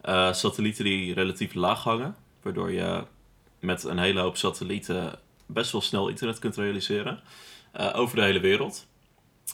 Eh, 0.01 0.33
satellieten 0.33 0.83
die 0.83 1.13
relatief 1.13 1.53
laag 1.53 1.83
hangen, 1.83 2.15
waardoor 2.41 2.71
je 2.71 3.03
met 3.59 3.83
een 3.83 3.99
hele 3.99 4.19
hoop 4.19 4.37
satellieten 4.37 5.19
best 5.45 5.71
wel 5.71 5.81
snel 5.81 6.07
internet 6.07 6.39
kunt 6.39 6.55
realiseren. 6.57 7.19
eh, 7.71 7.89
over 7.95 8.15
de 8.15 8.23
hele 8.23 8.39
wereld. 8.39 8.85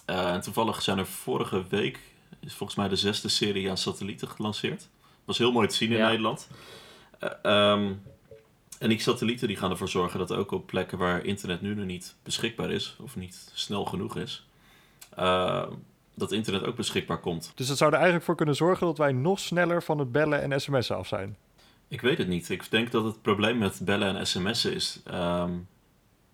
Eh, 0.06 0.34
en 0.34 0.42
toevallig 0.42 0.82
zijn 0.82 0.98
er 0.98 1.06
vorige 1.06 1.64
week, 1.70 2.00
is 2.40 2.54
volgens 2.54 2.78
mij 2.78 2.88
de 2.88 2.96
zesde 2.96 3.30
serie 3.30 3.70
aan 3.70 3.78
satellieten 3.78 4.28
gelanceerd. 4.28 4.90
was 5.26 5.38
heel 5.38 5.52
mooi 5.52 5.68
te 5.68 5.76
zien 5.76 5.92
in 5.92 5.98
Ja. 5.98 6.08
Nederland. 6.08 6.48
Eh, 7.20 7.30
ehm, 7.42 7.94
en 8.80 8.90
die 8.90 9.00
satellieten 9.02 9.48
die 9.48 9.58
gaan 9.58 9.72
ervoor 9.72 9.90
zorgen 9.90 10.20
dat 10.20 10.32
ook 10.34 10.52
op 10.52 10.66
plekken 10.68 10.98
waar 10.98 11.26
internet 11.26 11.62
nu 11.62 11.76
nog 11.76 11.86
niet 11.86 12.16
beschikbaar 12.24 12.72
is, 12.72 12.96
of 13.00 13.16
niet 13.16 13.52
snel 13.54 13.86
genoeg 13.86 14.18
is, 14.18 14.46
eh, 15.16 15.68
dat 16.16 16.32
internet 16.32 16.64
ook 16.64 16.76
beschikbaar 16.76 17.20
komt. 17.20 17.52
Dus 17.56 17.68
dat 17.68 17.78
zou 17.78 17.90
er 17.90 17.96
eigenlijk 17.96 18.26
voor 18.26 18.36
kunnen 18.36 18.56
zorgen 18.56 18.86
dat 18.88 18.98
wij 18.98 19.12
nog 19.12 19.40
sneller 19.40 19.84
van 19.84 20.00
het 20.00 20.12
bellen 20.12 20.42
en 20.52 20.62
sms'en 20.62 20.96
af 20.98 21.08
zijn. 21.08 21.38
Ik 21.88 22.02
weet 22.02 22.18
het 22.18 22.28
niet. 22.28 22.50
Ik 22.50 22.72
denk 22.72 22.92
dat 22.92 23.04
het 23.04 23.22
probleem 23.22 23.58
met 23.58 23.82
bellen 23.84 24.16
en 24.16 24.28
sms'en 24.28 24.74
is. 24.74 25.00
ehm, 25.06 25.52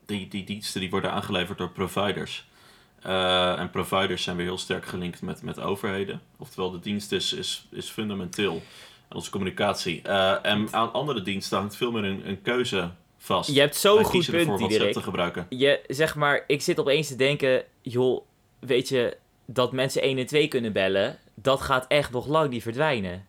die, 0.06 0.28
die 0.28 0.44
diensten 0.44 0.82
die 0.82 0.90
worden 0.90 1.12
aangeleverd 1.12 1.58
door 1.58 1.72
providers. 1.72 2.48
Eh, 3.06 3.60
en 3.60 3.70
providers 3.70 4.24
zijn 4.24 4.36
weer 4.36 4.46
heel 4.46 4.58
sterk 4.58 4.86
gelinkt 4.86 5.22
met, 5.22 5.42
met 5.42 5.60
overheden. 5.60 6.22
Oftewel, 6.38 6.72
de 6.72 6.80
dienst 6.80 7.12
is, 7.12 7.34
is, 7.34 7.68
is 7.72 7.90
fundamenteel 7.90 8.62
onze 9.12 9.30
communicatie. 9.32 10.02
Eh, 10.02 10.36
en 10.42 10.68
aan 10.72 10.94
andere 10.94 11.22
diensten 11.22 11.58
hangt 11.58 11.76
veel 11.76 11.92
meer 11.92 12.04
een, 12.04 12.28
een 12.28 12.42
keuze 12.42 12.92
vast. 13.18 13.52
Je 13.52 13.60
hebt 13.60 13.76
zo'n 13.76 14.04
goed 14.04 14.26
punt, 14.26 14.50
ervoor 14.50 14.58
Diederik. 14.58 14.94
te 14.94 15.02
gebruiken. 15.02 15.46
je, 15.50 15.82
zeg 15.88 16.16
maar, 16.16 16.44
ik 16.48 16.62
zit 16.62 16.80
opeens 16.80 17.08
te 17.08 17.16
denken, 17.16 17.64
joh, 17.82 18.22
weet 18.60 18.90
je, 18.90 19.18
dat 19.46 19.72
mensen 19.72 20.02
1 20.02 20.18
en 20.18 20.26
2 20.26 20.48
kunnen 20.48 20.74
bellen, 20.74 21.18
dat 21.34 21.62
gaat 21.62 21.86
echt 21.88 22.12
nog 22.12 22.28
lang 22.28 22.50
niet 22.50 22.64
verdwijnen. 22.64 23.26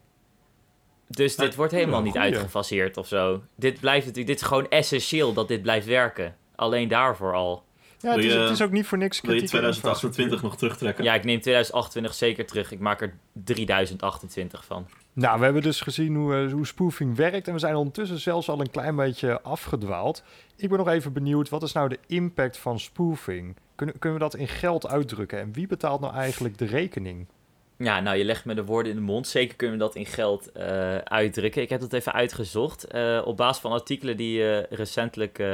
Dus 1.07 1.37
dit 1.37 1.55
wordt 1.55 1.73
helemaal 1.73 2.03
niet 2.03 2.17
goeie. 2.17 2.33
uitgefaseerd 2.33 2.97
of 2.97 3.07
zo. 3.07 3.43
Dit 3.55 3.81
blijft 3.81 4.07
natuurlijk, 4.07 4.35
dit 4.35 4.41
is 4.41 4.49
gewoon 4.49 4.69
essentieel 4.69 5.33
dat 5.33 5.49
dit 5.49 5.63
blijft 5.63 5.87
werken. 5.87 6.37
Alleen 6.55 6.89
daarvoor 6.89 7.35
al. 7.35 7.65
Ja, 8.01 8.11
het 8.15 8.25
is, 8.25 8.33
je- 8.33 8.39
het 8.39 8.51
is 8.51 8.63
ook 8.63 8.71
niet 8.71 8.87
voor 8.87 8.99
niks 8.99 9.21
Wil 9.21 9.31
je 9.33 9.37
kritiek. 9.39 9.55
aan 9.57 9.61
2028 9.71 10.43
nog 10.43 10.57
terugtrekken? 10.57 11.05
Ja, 11.05 11.15
ik 11.15 11.25
neem 11.25 11.41
2028 11.41 12.15
zeker 12.15 12.47
terug. 12.47 12.73
Ik 12.73 12.79
maak 12.79 13.01
er 13.01 13.15
3028 13.33 14.65
van. 14.65 14.87
Nou, 15.13 15.39
we 15.39 15.45
hebben 15.45 15.63
dus 15.63 15.81
gezien 15.81 16.15
hoe, 16.15 16.35
eh, 16.35 16.53
hoe 16.53 16.67
spoofing 16.67 17.17
werkt 17.17 17.47
en 17.47 17.53
we 17.53 17.59
zijn 17.59 17.75
ondertussen 17.75 18.19
zelfs 18.21 18.49
al 18.49 18.61
een 18.61 18.71
klein 18.71 18.97
beetje 18.97 19.41
afgedwaald. 19.43 20.23
Ik 20.57 20.69
ben 20.69 20.79
nog 20.79 20.89
even 20.89 21.13
benieuwd, 21.13 21.49
wat 21.49 21.63
is 21.63 21.73
nou 21.73 21.89
de 21.89 21.99
impact 22.07 22.57
van 22.59 22.81
spoofing? 22.81 23.57
Kunnen, 23.75 23.99
kunnen 23.99 24.19
we 24.19 24.25
dat 24.25 24.35
in 24.35 24.49
geld 24.49 24.87
uitdrukken 24.89 25.39
en 25.41 25.53
wie 25.53 25.67
betaalt 25.67 26.01
nou 26.01 26.15
eigenlijk 26.15 26.59
de 26.59 26.65
rekening? 26.67 27.27
Ja, 27.79 28.01
nou, 28.01 28.17
je 28.17 28.25
legt 28.25 28.45
me 28.45 28.55
de 28.55 28.65
woorden 28.65 28.93
in 28.93 28.99
de 28.99 29.05
mond. 29.05 29.29
Zeker 29.29 29.57
kunnen 29.57 29.79
we 29.79 29.85
dat 29.85 29.95
in 29.95 30.07
geld 30.07 30.53
eh, 30.53 30.97
uitdrukken. 30.97 31.63
Ik 31.63 31.69
heb 31.69 31.81
dat 31.81 31.93
even 31.93 32.13
uitgezocht. 32.13 32.85
Eh, 32.85 33.23
op 33.25 33.37
basis 33.37 33.63
van 33.63 33.73
artikelen 33.73 34.17
die 34.17 34.49
eh, 34.51 34.77
recentelijk 34.79 35.39
eh, 35.39 35.47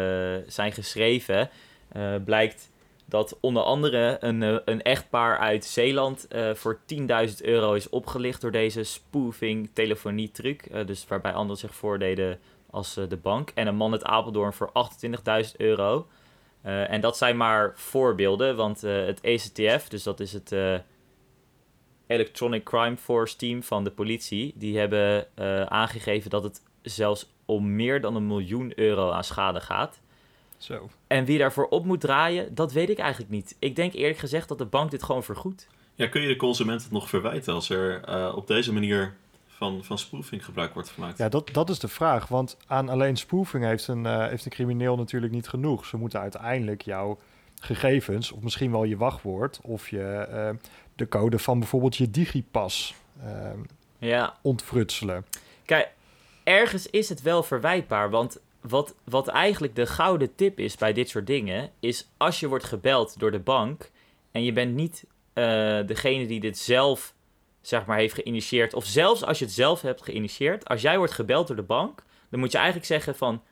zijn 0.47 0.73
geschreven, 0.73 1.51
eh, 1.93 2.15
blijkt 2.25 2.73
dat 3.13 3.39
onder 3.41 3.63
andere 3.63 4.17
een, 4.21 4.43
eh, 4.43 4.57
een 4.65 4.83
echtpaar 4.83 5.39
uit 5.39 5.65
Zeeland 5.65 6.29
eh, 6.29 6.55
voor 6.55 6.81
10.000 6.87 7.43
euro 7.43 7.73
is 7.73 7.89
opgelicht 7.89 8.41
door 8.41 8.51
deze 8.51 8.83
spoofing 8.83 9.71
telefonie 9.73 10.31
truc. 10.31 10.63
Eh, 10.63 10.87
dus 10.87 11.07
waarbij 11.07 11.33
anderen 11.33 11.57
zich 11.57 11.75
voordeden 11.75 12.39
als 12.71 12.95
de 12.95 13.19
bank. 13.23 13.51
En 13.55 13.67
een 13.67 13.77
man 13.77 13.93
uit 13.93 14.05
Apeldoorn 14.05 14.53
voor 14.53 14.71
28.000 14.73 15.57
euro. 15.57 16.07
En 16.63 17.01
dat 17.01 17.17
zijn 17.17 17.37
maar 17.37 17.73
voorbeelden, 17.75 18.57
want 18.57 18.81
het 18.81 19.21
ECTF, 19.21 19.89
dus 19.89 20.03
dat 20.03 20.21
is 20.21 20.33
het 20.33 20.55
Electronic 22.07 22.65
Crime 22.65 22.97
Force 22.97 23.37
team 23.37 23.63
van 23.63 23.85
de 23.85 23.91
politie, 23.91 24.53
die 24.57 24.79
hebben 24.79 25.27
aangegeven 25.71 26.31
dat 26.31 26.43
het 26.43 26.63
zelfs 26.83 27.33
om 27.45 27.77
meer 27.77 28.01
dan 28.01 28.17
een 28.17 28.27
miljoen 28.27 28.73
euro 28.75 29.11
aan 29.11 29.25
schade 29.25 29.61
gaat. 29.61 30.02
Zo. 30.63 30.91
En 31.07 31.25
wie 31.25 31.39
daarvoor 31.39 31.67
op 31.69 31.85
moet 31.85 32.01
draaien, 32.01 32.55
dat 32.55 32.73
weet 32.73 32.91
ik 32.91 32.99
eigenlijk 32.99 33.31
niet. 33.31 33.57
Ik 33.59 33.77
denk 33.77 33.93
eerlijk 33.93 34.19
gezegd 34.19 34.49
dat 34.49 34.59
de 34.59 34.65
bank 34.65 34.91
dit 34.91 35.03
gewoon 35.03 35.25
vergoedt. 35.25 35.69
Ja, 35.95 36.09
kun 36.09 36.23
je 36.23 36.29
de 36.29 36.37
consument 36.37 36.83
het 36.83 36.93
nog 36.93 37.09
verwijten 37.09 37.55
als 37.55 37.71
er 37.71 38.05
eh, 38.05 38.33
op 38.37 38.47
deze 38.47 38.73
manier 38.73 39.15
van, 39.47 39.85
van 39.85 39.99
spoofing 39.99 40.45
gebruik 40.45 40.75
wordt 40.75 40.89
gemaakt? 40.89 41.19
Ja, 41.19 41.29
dat, 41.29 41.49
dat 41.53 41.71
is 41.71 41.79
de 41.79 41.89
vraag, 41.89 42.29
want 42.29 42.57
aan 42.67 42.89
alleen 42.89 43.17
spoofing 43.17 43.65
heeft 43.65 43.89
een, 43.89 44.07
eh, 44.07 44.27
heeft 44.27 44.45
een 44.45 44.51
crimineel 44.51 44.97
natuurlijk 44.97 45.33
niet 45.33 45.49
genoeg. 45.49 45.87
Ze 45.87 45.97
moeten 45.97 46.21
uiteindelijk 46.21 46.83
jouw 46.83 47.19
gegevens, 47.61 48.33
of 48.33 48.43
misschien 48.43 48.71
wel 48.71 48.85
je 48.85 48.97
wachtwoord, 48.97 49.61
of 49.63 49.89
je, 49.89 50.03
eh, 50.03 50.51
de 50.95 51.09
code 51.09 51.39
van 51.39 51.59
bijvoorbeeld 51.59 51.97
je 51.97 52.11
digipas 52.11 52.95
Ja, 53.99 54.37
ontfrutselen. 54.43 55.25
Kijk, 55.65 55.89
ergens 56.45 56.87
is 56.87 57.09
het 57.09 57.23
wel 57.23 57.43
verwijtbaar. 57.43 58.11
Want 58.11 58.41
wat, 58.63 58.95
wat 59.05 59.29
eigenlijk 59.29 59.75
de 59.75 59.87
gouden 59.87 60.35
tip 60.35 60.59
is 60.59 60.77
bij 60.77 60.93
dit 60.93 61.09
soort 61.09 61.27
dingen, 61.27 61.71
is 61.81 62.09
als 62.17 62.41
je 62.41 62.49
wordt 62.49 62.65
gebeld 62.65 63.19
door 63.19 63.31
de 63.31 63.39
bank 63.39 63.91
en 64.31 64.45
je 64.45 64.53
bent 64.53 64.75
niet 64.75 65.05
eh, 65.33 65.45
degene 65.87 66.27
die 66.27 66.41
dit 66.41 66.59
zelf 66.59 67.15
zeg 67.61 67.87
maar 67.87 67.99
heeft 67.99 68.15
geïnitieerd, 68.15 68.75
of 68.75 68.85
zelfs 68.85 69.25
als 69.25 69.39
je 69.39 69.45
het 69.45 69.55
zelf 69.55 69.81
hebt 69.81 70.05
geïnitieerd, 70.05 70.69
als 70.69 70.83
jij 70.83 70.99
wordt 70.99 71.13
gebeld 71.13 71.47
door 71.47 71.57
de 71.57 71.63
bank, 71.63 72.03
dan 72.31 72.41
moet 72.41 72.53
je 72.53 72.59
eigenlijk 72.59 72.87
zeggen 72.87 73.17
van, 73.17 73.43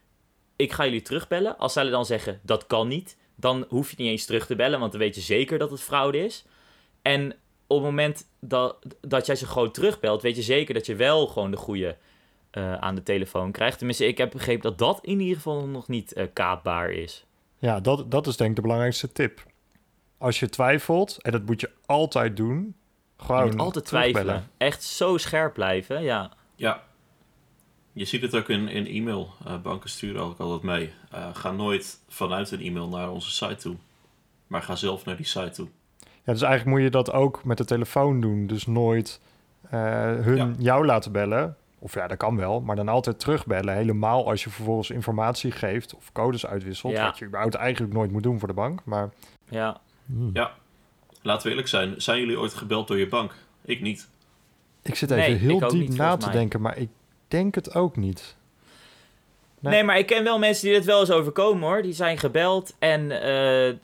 ik 0.57 0.73
ga 0.73 0.85
jullie 0.85 1.03
terugbellen. 1.03 1.59
Als 1.59 1.73
zij 1.73 1.85
dan 1.85 2.07
zeggen, 2.07 2.40
dat 2.42 2.66
kan 2.66 2.88
niet, 2.88 3.16
dan 3.35 3.64
hoef 3.68 3.90
je 3.90 3.96
niet 3.99 4.11
eens 4.11 4.25
terug 4.25 4.46
te 4.46 4.57
bellen, 4.57 4.81
want 4.81 4.92
dan 4.92 5.01
weet 5.01 5.14
je 5.14 5.20
zeker 5.20 5.59
dat 5.59 5.70
het 5.70 5.81
fraude 5.81 6.25
is. 6.25 6.44
En 7.03 7.33
op 7.66 7.77
het 7.77 7.87
moment 7.87 8.29
dat, 8.40 8.77
dat 9.01 9.27
jij 9.27 9.37
ze 9.37 9.46
gewoon 9.46 9.70
terugbelt, 9.70 10.23
weet 10.23 10.37
je 10.37 10.42
zeker 10.42 10.75
dat 10.75 10.87
je 10.87 10.94
wel 10.94 11.27
gewoon 11.27 11.51
de 11.51 11.57
goede 11.57 11.96
eh, 12.50 12.74
aan 12.74 12.94
de 12.94 13.02
telefoon 13.02 13.52
krijgt. 13.52 13.76
Tenminste, 13.78 14.06
ik 14.06 14.18
heb 14.18 14.30
begrepen 14.30 14.62
dat 14.62 14.78
dat 14.78 14.98
in 15.02 15.20
ieder 15.20 15.36
geval 15.36 15.66
nog 15.66 15.88
niet 15.88 16.12
eh, 16.12 16.26
kaapbaar 16.32 16.90
is. 16.90 17.24
Ja, 17.58 17.80
dat, 17.80 18.10
dat 18.10 18.26
is 18.26 18.36
denk 18.36 18.50
ik 18.50 18.56
de 18.56 18.62
belangrijkste 18.62 19.12
tip. 19.12 19.42
Als 20.18 20.40
je 20.40 20.48
twijfelt, 20.48 21.16
en 21.22 21.32
dat 21.32 21.46
moet 21.46 21.60
je 21.60 21.70
altijd 21.86 22.36
doen, 22.36 22.74
Je 23.18 23.24
gewoon 23.24 23.44
moet 23.46 23.58
altijd 23.58 23.86
terugbellen. 23.86 24.24
twijfelen. 24.26 24.50
Echt 24.56 24.82
zo 24.82 25.16
scherp 25.16 25.54
blijven, 25.54 26.02
ja. 26.02 26.30
Ja. 26.56 26.82
Je 27.92 28.04
ziet 28.04 28.22
het 28.22 28.34
ook 28.36 28.48
in, 28.48 28.68
in 28.68 28.86
e-mail. 28.86 29.30
Eh, 29.46 29.60
banken 29.62 29.90
sturen 29.90 30.22
ook 30.22 30.38
altijd 30.38 30.62
mee. 30.62 30.92
Eh, 31.10 31.26
ga 31.32 31.50
nooit 31.52 32.00
vanuit 32.08 32.50
een 32.50 32.60
e-mail 32.60 32.88
naar 32.88 33.10
onze 33.10 33.30
site 33.30 33.54
toe. 33.56 33.76
Maar 34.46 34.62
ga 34.62 34.74
zelf 34.76 35.04
naar 35.04 35.16
die 35.16 35.26
site 35.26 35.50
toe. 35.50 35.68
Ja, 36.00 36.32
dus 36.32 36.42
eigenlijk 36.42 36.64
moet 36.76 36.80
je 36.84 36.90
dat 36.90 37.12
ook 37.12 37.44
met 37.44 37.56
de 37.58 37.64
telefoon 37.64 38.20
doen. 38.20 38.46
Dus 38.46 38.66
nooit 38.66 39.20
eh, 39.70 39.80
hun 40.14 40.36
Ja. 40.36 40.50
jou 40.58 40.86
laten 40.86 41.12
bellen. 41.12 41.56
Of 41.83 41.95
ja, 41.95 42.07
dat 42.07 42.19
kan 42.19 42.37
wel, 42.37 42.61
maar 42.61 42.77
dan 42.77 42.88
altijd 42.88 43.21
terugbellen. 43.21 43.75
Helemaal 43.75 44.27
als 44.27 44.45
je 44.45 44.51
vervolgens 44.51 44.90
informatie 44.90 45.51
geeft 45.51 45.95
of 45.95 46.12
codes 46.12 46.47
uitwisselt. 46.47 46.93
Ja. 46.93 47.05
Wat 47.05 47.19
je 47.19 47.25
überhaupt 47.25 47.55
eigenlijk 47.55 47.93
nooit 47.93 48.11
moet 48.11 48.23
doen 48.23 48.38
voor 48.38 48.49
de 48.49 48.55
bank. 48.55 48.81
Maar 48.85 49.11
Ja, 49.49 49.81
Ja. 50.33 50.53
Laten 51.23 51.43
we 51.43 51.49
eerlijk 51.49 51.69
zijn. 51.69 51.95
Zijn 52.03 52.21
jullie 52.21 52.38
ooit 52.38 52.55
gebeld 52.55 52.88
door 52.88 52.99
je 52.99 53.09
bank? 53.09 53.35
Ik 53.64 53.81
niet. 53.81 54.09
ik 54.83 54.95
zit 54.95 55.09
Nee, 55.09 55.23
even 55.27 55.38
heel 55.40 55.59
diep 55.59 55.88
niet, 55.88 55.97
na 55.97 56.16
te 56.16 56.27
mij. 56.27 56.35
denken, 56.35 56.61
maar 56.61 56.77
ik 56.79 56.88
denk 57.29 57.55
het 57.55 57.75
ook 57.75 57.97
niet. 57.97 58.37
Nee. 59.59 59.73
Nee. 59.73 59.85
maar 59.85 59.99
ik 59.99 60.07
ken 60.07 60.25
wel 60.25 60.38
mensen 60.38 60.64
die 60.66 60.77
dit 60.77 60.85
wel 60.85 61.01
eens 61.01 61.11
overkomen 61.11 61.69
hoor. 61.69 61.83
Die 61.83 61.93
zijn 61.93 62.19
gebeld 62.19 62.75
en 62.79 63.11
eh, 63.11 63.75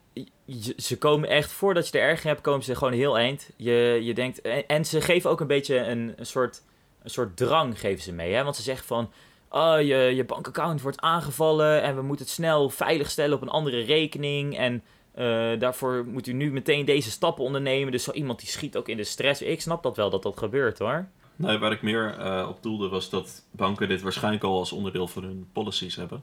ze 0.76 0.98
komen 0.98 1.28
echt, 1.28 1.52
voordat 1.52 1.88
je 1.88 1.98
er 1.98 2.08
erg 2.08 2.22
hebt, 2.22 2.40
komen 2.40 2.64
ze 2.64 2.74
gewoon 2.74 2.92
heel 2.92 3.18
eind. 3.18 3.50
Je, 3.56 4.00
je 4.02 4.14
denkt, 4.14 4.40
en, 4.40 4.66
en 4.66 4.84
ze 4.84 5.00
geven 5.00 5.30
ook 5.30 5.40
een 5.40 5.46
beetje 5.46 5.78
een, 5.78 6.12
een, 6.16 6.26
soort, 6.26 6.62
een 7.06 7.12
soort 7.12 7.36
drang 7.36 7.80
geven 7.80 8.02
ze 8.02 8.12
mee. 8.12 8.32
Hè? 8.34 8.44
Want 8.44 8.56
ze 8.56 8.62
zeggen 8.62 8.86
van, 8.86 9.10
oh, 9.48 9.76
je, 9.80 9.96
je 9.96 10.24
bankaccount 10.24 10.80
wordt 10.82 11.00
aangevallen 11.00 11.82
en 11.82 11.94
we 11.96 12.02
moeten 12.02 12.24
het 12.24 12.34
snel 12.34 12.70
veilig 12.70 13.10
stellen 13.10 13.36
op 13.36 13.42
een 13.42 13.48
andere 13.48 13.80
rekening. 13.80 14.56
En 14.56 14.82
eh, 15.14 15.24
daarvoor 15.58 16.04
moet 16.06 16.26
u 16.26 16.32
nu 16.32 16.52
meteen 16.52 16.84
deze 16.84 17.10
stappen 17.10 17.44
ondernemen. 17.44 17.92
Dus 17.92 18.04
zo 18.04 18.10
iemand 18.12 18.38
die 18.38 18.48
schiet 18.48 18.76
ook 18.76 18.88
in 18.88 18.96
de 18.96 19.04
stress. 19.04 19.42
Ik 19.42 19.60
snap 19.60 19.82
dat 19.82 19.96
wel 19.96 20.10
dat 20.10 20.22
dat 20.22 20.38
gebeurt 20.38 20.78
hoor. 20.78 21.08
Nee, 21.36 21.58
waar 21.58 21.72
ik 21.72 21.82
meer 21.82 22.18
eh, 22.18 22.46
op 22.48 22.62
doelde 22.62 22.88
was 22.88 23.10
dat 23.10 23.42
banken 23.50 23.88
dit 23.88 24.02
waarschijnlijk 24.02 24.44
al 24.44 24.58
als 24.58 24.72
onderdeel 24.72 25.08
van 25.08 25.22
hun 25.22 25.48
policies 25.52 25.96
hebben. 25.96 26.22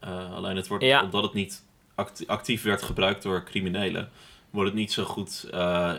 Eh, 0.00 0.34
alleen 0.34 0.56
het 0.56 0.68
wordt, 0.68 0.84
Ja. 0.84 1.02
omdat 1.02 1.22
het 1.22 1.32
niet 1.32 1.64
act- 1.94 2.26
actief 2.26 2.62
werd 2.62 2.82
gebruikt 2.82 3.22
door 3.22 3.44
criminelen, 3.44 4.10
wordt 4.50 4.68
het 4.70 4.78
niet 4.78 4.92
zo 4.92 5.04
goed 5.04 5.50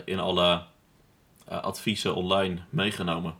in 0.06 0.20
alle 0.20 0.62
adviezen 1.46 2.16
online 2.16 2.60
meegenomen. 2.70 3.36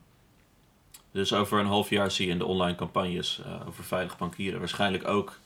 Dus 1.12 1.34
over 1.34 1.60
een 1.60 1.66
half 1.66 1.90
jaar 1.90 2.12
zie 2.12 2.26
je 2.26 2.32
in 2.32 2.38
de 2.38 2.46
online 2.46 2.76
campagnes 2.76 3.42
eh, 3.46 3.68
over 3.68 3.84
veilig 3.84 4.18
bankieren 4.18 4.60
waarschijnlijk 4.60 5.08
ook 5.08 5.40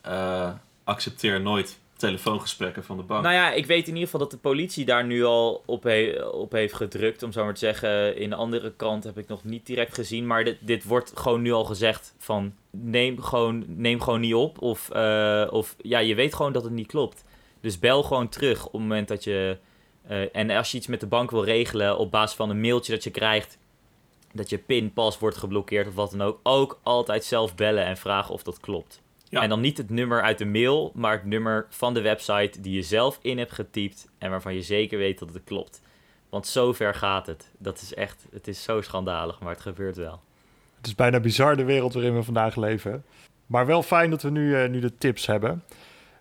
eh, 0.00 0.50
accepteer 0.84 1.40
nooit 1.40 1.78
telefoongesprekken 1.96 2.84
van 2.84 2.96
de 2.96 3.02
bank. 3.02 3.22
Nou 3.22 3.34
ja, 3.34 3.52
ik 3.52 3.66
weet 3.66 3.86
in 3.86 3.92
ieder 3.92 4.04
geval 4.04 4.20
dat 4.20 4.30
de 4.30 4.36
politie 4.36 4.84
daar 4.84 5.04
nu 5.04 5.24
al 5.24 5.62
op, 5.66 5.92
op 6.32 6.52
heeft 6.52 6.74
gedrukt, 6.74 7.22
om 7.22 7.32
zo 7.32 7.44
maar 7.44 7.52
te 7.52 7.58
zeggen. 7.58 8.16
In 8.16 8.30
de 8.30 8.36
andere 8.36 8.72
kant 8.76 9.04
heb 9.04 9.18
ik 9.18 9.28
nog 9.28 9.44
niet 9.44 9.66
direct 9.66 9.94
gezien, 9.94 10.26
maar 10.26 10.44
dit, 10.44 10.56
dit 10.60 10.84
wordt 10.84 11.12
gewoon 11.14 11.42
nu 11.42 11.52
al 11.52 11.64
gezegd 11.64 12.14
van 12.18 12.54
neem 12.70 13.22
gewoon, 13.22 13.64
neem 13.66 14.00
gewoon 14.00 14.20
niet 14.20 14.34
op. 14.34 14.62
Of, 14.62 14.90
eh, 14.90 15.46
of 15.50 15.76
ja, 15.82 15.98
je 15.98 16.14
weet 16.14 16.34
gewoon 16.34 16.52
dat 16.52 16.64
het 16.64 16.72
niet 16.72 16.86
klopt. 16.86 17.24
Dus 17.60 17.78
bel 17.78 18.02
gewoon 18.02 18.28
terug 18.28 18.66
op 18.66 18.72
het 18.72 18.80
moment 18.80 19.08
dat 19.08 19.24
je... 19.24 19.56
en 20.32 20.50
als 20.50 20.70
je 20.70 20.76
iets 20.76 20.86
met 20.86 21.00
de 21.00 21.06
bank 21.06 21.30
wil 21.30 21.44
regelen 21.44 21.98
op 21.98 22.10
basis 22.10 22.36
van 22.36 22.50
een 22.50 22.60
mailtje 22.60 22.92
dat 22.92 23.04
je 23.04 23.10
krijgt, 23.10 23.58
dat 24.32 24.50
je 24.50 24.58
pinpas 24.58 25.18
wordt 25.18 25.36
geblokkeerd 25.36 25.86
of 25.86 25.94
wat 25.94 26.10
dan 26.10 26.22
ook, 26.22 26.40
ook 26.42 26.80
altijd 26.82 27.24
zelf 27.24 27.54
bellen 27.54 27.84
en 27.84 27.96
vragen 27.96 28.34
of 28.34 28.42
dat 28.42 28.60
klopt. 28.60 29.02
Ja. 29.28 29.42
En 29.42 29.48
dan 29.48 29.60
niet 29.60 29.78
het 29.78 29.90
nummer 29.90 30.22
uit 30.22 30.38
de 30.38 30.46
mail, 30.46 30.92
maar 30.94 31.12
het 31.12 31.24
nummer 31.24 31.66
van 31.68 31.94
de 31.94 32.00
website 32.00 32.60
die 32.60 32.74
je 32.74 32.82
zelf 32.82 33.18
in 33.22 33.38
hebt 33.38 33.52
getypt 33.52 34.08
en 34.18 34.30
waarvan 34.30 34.54
je 34.54 34.62
zeker 34.62 34.98
weet 34.98 35.18
dat 35.18 35.32
het 35.32 35.44
klopt. 35.44 35.80
Want 36.28 36.46
zover 36.46 36.94
gaat 36.94 37.26
het. 37.26 37.50
Dat 37.58 37.80
is 37.80 37.94
echt, 37.94 38.26
het 38.32 38.48
is 38.48 38.62
zo 38.62 38.80
schandalig, 38.80 39.40
maar 39.40 39.52
het 39.52 39.60
gebeurt 39.60 39.96
wel. 39.96 40.20
Het 40.76 40.86
is 40.86 40.94
bijna 40.94 41.20
bizar 41.20 41.56
de 41.56 41.64
wereld 41.64 41.92
waarin 41.94 42.14
we 42.14 42.22
vandaag 42.22 42.56
leven. 42.56 43.04
Maar 43.46 43.66
wel 43.66 43.82
fijn 43.82 44.10
dat 44.10 44.22
we 44.22 44.30
nu, 44.30 44.56
eh, 44.56 44.68
nu 44.68 44.80
de 44.80 44.94
tips 44.98 45.26
hebben. 45.26 45.62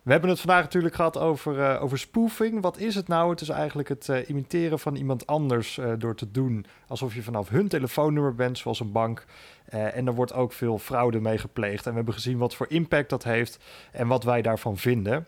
We 0.07 0.13
hebben 0.13 0.29
het 0.31 0.39
vandaag 0.39 0.63
natuurlijk 0.63 0.95
gehad 0.95 1.17
over, 1.17 1.59
eh, 1.59 1.83
over 1.83 1.97
spoofing. 1.99 2.61
Wat 2.61 2.77
is 2.77 2.95
het 2.95 3.07
nou? 3.07 3.29
Het 3.29 3.41
is 3.41 3.49
eigenlijk 3.49 3.89
het 3.89 4.09
eh, 4.09 4.29
imiteren 4.29 4.79
van 4.79 4.95
iemand 4.95 5.27
anders 5.27 5.77
eh, 5.77 5.91
door 5.97 6.15
te 6.15 6.31
doen 6.31 6.65
alsof 6.87 7.13
je 7.13 7.23
vanaf 7.23 7.49
hun 7.49 7.67
telefoonnummer 7.67 8.35
bent, 8.35 8.57
zoals 8.57 8.79
een 8.79 8.91
bank. 8.91 9.25
En 9.65 10.07
er 10.07 10.15
wordt 10.15 10.33
ook 10.33 10.53
veel 10.53 10.77
fraude 10.77 11.19
mee 11.19 11.37
gepleegd. 11.37 11.85
En 11.85 11.89
we 11.89 11.95
hebben 11.95 12.13
gezien 12.13 12.37
wat 12.37 12.55
voor 12.55 12.65
impact 12.69 13.09
dat 13.09 13.23
heeft 13.23 13.59
en 13.91 14.07
wat 14.07 14.23
wij 14.23 14.41
daarvan 14.41 14.77
vinden. 14.77 15.27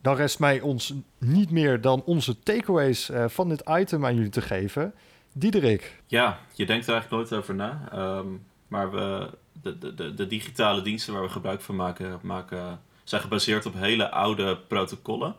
Dan 0.00 0.16
rest 0.16 0.38
mij 0.38 0.60
ons 0.60 0.94
niet 1.18 1.50
meer 1.50 1.80
dan 1.80 2.02
onze 2.04 2.38
takeaways 2.38 3.10
van 3.26 3.48
dit 3.48 3.62
item 3.68 4.04
aan 4.04 4.14
jullie 4.14 4.30
te 4.30 4.40
geven. 4.40 4.94
Diederik. 5.32 6.02
Ja, 6.06 6.38
je 6.54 6.66
denkt 6.66 6.86
er 6.86 6.92
eigenlijk 6.92 7.22
nooit 7.22 7.40
over 7.40 7.54
na. 7.54 7.88
Ehm, 7.92 8.26
maar 8.68 8.90
we, 8.90 9.30
de, 9.62 9.78
de, 9.78 9.94
de, 9.94 10.14
de 10.14 10.26
digitale 10.26 10.82
diensten 10.82 11.12
waar 11.12 11.22
we 11.22 11.28
gebruik 11.28 11.60
van 11.60 11.76
maken, 11.76 12.18
maken 12.22 12.80
zijn 13.12 13.22
gebaseerd 13.22 13.66
op 13.66 13.74
hele 13.74 14.10
oude 14.10 14.56
protocollen. 14.56 15.34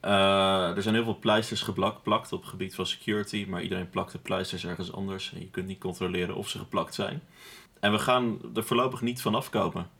Eh, 0.00 0.76
er 0.76 0.82
zijn 0.82 0.94
heel 0.94 1.04
veel 1.04 1.18
pleisters 1.20 1.62
geplakt 1.62 2.32
op 2.32 2.40
het 2.40 2.50
gebied 2.50 2.74
van 2.74 2.86
security, 2.86 3.46
maar 3.48 3.62
iedereen 3.62 3.90
plakt 3.90 4.12
de 4.12 4.18
pleisters 4.18 4.66
ergens 4.66 4.92
anders. 4.92 5.32
En 5.32 5.40
je 5.40 5.50
kunt 5.50 5.66
niet 5.66 5.78
controleren 5.78 6.34
of 6.34 6.48
ze 6.48 6.58
geplakt 6.58 6.94
zijn. 6.94 7.22
En 7.80 7.92
we 7.92 7.98
gaan 7.98 8.40
er 8.54 8.64
voorlopig 8.64 9.00
niet 9.00 9.22
van 9.22 9.34
afkomen. 9.34 9.90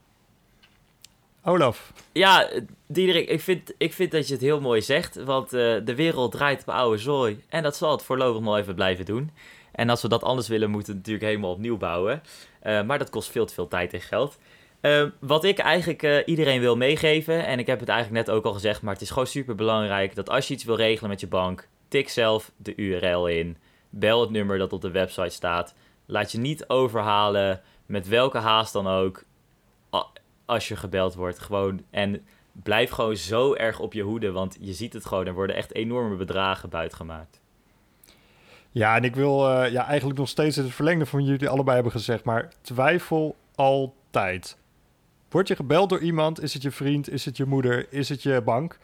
Olaf. 1.44 1.92
Ja, 2.12 2.48
Diederik, 2.86 3.28
ik 3.28 3.40
vind, 3.40 3.74
ik 3.78 3.92
vind 3.92 4.10
dat 4.10 4.26
je 4.26 4.32
het 4.32 4.42
heel 4.42 4.60
mooi 4.60 4.82
zegt. 4.82 5.24
Want 5.24 5.52
eh, 5.52 5.76
de 5.84 5.94
wereld 5.94 6.32
draait 6.32 6.60
op 6.60 6.68
oude 6.68 6.98
zooi. 6.98 7.44
En 7.48 7.62
dat 7.62 7.76
zal 7.76 7.90
het 7.90 8.02
voorlopig 8.02 8.42
nog 8.42 8.56
even 8.56 8.74
blijven 8.74 9.04
doen. 9.04 9.30
En 9.72 9.90
als 9.90 10.02
we 10.02 10.08
dat 10.08 10.22
anders 10.22 10.48
willen, 10.48 10.70
moeten 10.70 10.92
we 10.92 10.98
het 10.98 11.06
natuurlijk 11.06 11.32
helemaal 11.32 11.54
opnieuw 11.56 11.76
bouwen. 11.76 12.22
Eh, 12.60 12.82
maar 12.82 12.98
dat 12.98 13.10
kost 13.10 13.30
veel 13.30 13.46
te 13.46 13.54
veel 13.54 13.68
tijd 13.68 13.92
en 13.92 14.00
geld. 14.00 14.38
Uh, 14.80 15.04
wat 15.18 15.44
ik 15.44 15.58
eigenlijk 15.58 16.22
iedereen 16.26 16.60
wil 16.60 16.76
meegeven, 16.76 17.46
en 17.46 17.58
ik 17.58 17.66
heb 17.66 17.80
het 17.80 17.88
eigenlijk 17.88 18.26
net 18.26 18.36
ook 18.36 18.44
al 18.44 18.52
gezegd, 18.52 18.82
maar 18.82 18.92
het 18.92 19.02
is 19.02 19.10
gewoon 19.10 19.26
super 19.26 19.54
belangrijk 19.54 20.14
dat 20.14 20.30
als 20.30 20.48
je 20.48 20.54
iets 20.54 20.64
wil 20.64 20.76
regelen 20.76 21.10
met 21.10 21.20
je 21.20 21.26
bank, 21.26 21.68
tik 21.88 22.08
zelf 22.08 22.52
de 22.56 22.76
URL 22.76 23.26
in. 23.26 23.56
Bel 23.90 24.20
het 24.20 24.30
nummer 24.30 24.58
dat 24.58 24.72
op 24.72 24.80
de 24.80 24.90
website 24.90 25.30
staat. 25.30 25.74
Laat 26.06 26.32
je 26.32 26.38
niet 26.38 26.68
overhalen 26.68 27.60
met 27.86 28.08
welke 28.08 28.38
haast 28.38 28.72
dan 28.72 28.86
ook 28.86 29.24
als 30.50 30.68
je 30.68 30.76
gebeld 30.76 31.14
wordt. 31.14 31.38
Gewoon, 31.38 31.82
en 31.90 32.26
blijf 32.52 32.90
gewoon 32.90 33.16
zo 33.16 33.54
erg 33.54 33.80
op 33.80 33.92
je 33.92 34.02
hoede, 34.02 34.30
want 34.32 34.56
je 34.60 34.72
ziet 34.72 34.92
het 34.92 35.06
gewoon. 35.06 35.26
Er 35.26 35.34
worden 35.34 35.56
echt 35.56 35.74
enorme 35.74 36.16
bedragen 36.16 36.68
buitgemaakt. 36.68 37.40
Ja, 38.70 38.96
en 38.96 39.04
ik 39.04 39.14
wil 39.14 39.50
uh, 39.50 39.70
ja, 39.70 39.86
eigenlijk 39.86 40.18
nog 40.18 40.28
steeds 40.28 40.56
het 40.56 40.70
verlengde 40.70 41.06
van 41.06 41.24
jullie 41.24 41.48
allebei 41.48 41.74
hebben 41.74 41.92
gezegd, 41.92 42.24
maar 42.24 42.48
twijfel 42.60 43.36
altijd. 43.54 44.58
Word 45.30 45.48
je 45.48 45.56
gebeld 45.56 45.88
door 45.88 46.00
iemand? 46.00 46.42
Is 46.42 46.52
het 46.52 46.62
je 46.62 46.70
vriend? 46.70 47.10
Is 47.10 47.24
het 47.24 47.36
je 47.36 47.44
moeder? 47.44 47.92
Is 47.92 48.08
het 48.08 48.22
je 48.22 48.42
bank? 48.42 48.78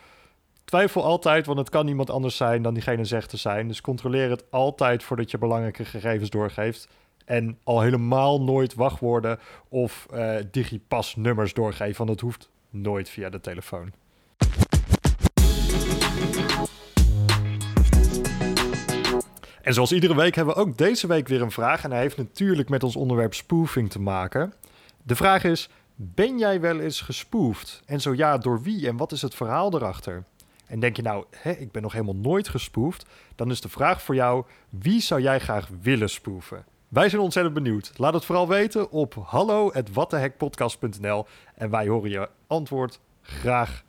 Twijfel 0.65 1.05
altijd, 1.05 1.47
want 1.47 1.59
het 1.59 1.69
kan 1.71 1.85
niemand 1.85 2.11
anders 2.11 2.37
zijn 2.37 2.63
dan 2.63 2.75
diegene 2.75 3.05
zegt 3.05 3.31
te 3.31 3.37
zijn. 3.37 3.69
Dus 3.69 3.81
controleer 3.81 4.31
het 4.31 4.45
altijd 4.51 5.03
voordat 5.03 5.31
je 5.31 5.39
belangrijke 5.39 5.85
gegevens 5.85 6.31
doorgeeft. 6.31 6.89
En 7.25 7.59
al 7.65 7.81
helemaal 7.81 8.43
nooit 8.43 8.75
wachtwoorden 8.75 9.39
of 9.69 10.07
uh, 10.15 10.37
digipasnummers 10.51 11.55
doorgeven, 11.55 11.97
want 11.97 12.09
dat 12.09 12.21
hoeft 12.21 12.51
nooit 12.71 13.09
via 13.09 13.31
de 13.31 13.41
telefoon. 13.41 13.93
En 19.63 19.75
zoals 19.75 19.93
iedere 19.93 20.15
week 20.15 20.35
hebben 20.35 20.55
we 20.55 20.61
ook 20.61 20.79
deze 20.79 21.07
week 21.07 21.29
weer 21.29 21.43
een 21.43 21.51
vraag. 21.51 21.85
En 21.85 21.91
hij 21.91 22.01
heeft 22.01 22.17
natuurlijk 22.17 22.69
met 22.69 22.83
ons 22.83 22.97
onderwerp 22.97 23.35
spoofing 23.35 23.91
te 23.91 24.01
maken. 24.01 24.53
De 25.03 25.17
vraag 25.17 25.45
is: 25.45 25.69
Ben 25.99 26.39
jij 26.39 26.61
wel 26.61 26.81
eens 26.81 27.01
gespoofd? 27.01 27.83
En 27.87 28.01
zo 28.01 28.15
ja, 28.15 28.39
door 28.39 28.63
wie 28.63 28.89
en 28.89 28.97
wat 28.97 29.13
is 29.13 29.23
het 29.23 29.35
verhaal 29.35 29.75
erachter? 29.75 30.25
En 30.67 30.81
denk 30.81 30.97
je 30.97 31.03
nou, 31.03 31.25
ik 31.59 31.73
ben 31.73 31.83
nog 31.83 31.93
helemaal 31.93 32.17
nooit 32.17 32.49
gespoofd? 32.49 33.07
Dan 33.35 33.51
is 33.51 33.61
de 33.61 33.69
vraag 33.69 34.03
voor 34.03 34.15
jou: 34.15 34.45
wie 34.69 35.01
zou 35.01 35.21
jij 35.21 35.41
graag 35.41 35.69
willen 35.83 36.11
spoeven? 36.11 36.65
Wij 36.89 37.09
zijn 37.09 37.23
ontzettend 37.23 37.55
benieuwd. 37.55 37.93
Laat 37.97 38.15
het 38.15 38.25
vooral 38.25 38.49
weten 38.49 38.91
op 38.91 39.15
hallo.wattehekpodcast.nl 39.27 41.27
en 41.55 41.71
wij 41.71 41.89
horen 41.89 42.11
je 42.11 42.29
antwoord 42.47 43.01
graag 43.23 43.85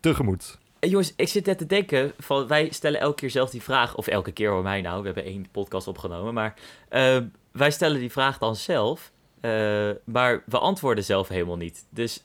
tegemoet. 0.00 0.58
Eh, 0.78 0.90
jongens, 0.90 1.12
ik 1.16 1.28
zit 1.28 1.46
net 1.46 1.58
te 1.58 1.66
denken 1.66 2.12
van 2.18 2.46
wij 2.46 2.68
stellen 2.70 3.00
elke 3.00 3.14
keer 3.14 3.30
zelf 3.30 3.50
die 3.50 3.62
vraag, 3.62 3.96
of 3.96 4.06
elke 4.06 4.32
keer 4.32 4.50
hoor 4.50 4.62
mij 4.62 4.80
nou, 4.80 5.00
we 5.00 5.06
hebben 5.06 5.24
één 5.24 5.50
podcast 5.50 5.88
opgenomen, 5.88 6.34
maar 6.34 6.54
uh, 6.90 7.18
wij 7.52 7.70
stellen 7.70 8.00
die 8.00 8.10
vraag 8.10 8.38
dan 8.38 8.56
zelf, 8.56 9.12
uh, 9.40 9.90
maar 10.04 10.42
we 10.46 10.58
antwoorden 10.58 11.04
zelf 11.04 11.28
helemaal 11.28 11.56
niet. 11.56 11.86
Dus 11.90 12.24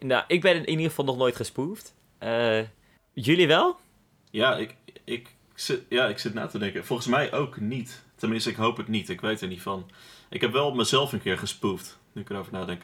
nou, 0.00 0.24
ik 0.26 0.40
ben 0.40 0.56
in 0.56 0.68
ieder 0.68 0.88
geval 0.88 1.04
nog 1.04 1.16
nooit 1.16 1.36
gespoefd. 1.36 1.94
jullie 3.12 3.46
wel? 3.46 3.76
Ja 4.30 4.56
ik, 4.56 4.76
ik, 5.04 5.34
zit, 5.54 5.82
ja, 5.88 6.06
ik 6.06 6.18
zit 6.18 6.34
na 6.34 6.46
te 6.46 6.58
denken. 6.58 6.84
Volgens 6.84 7.08
mij 7.08 7.32
ook 7.32 7.60
niet. 7.60 8.02
Tenminste, 8.16 8.50
ik 8.50 8.56
hoop 8.56 8.76
het 8.76 8.88
niet. 8.88 9.08
Ik 9.08 9.20
weet 9.20 9.40
er 9.40 9.48
niet 9.48 9.62
van. 9.62 9.90
Ik 10.28 10.40
heb 10.40 10.52
wel 10.52 10.74
mezelf 10.74 11.12
een 11.12 11.22
keer 11.22 11.38
gespoofd, 11.38 11.98
nu 12.12 12.22
ik 12.22 12.30
erover 12.30 12.52
nadenk. 12.52 12.82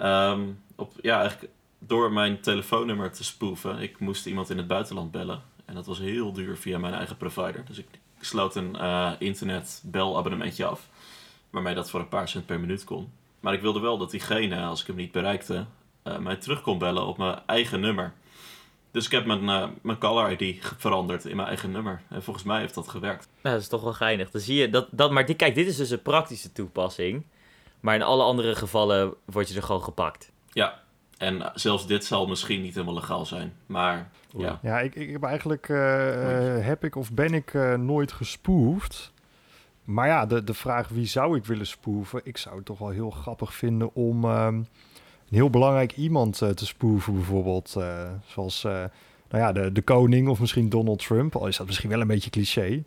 Um, 0.00 0.62
op, 0.76 0.92
ja, 1.02 1.20
eigenlijk 1.20 1.52
door 1.78 2.12
mijn 2.12 2.40
telefoonnummer 2.40 3.12
te 3.12 3.24
spoeven. 3.24 3.78
Ik 3.78 3.98
moest 3.98 4.26
iemand 4.26 4.50
in 4.50 4.56
het 4.56 4.66
buitenland 4.66 5.10
bellen. 5.10 5.42
En 5.64 5.74
dat 5.74 5.86
was 5.86 5.98
heel 5.98 6.32
duur 6.32 6.56
via 6.56 6.78
mijn 6.78 6.94
eigen 6.94 7.16
provider. 7.16 7.64
Dus 7.64 7.78
ik 7.78 7.86
sloot 8.20 8.56
een 8.56 8.76
uh, 8.76 9.12
internetbelabonnementje 9.18 10.64
af. 10.64 10.88
Waarmee 11.54 11.74
dat 11.74 11.90
voor 11.90 12.00
een 12.00 12.08
paar 12.08 12.28
cent 12.28 12.46
per 12.46 12.60
minuut 12.60 12.84
kon. 12.84 13.12
Maar 13.40 13.54
ik 13.54 13.60
wilde 13.60 13.80
wel 13.80 13.98
dat 13.98 14.10
diegene, 14.10 14.62
als 14.62 14.80
ik 14.80 14.86
hem 14.86 14.96
niet 14.96 15.12
bereikte, 15.12 15.64
uh, 16.04 16.18
mij 16.18 16.36
terug 16.36 16.60
kon 16.62 16.78
bellen 16.78 17.06
op 17.06 17.18
mijn 17.18 17.38
eigen 17.46 17.80
nummer. 17.80 18.12
Dus 18.90 19.04
ik 19.04 19.10
heb 19.10 19.26
mijn, 19.26 19.42
uh, 19.42 19.66
mijn 19.82 19.98
caller 19.98 20.40
ID 20.40 20.72
veranderd 20.78 21.24
in 21.24 21.36
mijn 21.36 21.48
eigen 21.48 21.70
nummer. 21.70 22.02
En 22.08 22.22
volgens 22.22 22.44
mij 22.44 22.60
heeft 22.60 22.74
dat 22.74 22.88
gewerkt. 22.88 23.28
Nou, 23.42 23.54
dat 23.54 23.64
is 23.64 23.68
toch 23.68 23.82
wel 23.82 23.92
geinig. 23.92 24.30
Dan 24.30 24.40
zie 24.40 24.56
je 24.56 24.70
dat, 24.70 24.88
dat 24.90 25.10
maar 25.10 25.26
die, 25.26 25.34
kijk, 25.34 25.54
dit 25.54 25.66
is 25.66 25.76
dus 25.76 25.90
een 25.90 26.02
praktische 26.02 26.52
toepassing. 26.52 27.24
Maar 27.80 27.94
in 27.94 28.02
alle 28.02 28.22
andere 28.22 28.54
gevallen 28.54 29.14
word 29.24 29.48
je 29.48 29.56
er 29.56 29.62
gewoon 29.62 29.82
gepakt. 29.82 30.30
Ja, 30.52 30.82
en 31.18 31.50
zelfs 31.54 31.86
dit 31.86 32.04
zal 32.04 32.26
misschien 32.26 32.62
niet 32.62 32.74
helemaal 32.74 32.94
legaal 32.94 33.26
zijn. 33.26 33.54
Maar 33.66 34.10
ja. 34.36 34.58
Ja, 34.62 34.80
ik, 34.80 34.94
ik 34.94 35.10
heb 35.10 35.22
eigenlijk, 35.22 35.68
uh, 35.68 36.66
heb 36.66 36.84
ik 36.84 36.96
of 36.96 37.12
ben 37.12 37.34
ik 37.34 37.52
uh, 37.52 37.74
nooit 37.74 38.12
gespoefd. 38.12 39.12
Maar 39.84 40.06
ja, 40.06 40.26
de, 40.26 40.44
de 40.44 40.54
vraag 40.54 40.88
wie 40.88 41.06
zou 41.06 41.36
ik 41.36 41.44
willen 41.44 41.66
spoeven? 41.66 42.20
Ik 42.24 42.36
zou 42.36 42.56
het 42.56 42.64
toch 42.64 42.78
wel 42.78 42.88
heel 42.88 43.10
grappig 43.10 43.54
vinden 43.54 43.94
om... 43.94 44.24
Uh, 44.24 44.48
een 45.30 45.40
heel 45.40 45.50
belangrijk 45.50 45.96
iemand 45.96 46.40
uh, 46.42 46.48
te 46.48 46.66
spoeven, 46.66 47.14
bijvoorbeeld. 47.14 47.74
Uh, 47.78 48.08
zoals 48.26 48.64
uh, 48.64 48.72
nou 48.72 49.42
ja, 49.42 49.52
de, 49.52 49.72
de 49.72 49.82
koning 49.82 50.28
of 50.28 50.40
misschien 50.40 50.68
Donald 50.68 51.06
Trump. 51.06 51.36
Al 51.36 51.46
is 51.46 51.56
dat 51.56 51.66
misschien 51.66 51.90
wel 51.90 52.00
een 52.00 52.06
beetje 52.06 52.30
cliché. 52.30 52.82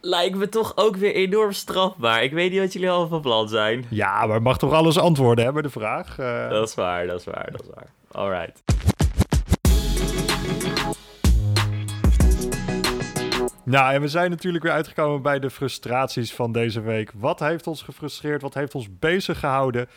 Lijkt 0.00 0.36
me 0.36 0.48
toch 0.48 0.72
ook 0.76 0.96
weer 0.96 1.14
enorm 1.14 1.52
strafbaar. 1.52 2.22
Ik 2.22 2.32
weet 2.32 2.50
niet 2.50 2.60
wat 2.60 2.72
jullie 2.72 2.90
al 2.90 3.08
van 3.08 3.20
plan 3.20 3.48
zijn. 3.48 3.84
Ja, 3.88 4.26
maar 4.26 4.42
mag 4.42 4.58
toch 4.58 4.72
alles 4.72 4.98
antwoorden 4.98 5.44
hè, 5.44 5.52
bij 5.52 5.62
de 5.62 5.70
vraag? 5.70 6.16
Dat 6.48 6.68
is 6.68 6.74
waar, 6.74 7.06
dat 7.06 7.20
is 7.20 7.24
waar, 7.24 7.48
dat 7.52 7.62
is 7.62 7.68
waar. 7.74 7.88
Alright. 8.10 8.62
Nou, 13.66 13.94
en 13.94 14.00
we 14.00 14.08
zijn 14.08 14.30
natuurlijk 14.30 14.64
weer 14.64 14.72
uitgekomen 14.72 15.22
bij 15.22 15.38
de 15.38 15.50
frustraties 15.50 16.34
van 16.34 16.52
deze 16.52 16.80
week. 16.80 17.10
Wat 17.14 17.40
heeft 17.40 17.66
ons 17.66 17.82
gefrustreerd? 17.82 18.42
Wat 18.42 18.54
heeft 18.54 18.74
ons 18.74 18.98
bezig 18.98 19.38
gehouden? 19.38 19.88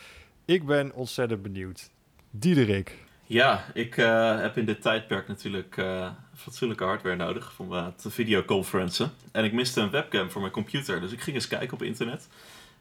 Ik 0.44 0.66
ben 0.66 0.94
ontzettend 0.94 1.42
benieuwd. 1.42 1.90
Diederik. 2.30 2.96
Ja, 3.26 3.64
ik 3.74 3.96
uh, 3.96 4.40
heb 4.40 4.56
in 4.56 4.64
dit 4.64 4.82
tijdperk 4.82 5.28
natuurlijk 5.28 5.76
uh, 5.76 6.10
fatsoenlijke 6.34 6.84
hardware 6.84 7.16
nodig 7.16 7.52
om 7.56 7.72
uh, 7.72 7.86
te 7.86 8.10
videoconferencen. 8.10 9.12
En 9.32 9.44
ik 9.44 9.52
miste 9.52 9.80
een 9.80 9.90
webcam 9.90 10.30
voor 10.30 10.40
mijn 10.40 10.52
computer, 10.52 11.00
dus 11.00 11.12
ik 11.12 11.20
ging 11.20 11.36
eens 11.36 11.48
kijken 11.48 11.72
op 11.72 11.82
internet. 11.82 12.28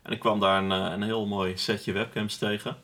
En 0.02 0.12
ik 0.12 0.19
kwam 0.19 0.39
daar 0.39 0.63
een, 0.63 0.71
een 0.71 1.04
heel 1.04 1.25
mooi 1.25 1.58
setje 1.58 1.91
webcams 1.91 2.38
tegen. 2.38 2.78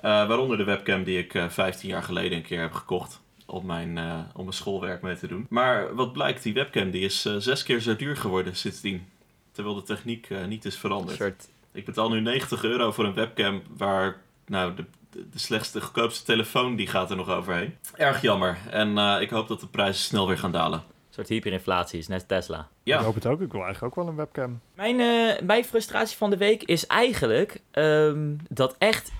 waaronder 0.00 0.56
de 0.56 0.64
webcam 0.64 1.04
die 1.04 1.18
ik 1.18 1.44
15 1.48 1.88
jaar 1.88 2.02
geleden 2.02 2.38
een 2.38 2.44
keer 2.44 2.60
heb 2.60 2.72
gekocht 2.72 3.21
om 3.46 3.66
mijn, 3.66 3.98
om 4.34 4.44
mijn 4.44 4.52
schoolwerk 4.52 5.02
mee 5.02 5.16
te 5.16 5.26
doen. 5.26 5.46
Maar 5.48 5.94
wat 5.94 6.12
blijkt, 6.12 6.42
die 6.42 6.54
webcam 6.54 6.90
die 6.90 7.04
is 7.04 7.22
zes 7.38 7.62
keer 7.62 7.80
zo 7.80 7.96
duur 7.96 8.16
geworden 8.16 8.56
sindsdien. 8.56 9.06
Terwijl 9.52 9.74
de 9.74 9.82
techniek 9.82 10.28
niet 10.46 10.64
is 10.64 10.76
veranderd. 10.76 11.48
Ik 11.72 11.84
betaal 11.84 12.08
nu 12.08 12.20
90 12.20 12.64
euro 12.64 12.92
voor 12.92 13.04
een 13.04 13.14
webcam 13.14 13.62
waar 13.76 14.20
nou, 14.46 14.74
de, 14.74 14.84
de 15.10 15.38
slechtste, 15.38 15.80
goedkoopste 15.80 16.24
telefoon 16.24 16.76
die 16.76 16.86
gaat 16.86 17.10
er 17.10 17.16
nog 17.16 17.28
overheen. 17.28 17.76
Erg 17.96 18.22
jammer. 18.22 18.58
En 18.70 18.88
uh, 18.96 19.16
ik 19.20 19.30
hoop 19.30 19.48
dat 19.48 19.60
de 19.60 19.66
prijzen 19.66 20.02
snel 20.02 20.26
weer 20.26 20.38
gaan 20.38 20.52
dalen. 20.52 20.78
Een 20.78 21.14
soort 21.18 21.28
hyperinflatie 21.28 21.98
is 21.98 22.08
net 22.08 22.28
Tesla. 22.28 22.68
Ja. 22.82 22.98
Ik 22.98 23.04
hoop 23.04 23.14
het 23.14 23.26
ook. 23.26 23.40
Ik 23.40 23.52
wil 23.52 23.62
eigenlijk 23.64 23.96
ook 23.96 24.04
wel 24.04 24.12
een 24.12 24.18
webcam. 24.18 24.60
Mijn, 24.74 24.98
uh, 25.00 25.40
mijn 25.46 25.64
frustratie 25.64 26.16
van 26.16 26.30
de 26.30 26.36
week 26.36 26.62
is 26.62 26.86
eigenlijk 26.86 27.60
um, 27.72 28.38
dat 28.48 28.74
echt... 28.78 29.12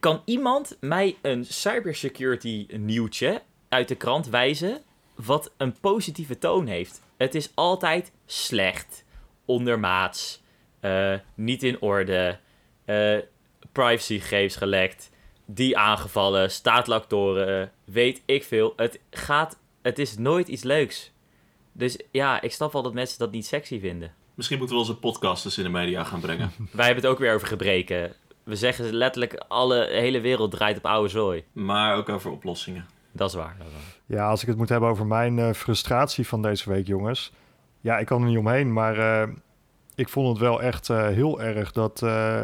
Kan 0.00 0.22
iemand 0.24 0.76
mij 0.80 1.16
een 1.22 1.44
cybersecurity 1.44 2.66
nieuwtje 2.76 3.42
uit 3.70 3.88
de 3.88 3.94
krant 3.94 4.26
wijzen 4.28 4.82
wat 5.14 5.52
een 5.56 5.80
positieve 5.80 6.38
toon 6.38 6.66
heeft? 6.66 7.02
Het 7.16 7.34
is 7.34 7.50
altijd 7.54 8.12
slecht, 8.26 9.04
ondermaats, 9.44 10.42
uh, 10.80 11.14
niet 11.34 11.62
in 11.62 11.80
orde, 11.80 12.38
uh, 12.86 13.18
privacygegevens 13.72 14.56
gelekt, 14.56 15.10
die 15.44 15.78
aangevallen, 15.78 16.50
staatlactoren, 16.50 17.72
weet 17.84 18.22
ik 18.24 18.44
veel. 18.44 18.72
Het 18.76 19.00
gaat, 19.10 19.58
het 19.82 19.98
is 19.98 20.16
nooit 20.16 20.48
iets 20.48 20.62
leuks. 20.62 21.12
Dus 21.72 21.98
ja, 22.10 22.40
ik 22.40 22.52
snap 22.52 22.72
wel 22.72 22.82
dat 22.82 22.94
mensen 22.94 23.18
dat 23.18 23.30
niet 23.30 23.46
sexy 23.46 23.80
vinden. 23.80 24.14
Misschien 24.34 24.58
moeten 24.58 24.76
we 24.76 24.82
onze 24.82 24.96
podcasters 24.96 25.58
in 25.58 25.64
de 25.64 25.70
media 25.70 26.04
gaan 26.04 26.20
brengen. 26.20 26.52
Wij 26.72 26.84
hebben 26.84 27.04
het 27.04 27.12
ook 27.12 27.18
weer 27.18 27.34
over 27.34 27.46
gebreken. 27.46 28.14
We 28.44 28.56
zeggen 28.56 28.94
letterlijk, 28.94 29.44
alle 29.48 29.86
hele 29.90 30.20
wereld 30.20 30.50
draait 30.50 30.76
op 30.76 30.86
oude 30.86 31.08
zooi. 31.08 31.44
Maar 31.52 31.96
ook 31.96 32.08
over 32.08 32.30
oplossingen. 32.30 32.86
Dat 33.12 33.28
is 33.28 33.34
waar. 33.34 33.54
Dat 33.58 33.66
is 33.66 33.72
waar. 33.72 34.18
Ja, 34.18 34.28
als 34.28 34.42
ik 34.42 34.48
het 34.48 34.56
moet 34.56 34.68
hebben 34.68 34.88
over 34.88 35.06
mijn 35.06 35.38
uh, 35.38 35.52
frustratie 35.52 36.26
van 36.26 36.42
deze 36.42 36.70
week, 36.70 36.86
jongens. 36.86 37.32
Ja, 37.80 37.98
ik 37.98 38.06
kan 38.06 38.22
er 38.22 38.28
niet 38.28 38.38
omheen, 38.38 38.72
maar 38.72 38.98
uh, 38.98 39.34
ik 39.94 40.08
vond 40.08 40.28
het 40.28 40.38
wel 40.38 40.62
echt 40.62 40.88
uh, 40.88 41.06
heel 41.06 41.42
erg 41.42 41.72
dat, 41.72 41.98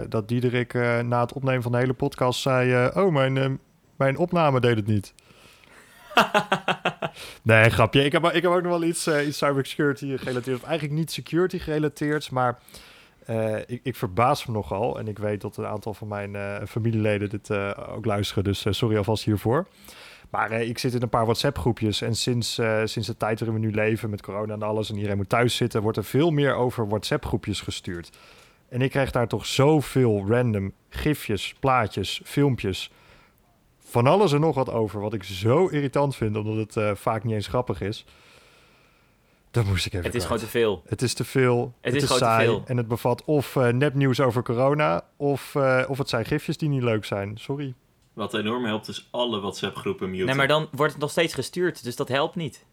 dat 0.09 0.29
Diederik 0.29 0.75
na 1.05 1.21
het 1.21 1.33
opnemen 1.33 1.63
van 1.63 1.73
de 1.73 1.79
hele 1.79 1.93
podcast 1.93 2.41
zei... 2.41 2.91
oh, 2.95 3.13
mijn, 3.13 3.61
mijn 3.97 4.17
opname 4.17 4.61
deed 4.61 4.77
het 4.77 4.87
niet. 4.87 5.15
nee, 7.43 7.71
grapje. 7.71 8.05
Ik 8.05 8.13
heb, 8.13 8.25
ik 8.25 8.43
heb 8.43 8.53
ook 8.53 8.63
nog 8.63 8.73
wel 8.73 8.85
iets, 8.85 9.09
iets 9.09 9.39
cybersecurity 9.39 10.17
gerelateerd. 10.17 10.57
Of 10.57 10.65
eigenlijk 10.65 10.99
niet 10.99 11.13
security 11.13 11.59
gerelateerd, 11.59 12.31
maar... 12.31 12.59
Eh, 13.27 13.59
ik, 13.67 13.81
ik 13.83 13.97
verbaas 13.97 14.47
me 14.47 14.53
nogal. 14.53 14.99
En 14.99 15.09
ik 15.09 15.19
weet 15.19 15.41
dat 15.41 15.57
een 15.57 15.67
aantal 15.67 15.95
van 15.95 16.09
mijn 16.09 16.37
eh, 16.37 16.57
familieleden 16.69 17.29
dit 17.29 17.51
eh, 17.51 17.71
ook 17.89 18.05
luisteren. 18.05 18.45
Dus 18.45 18.65
eh, 18.65 18.73
sorry 18.73 18.97
alvast 18.97 19.25
hiervoor. 19.25 19.67
Maar 20.31 20.51
eh, 20.51 20.69
ik 20.69 20.79
zit 20.79 20.95
in 20.95 21.03
een 21.03 21.09
paar 21.09 21.25
WhatsApp-groepjes. 21.25 22.01
En 22.01 22.15
sinds, 22.15 22.59
eh, 22.59 22.81
sinds 22.85 23.09
de 23.09 23.17
tijd 23.17 23.41
waarin 23.41 23.61
we 23.61 23.67
nu 23.67 23.75
leven 23.75 24.11
met 24.11 24.23
corona 24.23 24.55
en 24.55 24.63
alles... 24.63 24.89
en 24.91 24.95
iedereen 24.95 25.17
moet 25.17 25.29
thuis 25.29 25.57
zitten... 25.57 25.83
wordt 25.83 25.97
er 25.97 26.05
veel 26.05 26.31
meer 26.31 26.55
over 26.55 26.89
WhatsApp-groepjes 26.89 27.61
gestuurd. 27.61 28.11
En 28.69 28.83
ik 28.83 28.91
krijg 28.91 29.11
daar 29.11 29.29
toch 29.29 29.47
zoveel 29.47 30.25
random 30.29 30.73
gifjes, 30.89 31.55
plaatjes, 31.61 32.21
filmpjes... 32.25 32.91
van 33.79 34.07
alles 34.07 34.33
en 34.33 34.41
nog 34.41 34.55
wat 34.55 34.71
over... 34.71 35.01
wat 35.01 35.15
ik 35.15 35.23
zo 35.23 35.67
irritant 35.67 36.17
vind... 36.17 36.37
omdat 36.37 36.57
het 36.57 36.77
eh, 36.77 36.95
vaak 36.95 37.25
niet 37.25 37.35
eens 37.35 37.47
grappig 37.49 37.81
is. 37.81 38.05
Dan 39.51 39.67
moest 39.67 39.87
ik 39.87 39.93
even 39.93 40.05
Het 40.05 40.15
is 40.15 40.23
gewoon 40.23 40.39
te 40.39 40.47
veel. 40.47 40.83
Het 40.87 41.03
is 41.03 41.15
te 41.15 41.25
veel. 41.25 41.75
Het, 41.81 41.95
is 41.95 42.03
is, 42.03 42.09
gewoon 42.09 42.23
te 42.23 42.29
saai. 42.29 42.47
veel. 42.47 42.63
En 42.67 42.77
het 42.77 42.89
bevat 42.89 43.25
of 43.25 43.55
nepnieuws 43.55 44.21
over 44.21 44.43
corona. 44.43 45.05
Of, 45.17 45.57
of 45.89 45.99
het 45.99 46.09
zijn 46.09 46.25
gifjes 46.25 46.57
die 46.57 46.69
niet 46.69 46.83
leuk 46.83 47.05
zijn. 47.05 47.39
Sorry. 47.39 47.75
Wat 48.17 48.35
enorm 48.35 48.65
helpt 48.65 48.89
is 48.89 49.09
alle 49.11 49.41
WhatsApp-groepen 49.41 50.11
muten. 50.11 50.27
Nee, 50.27 50.35
maar 50.35 50.49
dan 50.49 50.69
wordt 50.73 50.93
het 50.93 51.01
nog 51.03 51.11
steeds 51.11 51.35
gestuurd, 51.35 51.85
dus 51.85 51.97
dat 51.97 52.09
helpt 52.09 52.35
niet. 52.35 52.65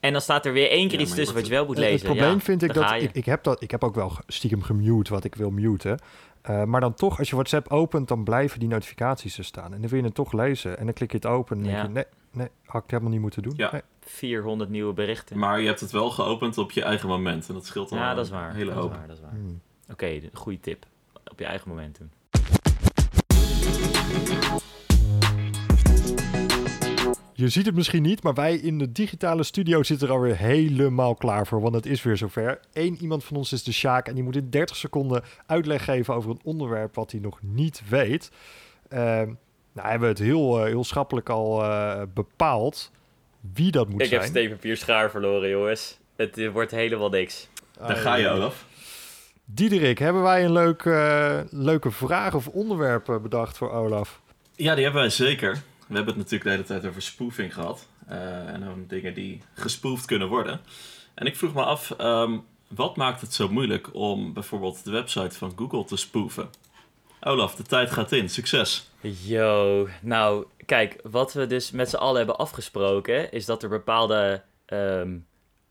En 0.00 0.12
dan 0.12 0.20
staat 0.20 0.46
er 0.46 0.52
weer 0.52 0.70
één 0.70 0.88
keer 0.88 0.98
Ja, 0.98 1.04
iets 1.04 1.14
tussen 1.14 1.34
je 1.34 1.40
wat 1.40 1.48
je 1.48 1.54
wel 1.54 1.66
moet 1.66 1.78
lezen. 1.78 1.92
het 1.94 2.02
probleem 2.04 2.32
Ja, 2.34 2.40
vind 2.40 2.62
ik 2.62 2.74
dat 2.74 2.90
ik, 2.92 3.12
ik, 3.12 3.24
heb 3.24 3.42
dat. 3.42 3.62
ik 3.62 3.70
heb 3.70 3.84
ook 3.84 3.94
wel 3.94 4.12
stiekem 4.26 4.62
gemute 4.62 5.12
wat 5.12 5.24
ik 5.24 5.34
wil 5.34 5.50
muten. 5.50 5.98
Eh, 6.42 6.64
maar 6.64 6.80
dan 6.80 6.94
toch, 6.94 7.18
als 7.18 7.28
je 7.28 7.34
WhatsApp 7.34 7.68
opent, 7.68 8.08
dan 8.08 8.24
blijven 8.24 8.58
die 8.60 8.68
notificaties 8.68 9.38
er 9.38 9.44
staan. 9.44 9.74
En 9.74 9.80
dan 9.80 9.90
wil 9.90 9.98
je 9.98 10.04
het 10.04 10.14
toch 10.14 10.32
lezen. 10.32 10.78
En 10.78 10.84
dan 10.84 10.94
klik 10.94 11.10
je 11.10 11.16
het 11.16 11.26
open 11.26 11.56
en 11.56 11.62
dan 11.62 11.72
Ja. 11.72 11.76
denk 11.82 11.88
je, 11.88 11.94
nee, 11.94 12.04
nee, 12.30 12.48
had 12.66 12.84
ik 12.84 12.90
helemaal 12.90 13.12
niet 13.12 13.20
moeten 13.20 13.42
doen. 13.42 13.52
Ja. 13.56 13.72
Nee. 13.72 13.82
400 14.00 14.70
nieuwe 14.70 14.92
berichten. 14.92 15.38
Maar 15.38 15.60
je 15.60 15.66
hebt 15.66 15.80
het 15.80 15.90
wel 15.90 16.10
geopend 16.10 16.58
op 16.58 16.70
je 16.70 16.82
eigen 16.82 17.08
moment. 17.08 17.48
En 17.48 17.54
dat 17.54 17.66
scheelt 17.66 17.88
dan 17.88 17.98
ja, 17.98 18.14
dat 18.14 18.24
is 18.24 18.30
een 18.30 18.36
waar. 18.38 18.54
hele 18.54 18.74
dat 18.74 18.84
is 18.84 18.90
waar, 18.90 19.06
dat 19.06 19.16
is 19.16 19.22
waar. 19.22 19.30
Hmm. 19.30 19.60
Oké, 19.90 20.20
goede 20.32 20.60
tip. 20.60 20.86
Op 21.30 21.38
je 21.38 21.44
eigen 21.44 21.68
moment 21.68 21.98
doen. 21.98 22.10
Je 27.42 27.48
ziet 27.48 27.66
het 27.66 27.74
misschien 27.74 28.02
niet, 28.02 28.22
maar 28.22 28.34
wij 28.34 28.54
in 28.54 28.78
de 28.78 28.92
digitale 28.92 29.42
studio 29.42 29.82
zitten 29.82 30.08
er 30.08 30.14
alweer 30.14 30.36
helemaal 30.36 31.14
klaar 31.14 31.46
voor. 31.46 31.60
Want 31.60 31.74
het 31.74 31.86
is 31.86 32.02
weer 32.02 32.16
zover. 32.16 32.60
Eén 32.72 32.96
iemand 33.00 33.24
van 33.24 33.36
ons 33.36 33.52
is 33.52 33.62
de 33.62 33.72
Sjaak 33.72 34.08
en 34.08 34.14
die 34.14 34.22
moet 34.22 34.36
in 34.36 34.50
30 34.50 34.76
seconden 34.76 35.22
uitleg 35.46 35.84
geven 35.84 36.14
over 36.14 36.30
een 36.30 36.40
onderwerp 36.44 36.94
wat 36.94 37.10
hij 37.10 37.20
nog 37.20 37.38
niet 37.42 37.82
weet. 37.88 38.30
Ehm 38.88 39.32
nou 39.72 39.88
hebben 39.88 40.08
we 40.08 40.14
het 40.14 40.18
heel, 40.24 40.58
eh, 40.58 40.64
heel 40.64 40.84
schappelijk 40.84 41.28
al 41.28 41.62
eh, 41.62 42.02
bepaald 42.14 42.90
wie 43.54 43.70
dat 43.70 43.88
moet 43.88 44.02
ik 44.02 44.10
heb 44.10 44.20
zijn. 44.20 44.32
steenpapier 44.32 44.76
schaar 44.76 45.10
verloren, 45.10 45.48
jongens. 45.48 45.98
Het 46.16 46.38
eh, 46.38 46.50
wordt 46.50 46.70
helemaal 46.70 47.08
niks. 47.08 47.48
Daar 47.78 47.96
ga 47.96 48.14
je, 48.14 48.28
Olaf. 48.28 48.66
Diederik, 49.44 49.98
hebben 49.98 50.22
wij 50.22 50.44
een 50.44 50.52
leuk, 50.52 50.82
eh, 50.82 51.40
leuke 51.50 51.90
vraag 51.90 52.34
of 52.34 52.48
onderwerp 52.48 53.18
bedacht 53.22 53.56
voor 53.56 53.70
Olaf? 53.72 54.20
Ja, 54.56 54.74
die 54.74 54.84
hebben 54.84 55.02
wij 55.02 55.10
zeker. 55.10 55.62
We 55.92 55.98
hebben 55.98 56.14
het 56.14 56.30
natuurlijk 56.30 56.44
de 56.44 56.50
hele 56.50 56.80
tijd 56.80 56.90
over 56.90 57.02
spoofing 57.02 57.54
gehad. 57.54 57.86
eh, 58.06 58.48
en 58.48 58.68
om 58.72 58.86
dingen 58.88 59.14
die 59.14 59.40
gespoofd 59.54 60.04
kunnen 60.04 60.28
worden. 60.28 60.60
En 61.14 61.26
ik 61.26 61.36
vroeg 61.36 61.54
me 61.54 61.62
af, 61.62 61.90
ehm, 61.90 62.38
wat 62.68 62.96
maakt 62.96 63.20
het 63.20 63.34
zo 63.34 63.48
moeilijk 63.48 63.94
om 63.94 64.32
bijvoorbeeld 64.32 64.84
de 64.84 64.90
website 64.90 65.38
van 65.38 65.52
Google 65.56 65.84
te 65.84 65.96
spoofen? 65.96 66.50
Olaf, 67.20 67.54
de 67.54 67.62
tijd 67.62 67.90
gaat 67.90 68.12
in. 68.12 68.28
Succes. 68.28 68.90
Yo, 69.00 69.88
nou, 70.00 70.46
kijk, 70.66 70.96
wat 71.02 71.32
we 71.32 71.46
dus 71.46 71.70
met 71.70 71.90
z'n 71.90 71.96
allen 71.96 72.16
hebben 72.16 72.36
afgesproken, 72.38 73.32
is 73.32 73.44
dat 73.46 73.62
er 73.62 73.68
bepaalde 73.68 74.42
ehm, 74.66 75.16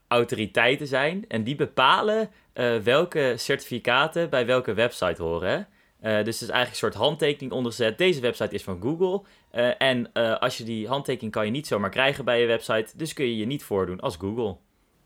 autoriteiten 0.08 0.88
zijn. 0.88 1.26
En 1.28 1.44
die 1.44 1.56
bepalen 1.56 2.30
eh, 2.54 2.78
welke 2.78 3.34
certificaten 3.38 4.30
bij 4.30 4.46
welke 4.46 4.74
website 4.74 5.22
horen. 5.24 5.68
Eh, 6.02 6.24
dus 6.24 6.38
er 6.38 6.48
is 6.48 6.54
eigenlijk 6.54 6.70
een 6.70 6.76
soort 6.76 6.94
handtekening 6.94 7.52
ondergezet. 7.54 7.98
Deze 7.98 8.22
website 8.22 8.56
is 8.56 8.64
van 8.64 8.82
Google. 8.82 9.22
Eh, 9.52 9.70
en 9.78 10.10
eh, 10.14 10.38
als 10.38 10.58
je 10.58 10.64
die 10.64 10.88
handtekening 10.88 11.32
kan 11.34 11.46
je 11.46 11.52
niet 11.52 11.68
zomaar 11.68 11.90
krijgen 11.90 12.26
bij 12.26 12.42
je 12.42 12.48
website. 12.48 12.88
Dus 12.96 13.14
kun 13.14 13.26
je 13.26 13.38
je 13.38 13.46
niet 13.46 13.64
voordoen 13.64 14.00
als 14.00 14.16
Google. 14.16 14.56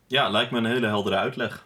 Ja, 0.08 0.30
lijkt 0.30 0.52
me 0.52 0.58
een 0.58 0.66
hele 0.66 0.88
heldere 0.88 1.16
uitleg. 1.16 1.66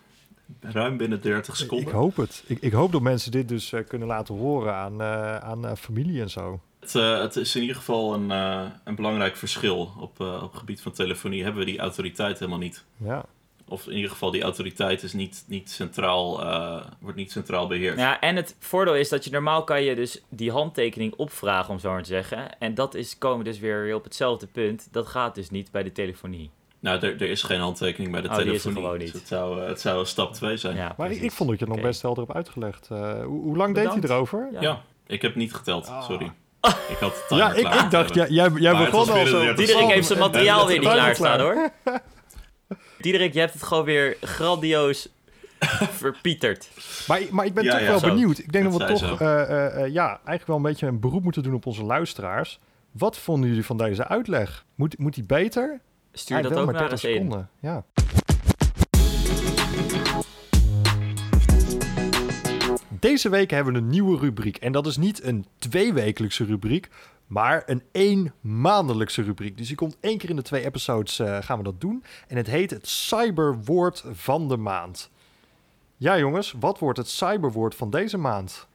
Ruim 0.62 0.98
binnen 0.98 1.22
30 1.22 1.54
Ik 1.54 1.60
seconden. 1.60 1.94
hoop 1.94 2.16
het. 2.16 2.44
Ik, 2.48 2.60
ik 2.62 2.72
hoop 2.72 2.92
dat 2.92 3.02
mensen 3.02 3.32
dit 3.32 3.48
dus 3.48 3.72
eh, 3.74 3.80
kunnen 3.88 4.08
laten 4.08 4.36
horen 4.36 4.74
aan, 4.76 5.02
eh, 5.02 5.38
aan 5.38 5.78
familie 5.78 6.22
en 6.22 6.30
zo. 6.30 6.60
Het, 6.80 6.96
eh, 6.96 7.20
het 7.22 7.36
is 7.36 7.56
in 7.56 7.62
ieder 7.62 7.76
geval 7.76 8.14
een, 8.14 8.32
eh, 8.32 8.62
een 8.84 8.96
belangrijk 8.96 9.36
verschil. 9.36 9.92
Op, 10.00 10.20
eh, 10.22 10.44
op 10.44 10.50
het 10.52 10.60
gebied 10.60 10.82
van 10.82 10.92
telefonie 10.92 11.44
hebben 11.44 11.60
we 11.66 11.72
die 11.72 11.80
autoriteit 11.80 12.40
helemaal 12.40 12.60
niet. 12.60 12.86
Ja. 12.98 13.26
Of 13.70 13.88
in 13.88 13.96
ieder 13.96 14.12
geval, 14.12 14.32
die 14.32 14.42
autoriteit 14.42 15.04
is 15.04 15.14
niet, 15.14 15.44
niet 15.48 15.72
centraal, 15.72 16.42
eh, 16.44 16.82
wordt 17.00 17.18
niet 17.18 17.32
centraal 17.32 17.68
beheerd. 17.68 17.98
Ja, 18.00 18.20
en 18.20 18.36
het 18.36 18.56
voordeel 18.60 18.96
is 18.96 19.10
dat 19.10 19.24
je 19.24 19.32
normaal 19.32 19.64
kan 19.64 19.84
je 19.84 19.96
dus 19.96 20.22
die 20.30 20.52
handtekening 20.52 21.14
opvragen, 21.16 21.74
om 21.74 21.80
zo 21.80 21.90
maar 21.92 22.02
te 22.04 22.10
zeggen. 22.10 22.60
En 22.60 22.74
dat 22.74 22.96
is, 22.96 23.18
komen 23.18 23.46
dus 23.46 23.60
weer 23.60 23.96
op 23.96 24.04
hetzelfde 24.04 24.48
punt. 24.48 24.88
Dat 24.92 25.08
gaat 25.08 25.36
dus 25.36 25.50
niet 25.50 25.72
bij 25.72 25.84
de 25.84 25.92
telefonie. 25.92 26.50
Nou, 26.80 27.00
er, 27.00 27.22
er 27.22 27.30
is 27.30 27.44
geen 27.44 27.60
handtekening 27.60 28.12
bij 28.12 28.22
de 28.22 28.30
Oh, 28.30 28.36
die 28.36 28.44
is 28.46 28.52
er 28.54 28.60
telefonie. 28.62 28.84
gewoon 28.84 29.00
dus 29.00 29.08
niet. 29.14 29.20
het 29.22 29.28
zou, 29.28 29.62
eh, 29.62 29.68
het 29.68 29.82
zou 29.82 30.06
stap 30.06 30.34
2 30.34 30.58
zijn. 30.58 30.76
Ja. 30.76 30.82
Ja, 30.84 30.94
Maar 30.98 31.12
ik, 31.12 31.32
vond 31.32 31.50
dat 31.50 31.60
je 31.60 31.66
het 31.66 31.74
nog 31.74 31.84
best 31.84 32.02
helder 32.02 32.24
hebt 32.24 32.36
uitgelegd. 32.36 32.88
Eh, 32.92 33.24
hoe, 33.24 33.42
hoe 33.44 33.58
lang 33.58 33.76
deed 33.76 33.88
hij 33.88 34.00
erover? 34.02 34.48
Ja. 34.60 34.82
ik 35.08 35.22
heb 35.22 35.36
niet 35.36 35.54
geteld, 35.54 35.88
Ah. 35.88 36.04
sorry. 36.06 36.32
Ik 36.90 36.98
had 37.00 37.26
de 37.30 37.36
Ja, 37.36 37.54
ik, 37.54 37.74
ik 37.84 37.92
dacht, 37.92 38.14
ja, 38.16 38.28
jij, 38.28 38.50
jij 38.56 38.74
het 38.76 38.86
begon 38.92 39.00
al 39.00 39.26
zo. 39.26 39.40
de 39.40 39.46
30 39.46 39.56
Diederik 39.66 39.90
heeft 39.90 40.08
zijn 40.08 40.20
materiaal 40.20 40.62
en- 40.62 40.68
weer 40.68 40.80
niet 40.80 40.90
klaarstaan 40.90 41.40
hoor. 41.40 41.70
Diederik, 43.00 43.34
je 43.34 43.40
hebt 43.40 43.54
het 43.54 43.64
gewoon 43.64 43.84
weer 43.84 44.18
grandioos 44.22 45.10
verpieterd. 45.92 46.70
Maar, 47.08 47.22
maar 47.32 47.46
ik 47.46 47.54
ben 47.54 47.64
Ja, 47.64 47.72
toch 47.72 47.80
ja, 47.80 47.86
wel 47.88 48.00
zo. 48.00 48.08
benieuwd. 48.08 48.38
Ik 48.40 48.52
denk 48.52 48.72
dat 48.72 48.82
we 48.82 48.86
toch 48.86 49.22
eh, 49.22 49.42
eh, 49.42 49.84
eh, 49.84 49.94
ja, 49.94 50.08
eigenlijk 50.08 50.48
wel 50.48 50.56
een 50.56 50.62
beetje 50.62 50.88
een 50.88 51.00
beroep 51.00 51.24
moeten 51.24 51.44
doen 51.44 51.54
op 51.54 51.66
onze 51.66 51.84
luisteraars. 51.84 52.60
Wat 52.92 53.18
vonden 53.18 53.50
jullie 53.50 53.66
van 53.66 53.78
deze 53.78 54.08
uitleg? 54.08 54.66
Moet, 54.76 54.98
moet 54.98 55.14
die 55.14 55.24
beter? 55.24 55.80
Stuur 56.14 56.38
Ah, 56.38 56.44
dat 56.44 56.52
ook 56.52 56.66
maar 56.66 56.74
maar 56.74 56.92
eens 56.92 57.02
30 57.02 57.10
in. 57.10 57.16
seconden. 57.16 57.50
Ja. 57.60 57.84
Deze 63.00 63.30
week 63.30 63.52
hebben 63.52 63.74
we 63.74 63.80
een 63.80 63.90
nieuwe 63.90 64.18
rubriek. 64.18 64.58
En 64.58 64.72
dat 64.72 64.88
is 64.88 64.98
niet 64.98 65.24
een 65.24 65.46
tweewekelijkse 65.58 66.46
rubriek, 66.46 66.90
maar 67.28 67.64
een 67.66 67.84
één 67.92 68.34
maandelijkse 68.42 69.22
rubriek. 69.22 69.58
Dus 69.58 69.68
die 69.68 69.76
komt 69.76 69.98
één 70.00 70.18
keer 70.18 70.30
in 70.30 70.36
de 70.36 70.42
twee 70.42 70.66
episodes 70.66 71.20
eh, 71.20 71.38
gaan 71.42 71.58
we 71.58 71.64
dat 71.64 71.82
doen. 71.82 72.04
En 72.28 72.38
het 72.38 72.48
heet 72.48 72.70
het 72.70 72.88
cyberwoord 72.88 74.04
van 74.12 74.48
de 74.48 74.58
maand. 74.58 75.10
Ja 75.98 76.18
jongens, 76.18 76.54
wat 76.60 76.80
wordt 76.80 76.98
het 76.98 77.10
cyberwoord 77.10 77.76
van 77.76 77.90
deze 77.90 78.18
maand? 78.18 78.68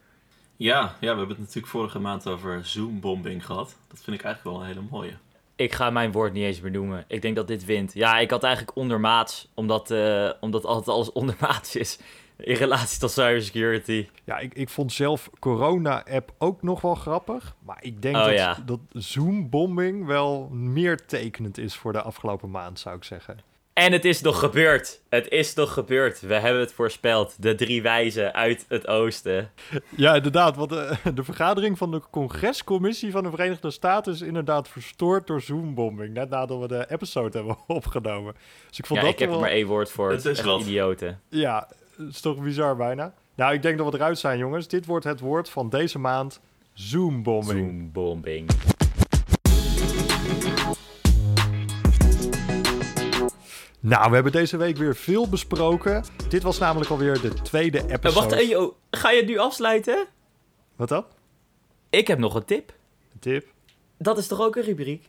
Ja, 0.57 0.81
ja, 0.81 0.97
we 1.01 1.07
hebben 1.07 1.29
het 1.29 1.39
natuurlijk 1.39 1.67
vorige 1.67 1.99
maand 1.99 2.27
over 2.27 2.65
Zoom-bombing 2.65 3.47
gehad. 3.47 3.77
Dat 3.89 4.01
vind 4.03 4.17
ik 4.17 4.25
eigenlijk 4.25 4.57
wel 4.57 4.67
een 4.67 4.75
hele 4.75 4.89
mooie. 4.91 5.17
Ik 5.57 5.73
ga 5.73 5.91
mijn 5.91 6.13
woord 6.13 6.33
niet 6.33 6.45
eens 6.45 6.61
meer 6.61 6.71
noemen. 6.71 7.05
Ik 7.09 7.23
denk 7.23 7.37
dat 7.37 7.47
dit 7.47 7.65
wint. 7.65 7.95
Ja, 7.95 8.19
ik 8.19 8.31
had 8.31 8.43
eigenlijk 8.43 8.77
ondermaats, 8.77 9.49
omdat, 9.55 9.91
eh, 9.91 10.31
omdat 10.41 10.65
altijd 10.65 10.89
alles 10.89 11.13
ondermaats 11.13 11.77
is. 11.77 11.99
In 12.37 12.55
relatie 12.55 12.99
tot 13.01 13.11
cybersecurity. 13.11 14.09
Ja, 14.25 14.39
ik, 14.39 14.55
ik 14.55 14.69
vond 14.69 14.93
zelf 14.93 15.31
corona-app 15.39 16.35
ook 16.39 16.63
nog 16.63 16.81
wel 16.81 16.95
grappig. 16.95 17.55
Maar 17.65 17.79
ik 17.81 18.03
denk 18.03 18.17
Oh, 18.17 18.25
dat, 18.25 18.33
ja. 18.33 18.59
dat 18.67 18.81
Zoom-bombing 18.93 20.07
wel 20.07 20.49
meer 20.53 21.07
tekenend 21.07 21.59
is 21.59 21.75
voor 21.77 21.93
de 21.93 22.03
afgelopen 22.03 22.51
maand, 22.51 22.79
zou 22.79 22.97
ik 22.97 23.05
zeggen. 23.05 23.39
En 23.73 23.93
het 23.93 24.05
is 24.05 24.21
nog 24.21 24.39
gebeurd. 24.39 25.01
Het 25.09 25.29
is 25.29 25.55
nog 25.55 25.73
gebeurd. 25.73 26.21
We 26.21 26.35
hebben 26.35 26.61
het 26.61 26.73
voorspeld. 26.73 27.43
De 27.43 27.55
drie 27.55 27.83
wijzen 27.83 28.35
uit 28.35 28.65
het 28.69 28.87
oosten. 28.87 29.51
Ja, 29.97 30.15
inderdaad. 30.15 30.57
Want 30.57 30.71
de, 30.71 30.97
de 31.15 31.25
vergadering 31.25 31.79
van 31.79 31.91
de 31.91 32.03
congrescommissie 32.11 33.11
van 33.11 33.23
de 33.23 33.31
Verenigde 33.31 33.71
Staten 33.71 34.13
is 34.13 34.21
inderdaad 34.21 34.69
verstoord 34.69 35.27
door 35.27 35.41
Zoom-bombing. 35.41 36.15
Net 36.15 36.29
nadat 36.31 36.61
we 36.61 36.69
de 36.69 36.87
episode 36.89 37.37
hebben 37.39 37.57
opgenomen. 37.77 38.35
Dus 38.69 38.79
ik 38.79 38.87
vond 38.87 38.99
Ja, 39.01 39.05
dat 39.05 39.15
ik 39.15 39.21
heb 39.21 39.31
er 39.31 39.41
maar 39.41 39.51
één 39.51 39.67
woord 39.67 39.91
voor. 39.91 40.11
Het 40.11 40.25
Het 40.25 40.39
is 40.39 40.45
echt 40.45 40.61
idioten. 40.61 41.21
Ja, 41.29 41.69
het 41.97 42.09
is 42.09 42.21
toch 42.21 42.43
bizar 42.43 42.77
bijna. 42.77 43.15
Nou, 43.35 43.55
ik 43.55 43.63
denk 43.63 43.79
dat 43.79 43.91
we 43.93 43.99
eruit 43.99 44.19
zijn, 44.19 44.39
jongens. 44.39 44.69
Dit 44.69 44.87
wordt 44.87 45.05
het 45.05 45.21
woord 45.21 45.49
van 45.51 45.69
deze 45.69 45.99
maand. 45.99 46.41
Zoom-bombing. 46.73 47.59
Zoombombing. 47.69 48.51
Nou, 53.81 54.09
we 54.09 54.15
hebben 54.15 54.33
deze 54.33 54.57
week 54.57 54.77
weer 54.77 54.97
veel 54.97 55.29
besproken. 55.29 56.05
Dit 56.29 56.43
was 56.43 56.59
namelijk 56.59 56.91
alweer 56.91 57.21
de 57.21 57.35
tweede 57.35 57.79
Eh, 57.79 57.91
episode. 57.93 58.15
wacht, 58.29 58.33
eh, 58.43 58.49
yo, 58.49 58.77
ga 58.91 59.11
je 59.11 59.17
het 59.17 59.27
nu 59.27 59.39
afsluiten? 59.39 60.07
Wat 60.77 60.89
dan? 60.89 61.05
Ik 61.91 62.07
heb 62.07 62.19
nog 62.19 62.35
een 62.35 62.45
tip. 62.45 62.73
Een 63.13 63.19
tip? 63.19 63.47
Dat 63.99 64.19
is 64.19 64.27
toch 64.27 64.41
ook 64.41 64.57
een 64.57 64.63
rubriek? 64.63 65.09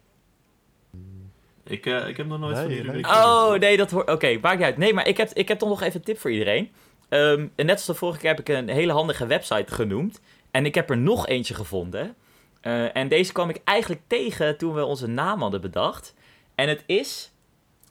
Ik, 1.67 1.85
eh, 1.85 2.07
ik 2.07 2.17
heb 2.17 2.27
nog 2.27 2.39
nooit 2.39 2.55
Nee, 2.55 2.63
van 2.63 2.73
die 2.73 2.83
nee. 2.83 2.91
rubriek 2.91 3.07
Oh, 3.07 3.53
nee, 3.53 3.77
dat 3.77 3.91
hoort... 3.91 4.09
Oké, 4.09 4.37
maakt 4.41 4.57
niet 4.57 4.65
uit. 4.65 4.77
Nee, 4.77 4.93
maar 4.93 5.07
ik 5.07 5.17
heb, 5.17 5.29
ik 5.33 5.47
heb 5.47 5.59
toch 5.59 5.69
nog 5.69 5.81
even 5.81 5.95
een 5.95 6.05
tip 6.05 6.19
voor 6.19 6.31
iedereen. 6.31 6.71
Ehm, 7.09 7.47
en 7.55 7.65
net 7.65 7.75
als 7.75 7.85
de 7.85 7.93
vorige 7.93 8.19
keer 8.19 8.29
heb 8.29 8.39
ik 8.39 8.49
een 8.49 8.69
hele 8.69 8.91
handige 8.91 9.25
website 9.25 9.73
genoemd. 9.73 10.21
En 10.51 10.65
ik 10.65 10.75
heb 10.75 10.89
er 10.89 10.97
nog 10.97 11.27
eentje 11.27 11.53
gevonden. 11.53 12.15
Eh, 12.61 12.95
en 12.95 13.07
deze 13.07 13.31
kwam 13.31 13.49
ik 13.49 13.61
eigenlijk 13.63 14.01
tegen 14.07 14.57
toen 14.57 14.73
we 14.73 14.85
onze 14.85 15.07
naam 15.07 15.41
hadden 15.41 15.61
bedacht. 15.61 16.13
En 16.55 16.69
het 16.69 16.83
is 16.85 17.31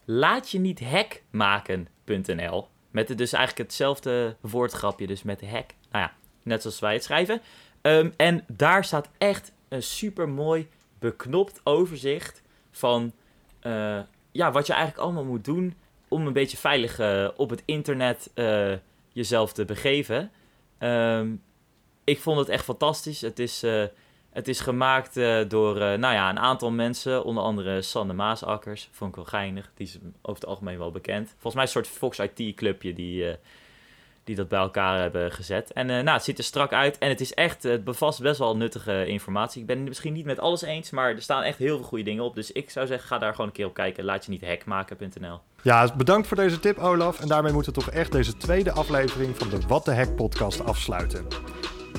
laatjeniethackmaken.nl. 0.05 2.69
Met 2.91 3.09
de, 3.09 3.15
dus 3.15 3.33
eigenlijk 3.33 3.69
hetzelfde 3.69 4.37
woordgrapje, 4.41 5.07
dus 5.07 5.23
met 5.23 5.41
de 5.41 5.49
hack. 5.49 5.71
Nou 5.91 6.05
ja, 6.05 6.13
net 6.43 6.63
zoals 6.63 6.81
wij 6.81 6.93
het 6.93 7.05
schrijven. 7.05 7.41
Ehm, 7.83 8.11
en 8.17 8.45
daar 8.47 8.85
staat 8.85 9.09
echt 9.19 9.53
een 9.69 9.83
super 9.83 10.29
mooi 10.29 10.69
beknopt 10.99 11.61
overzicht 11.65 12.43
van 12.71 13.13
eh, 13.65 14.01
ja, 14.33 14.53
wat 14.53 14.67
je 14.67 14.73
eigenlijk 14.73 15.05
allemaal 15.05 15.25
moet 15.25 15.45
doen 15.45 15.75
om 16.09 16.27
een 16.27 16.33
beetje 16.33 16.57
veilig 16.57 16.99
eh, 16.99 17.29
op 17.37 17.51
het 17.51 17.63
internet 17.65 18.31
eh, 18.35 18.73
jezelf 19.13 19.53
te 19.53 19.65
begeven. 19.65 20.31
Ehm, 20.79 21.35
ik 22.05 22.21
vond 22.21 22.39
het 22.39 22.49
echt 22.49 22.65
fantastisch. 22.65 23.21
Het 23.21 23.39
is, 23.39 23.63
het 24.31 24.49
is 24.49 24.61
gemaakt 24.61 25.15
door 25.49 25.75
nou 25.79 26.15
ja, 26.15 26.31
een 26.31 26.39
aantal 26.39 26.71
mensen, 26.71 27.25
onder 27.25 27.43
andere 27.43 27.83
Sanne 27.83 28.13
Maasakkers. 28.13 28.89
Vond 28.93 29.17
ik 29.17 29.27
geinig. 29.27 29.71
Die 29.75 29.87
is 29.87 29.99
over 30.23 30.41
het 30.41 30.47
algemeen 30.47 30.79
wel 30.79 30.91
bekend. 30.91 31.29
Volgens 31.29 31.55
mij 31.55 31.63
een 31.63 31.69
soort 31.69 31.89
Fox 31.89 32.19
IT-clubje 32.19 32.93
die 32.93 33.37
die 34.25 34.37
dat 34.37 34.49
bij 34.49 34.59
elkaar 34.59 35.01
hebben 35.01 35.33
gezet. 35.33 35.73
En 35.73 35.89
uh, 35.89 35.95
nou, 35.95 36.11
het 36.11 36.25
ziet 36.25 36.39
er 36.39 36.45
strak 36.45 36.73
uit 36.73 36.99
en 36.99 37.09
het 37.09 37.21
is 37.21 37.35
echt, 37.35 37.63
het 37.63 37.85
bevat 37.85 38.19
best 38.23 38.39
wel 38.39 38.57
nuttige 38.57 39.07
informatie. 39.07 39.61
Ik 39.61 39.67
ben 39.67 39.79
het 39.79 39.89
misschien 39.89 40.13
niet 40.13 40.25
met 40.25 40.39
alles 40.39 40.63
eens, 40.63 40.91
maar 40.91 41.11
er 41.11 41.23
staan 41.23 41.43
echt 41.43 41.59
heel 41.59 41.77
veel 41.77 41.87
goede 41.87 42.05
dingen 42.05 42.25
op. 42.25 42.35
Dus 42.35 42.53
ik 42.53 42.71
zou 42.71 42.87
zeggen, 42.87 43.09
ga 43.09 43.19
daar 43.19 43.31
gewoon 43.31 43.47
een 43.47 43.53
keer 43.53 43.67
op 43.67 43.75
kijken. 43.75 44.05
Laat 44.05 44.25
je 44.25 44.31
niet 44.31 44.45
hackmaken.nl. 44.45 45.41
Ja, 45.63 45.95
bedankt 45.97 46.29
voor 46.29 46.37
deze 46.37 46.61
tip 46.61 46.79
Olaf. 46.79 47.21
En 47.21 47.29
daarmee 47.29 47.53
moeten 47.53 47.73
we 47.73 47.81
toch 47.81 47.91
echt 47.91 48.13
deze 48.13 48.37
tweede 48.37 48.73
aflevering 48.73 49.37
van 49.37 49.49
de 49.49 49.59
What 49.67 49.85
the 49.85 49.93
Hack 49.95 50.17
podcast 50.17 50.65
afsluiten. 50.65 51.27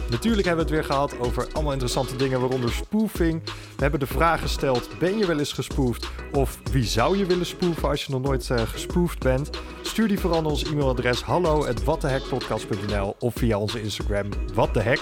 Natuurlijk 0.09 0.47
hebben 0.47 0.65
we 0.65 0.71
het 0.71 0.81
weer 0.81 0.91
gehad 0.91 1.19
over 1.19 1.47
allemaal 1.53 1.71
interessante 1.71 2.15
dingen, 2.15 2.39
waaronder 2.39 2.71
spoofing. 2.71 3.43
We 3.45 3.81
hebben 3.81 3.99
de 3.99 4.07
vraag 4.07 4.41
gesteld: 4.41 4.89
ben 4.99 5.17
je 5.17 5.25
wel 5.25 5.39
eens 5.39 5.53
gespoofd? 5.53 6.07
Of 6.33 6.59
wie 6.71 6.83
zou 6.83 7.17
je 7.17 7.25
willen 7.25 7.45
spoofen 7.45 7.89
als 7.89 8.05
je 8.05 8.11
nog 8.11 8.21
nooit 8.21 8.49
uh, 8.49 8.61
gespoofd 8.61 9.19
bent? 9.19 9.49
Stuur 9.81 10.07
die 10.07 10.19
vooral 10.19 10.41
naar 10.41 10.51
ons 10.51 10.63
e-mailadres 10.63 11.21
hallo@watthehackpodcast.nl 11.21 13.15
of 13.19 13.33
via 13.35 13.57
onze 13.57 13.81
Instagram 13.81 14.29
What 14.53 14.73
the 14.73 14.81
Hack. 14.81 14.99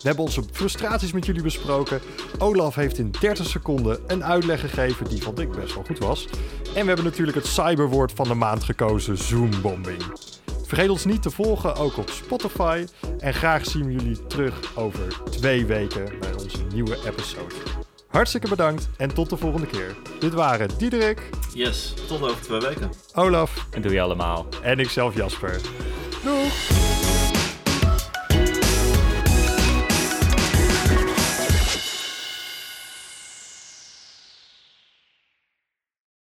We 0.00 0.06
hebben 0.06 0.24
onze 0.24 0.42
frustraties 0.52 1.12
met 1.12 1.26
jullie 1.26 1.42
besproken. 1.42 2.00
Olaf 2.38 2.74
heeft 2.74 2.98
in 2.98 3.14
30 3.20 3.46
seconden 3.46 3.98
een 4.06 4.24
uitleg 4.24 4.60
gegeven 4.60 5.08
die 5.08 5.22
vond 5.22 5.38
ik 5.38 5.50
best 5.50 5.74
wel 5.74 5.84
goed 5.84 5.98
was. 5.98 6.28
En 6.74 6.80
we 6.80 6.86
hebben 6.86 7.04
natuurlijk 7.04 7.36
het 7.36 7.46
cyberwoord 7.46 8.12
van 8.12 8.28
de 8.28 8.34
maand 8.34 8.64
gekozen: 8.64 9.18
Zoombombing. 9.18 10.02
Vergeet 10.70 10.88
ons 10.90 11.04
niet 11.04 11.22
te 11.22 11.30
volgen, 11.30 11.76
ook 11.76 11.96
op 11.96 12.10
Spotify. 12.10 12.86
En 13.18 13.34
graag 13.34 13.66
zien 13.66 13.86
we 13.86 13.92
jullie 13.92 14.26
terug 14.26 14.76
over 14.76 15.22
twee 15.30 15.66
weken 15.66 16.18
bij 16.20 16.32
onze 16.32 16.58
nieuwe 16.72 16.96
episode. 17.06 17.54
Hartstikke 18.06 18.48
bedankt 18.48 18.88
en 18.96 19.14
tot 19.14 19.30
de 19.30 19.36
volgende 19.36 19.66
keer. 19.66 19.96
Dit 20.20 20.32
waren 20.32 20.68
Diederik. 20.78 21.30
Yes, 21.54 21.94
tot 22.08 22.22
over 22.22 22.40
twee 22.42 22.60
weken. 22.60 22.90
Olaf. 23.14 23.66
En 23.70 23.82
doe 23.82 23.92
je 23.92 24.00
allemaal. 24.00 24.46
En 24.62 24.78
ikzelf 24.78 25.14
Jasper. 25.14 25.60
Doeg! 26.24 26.79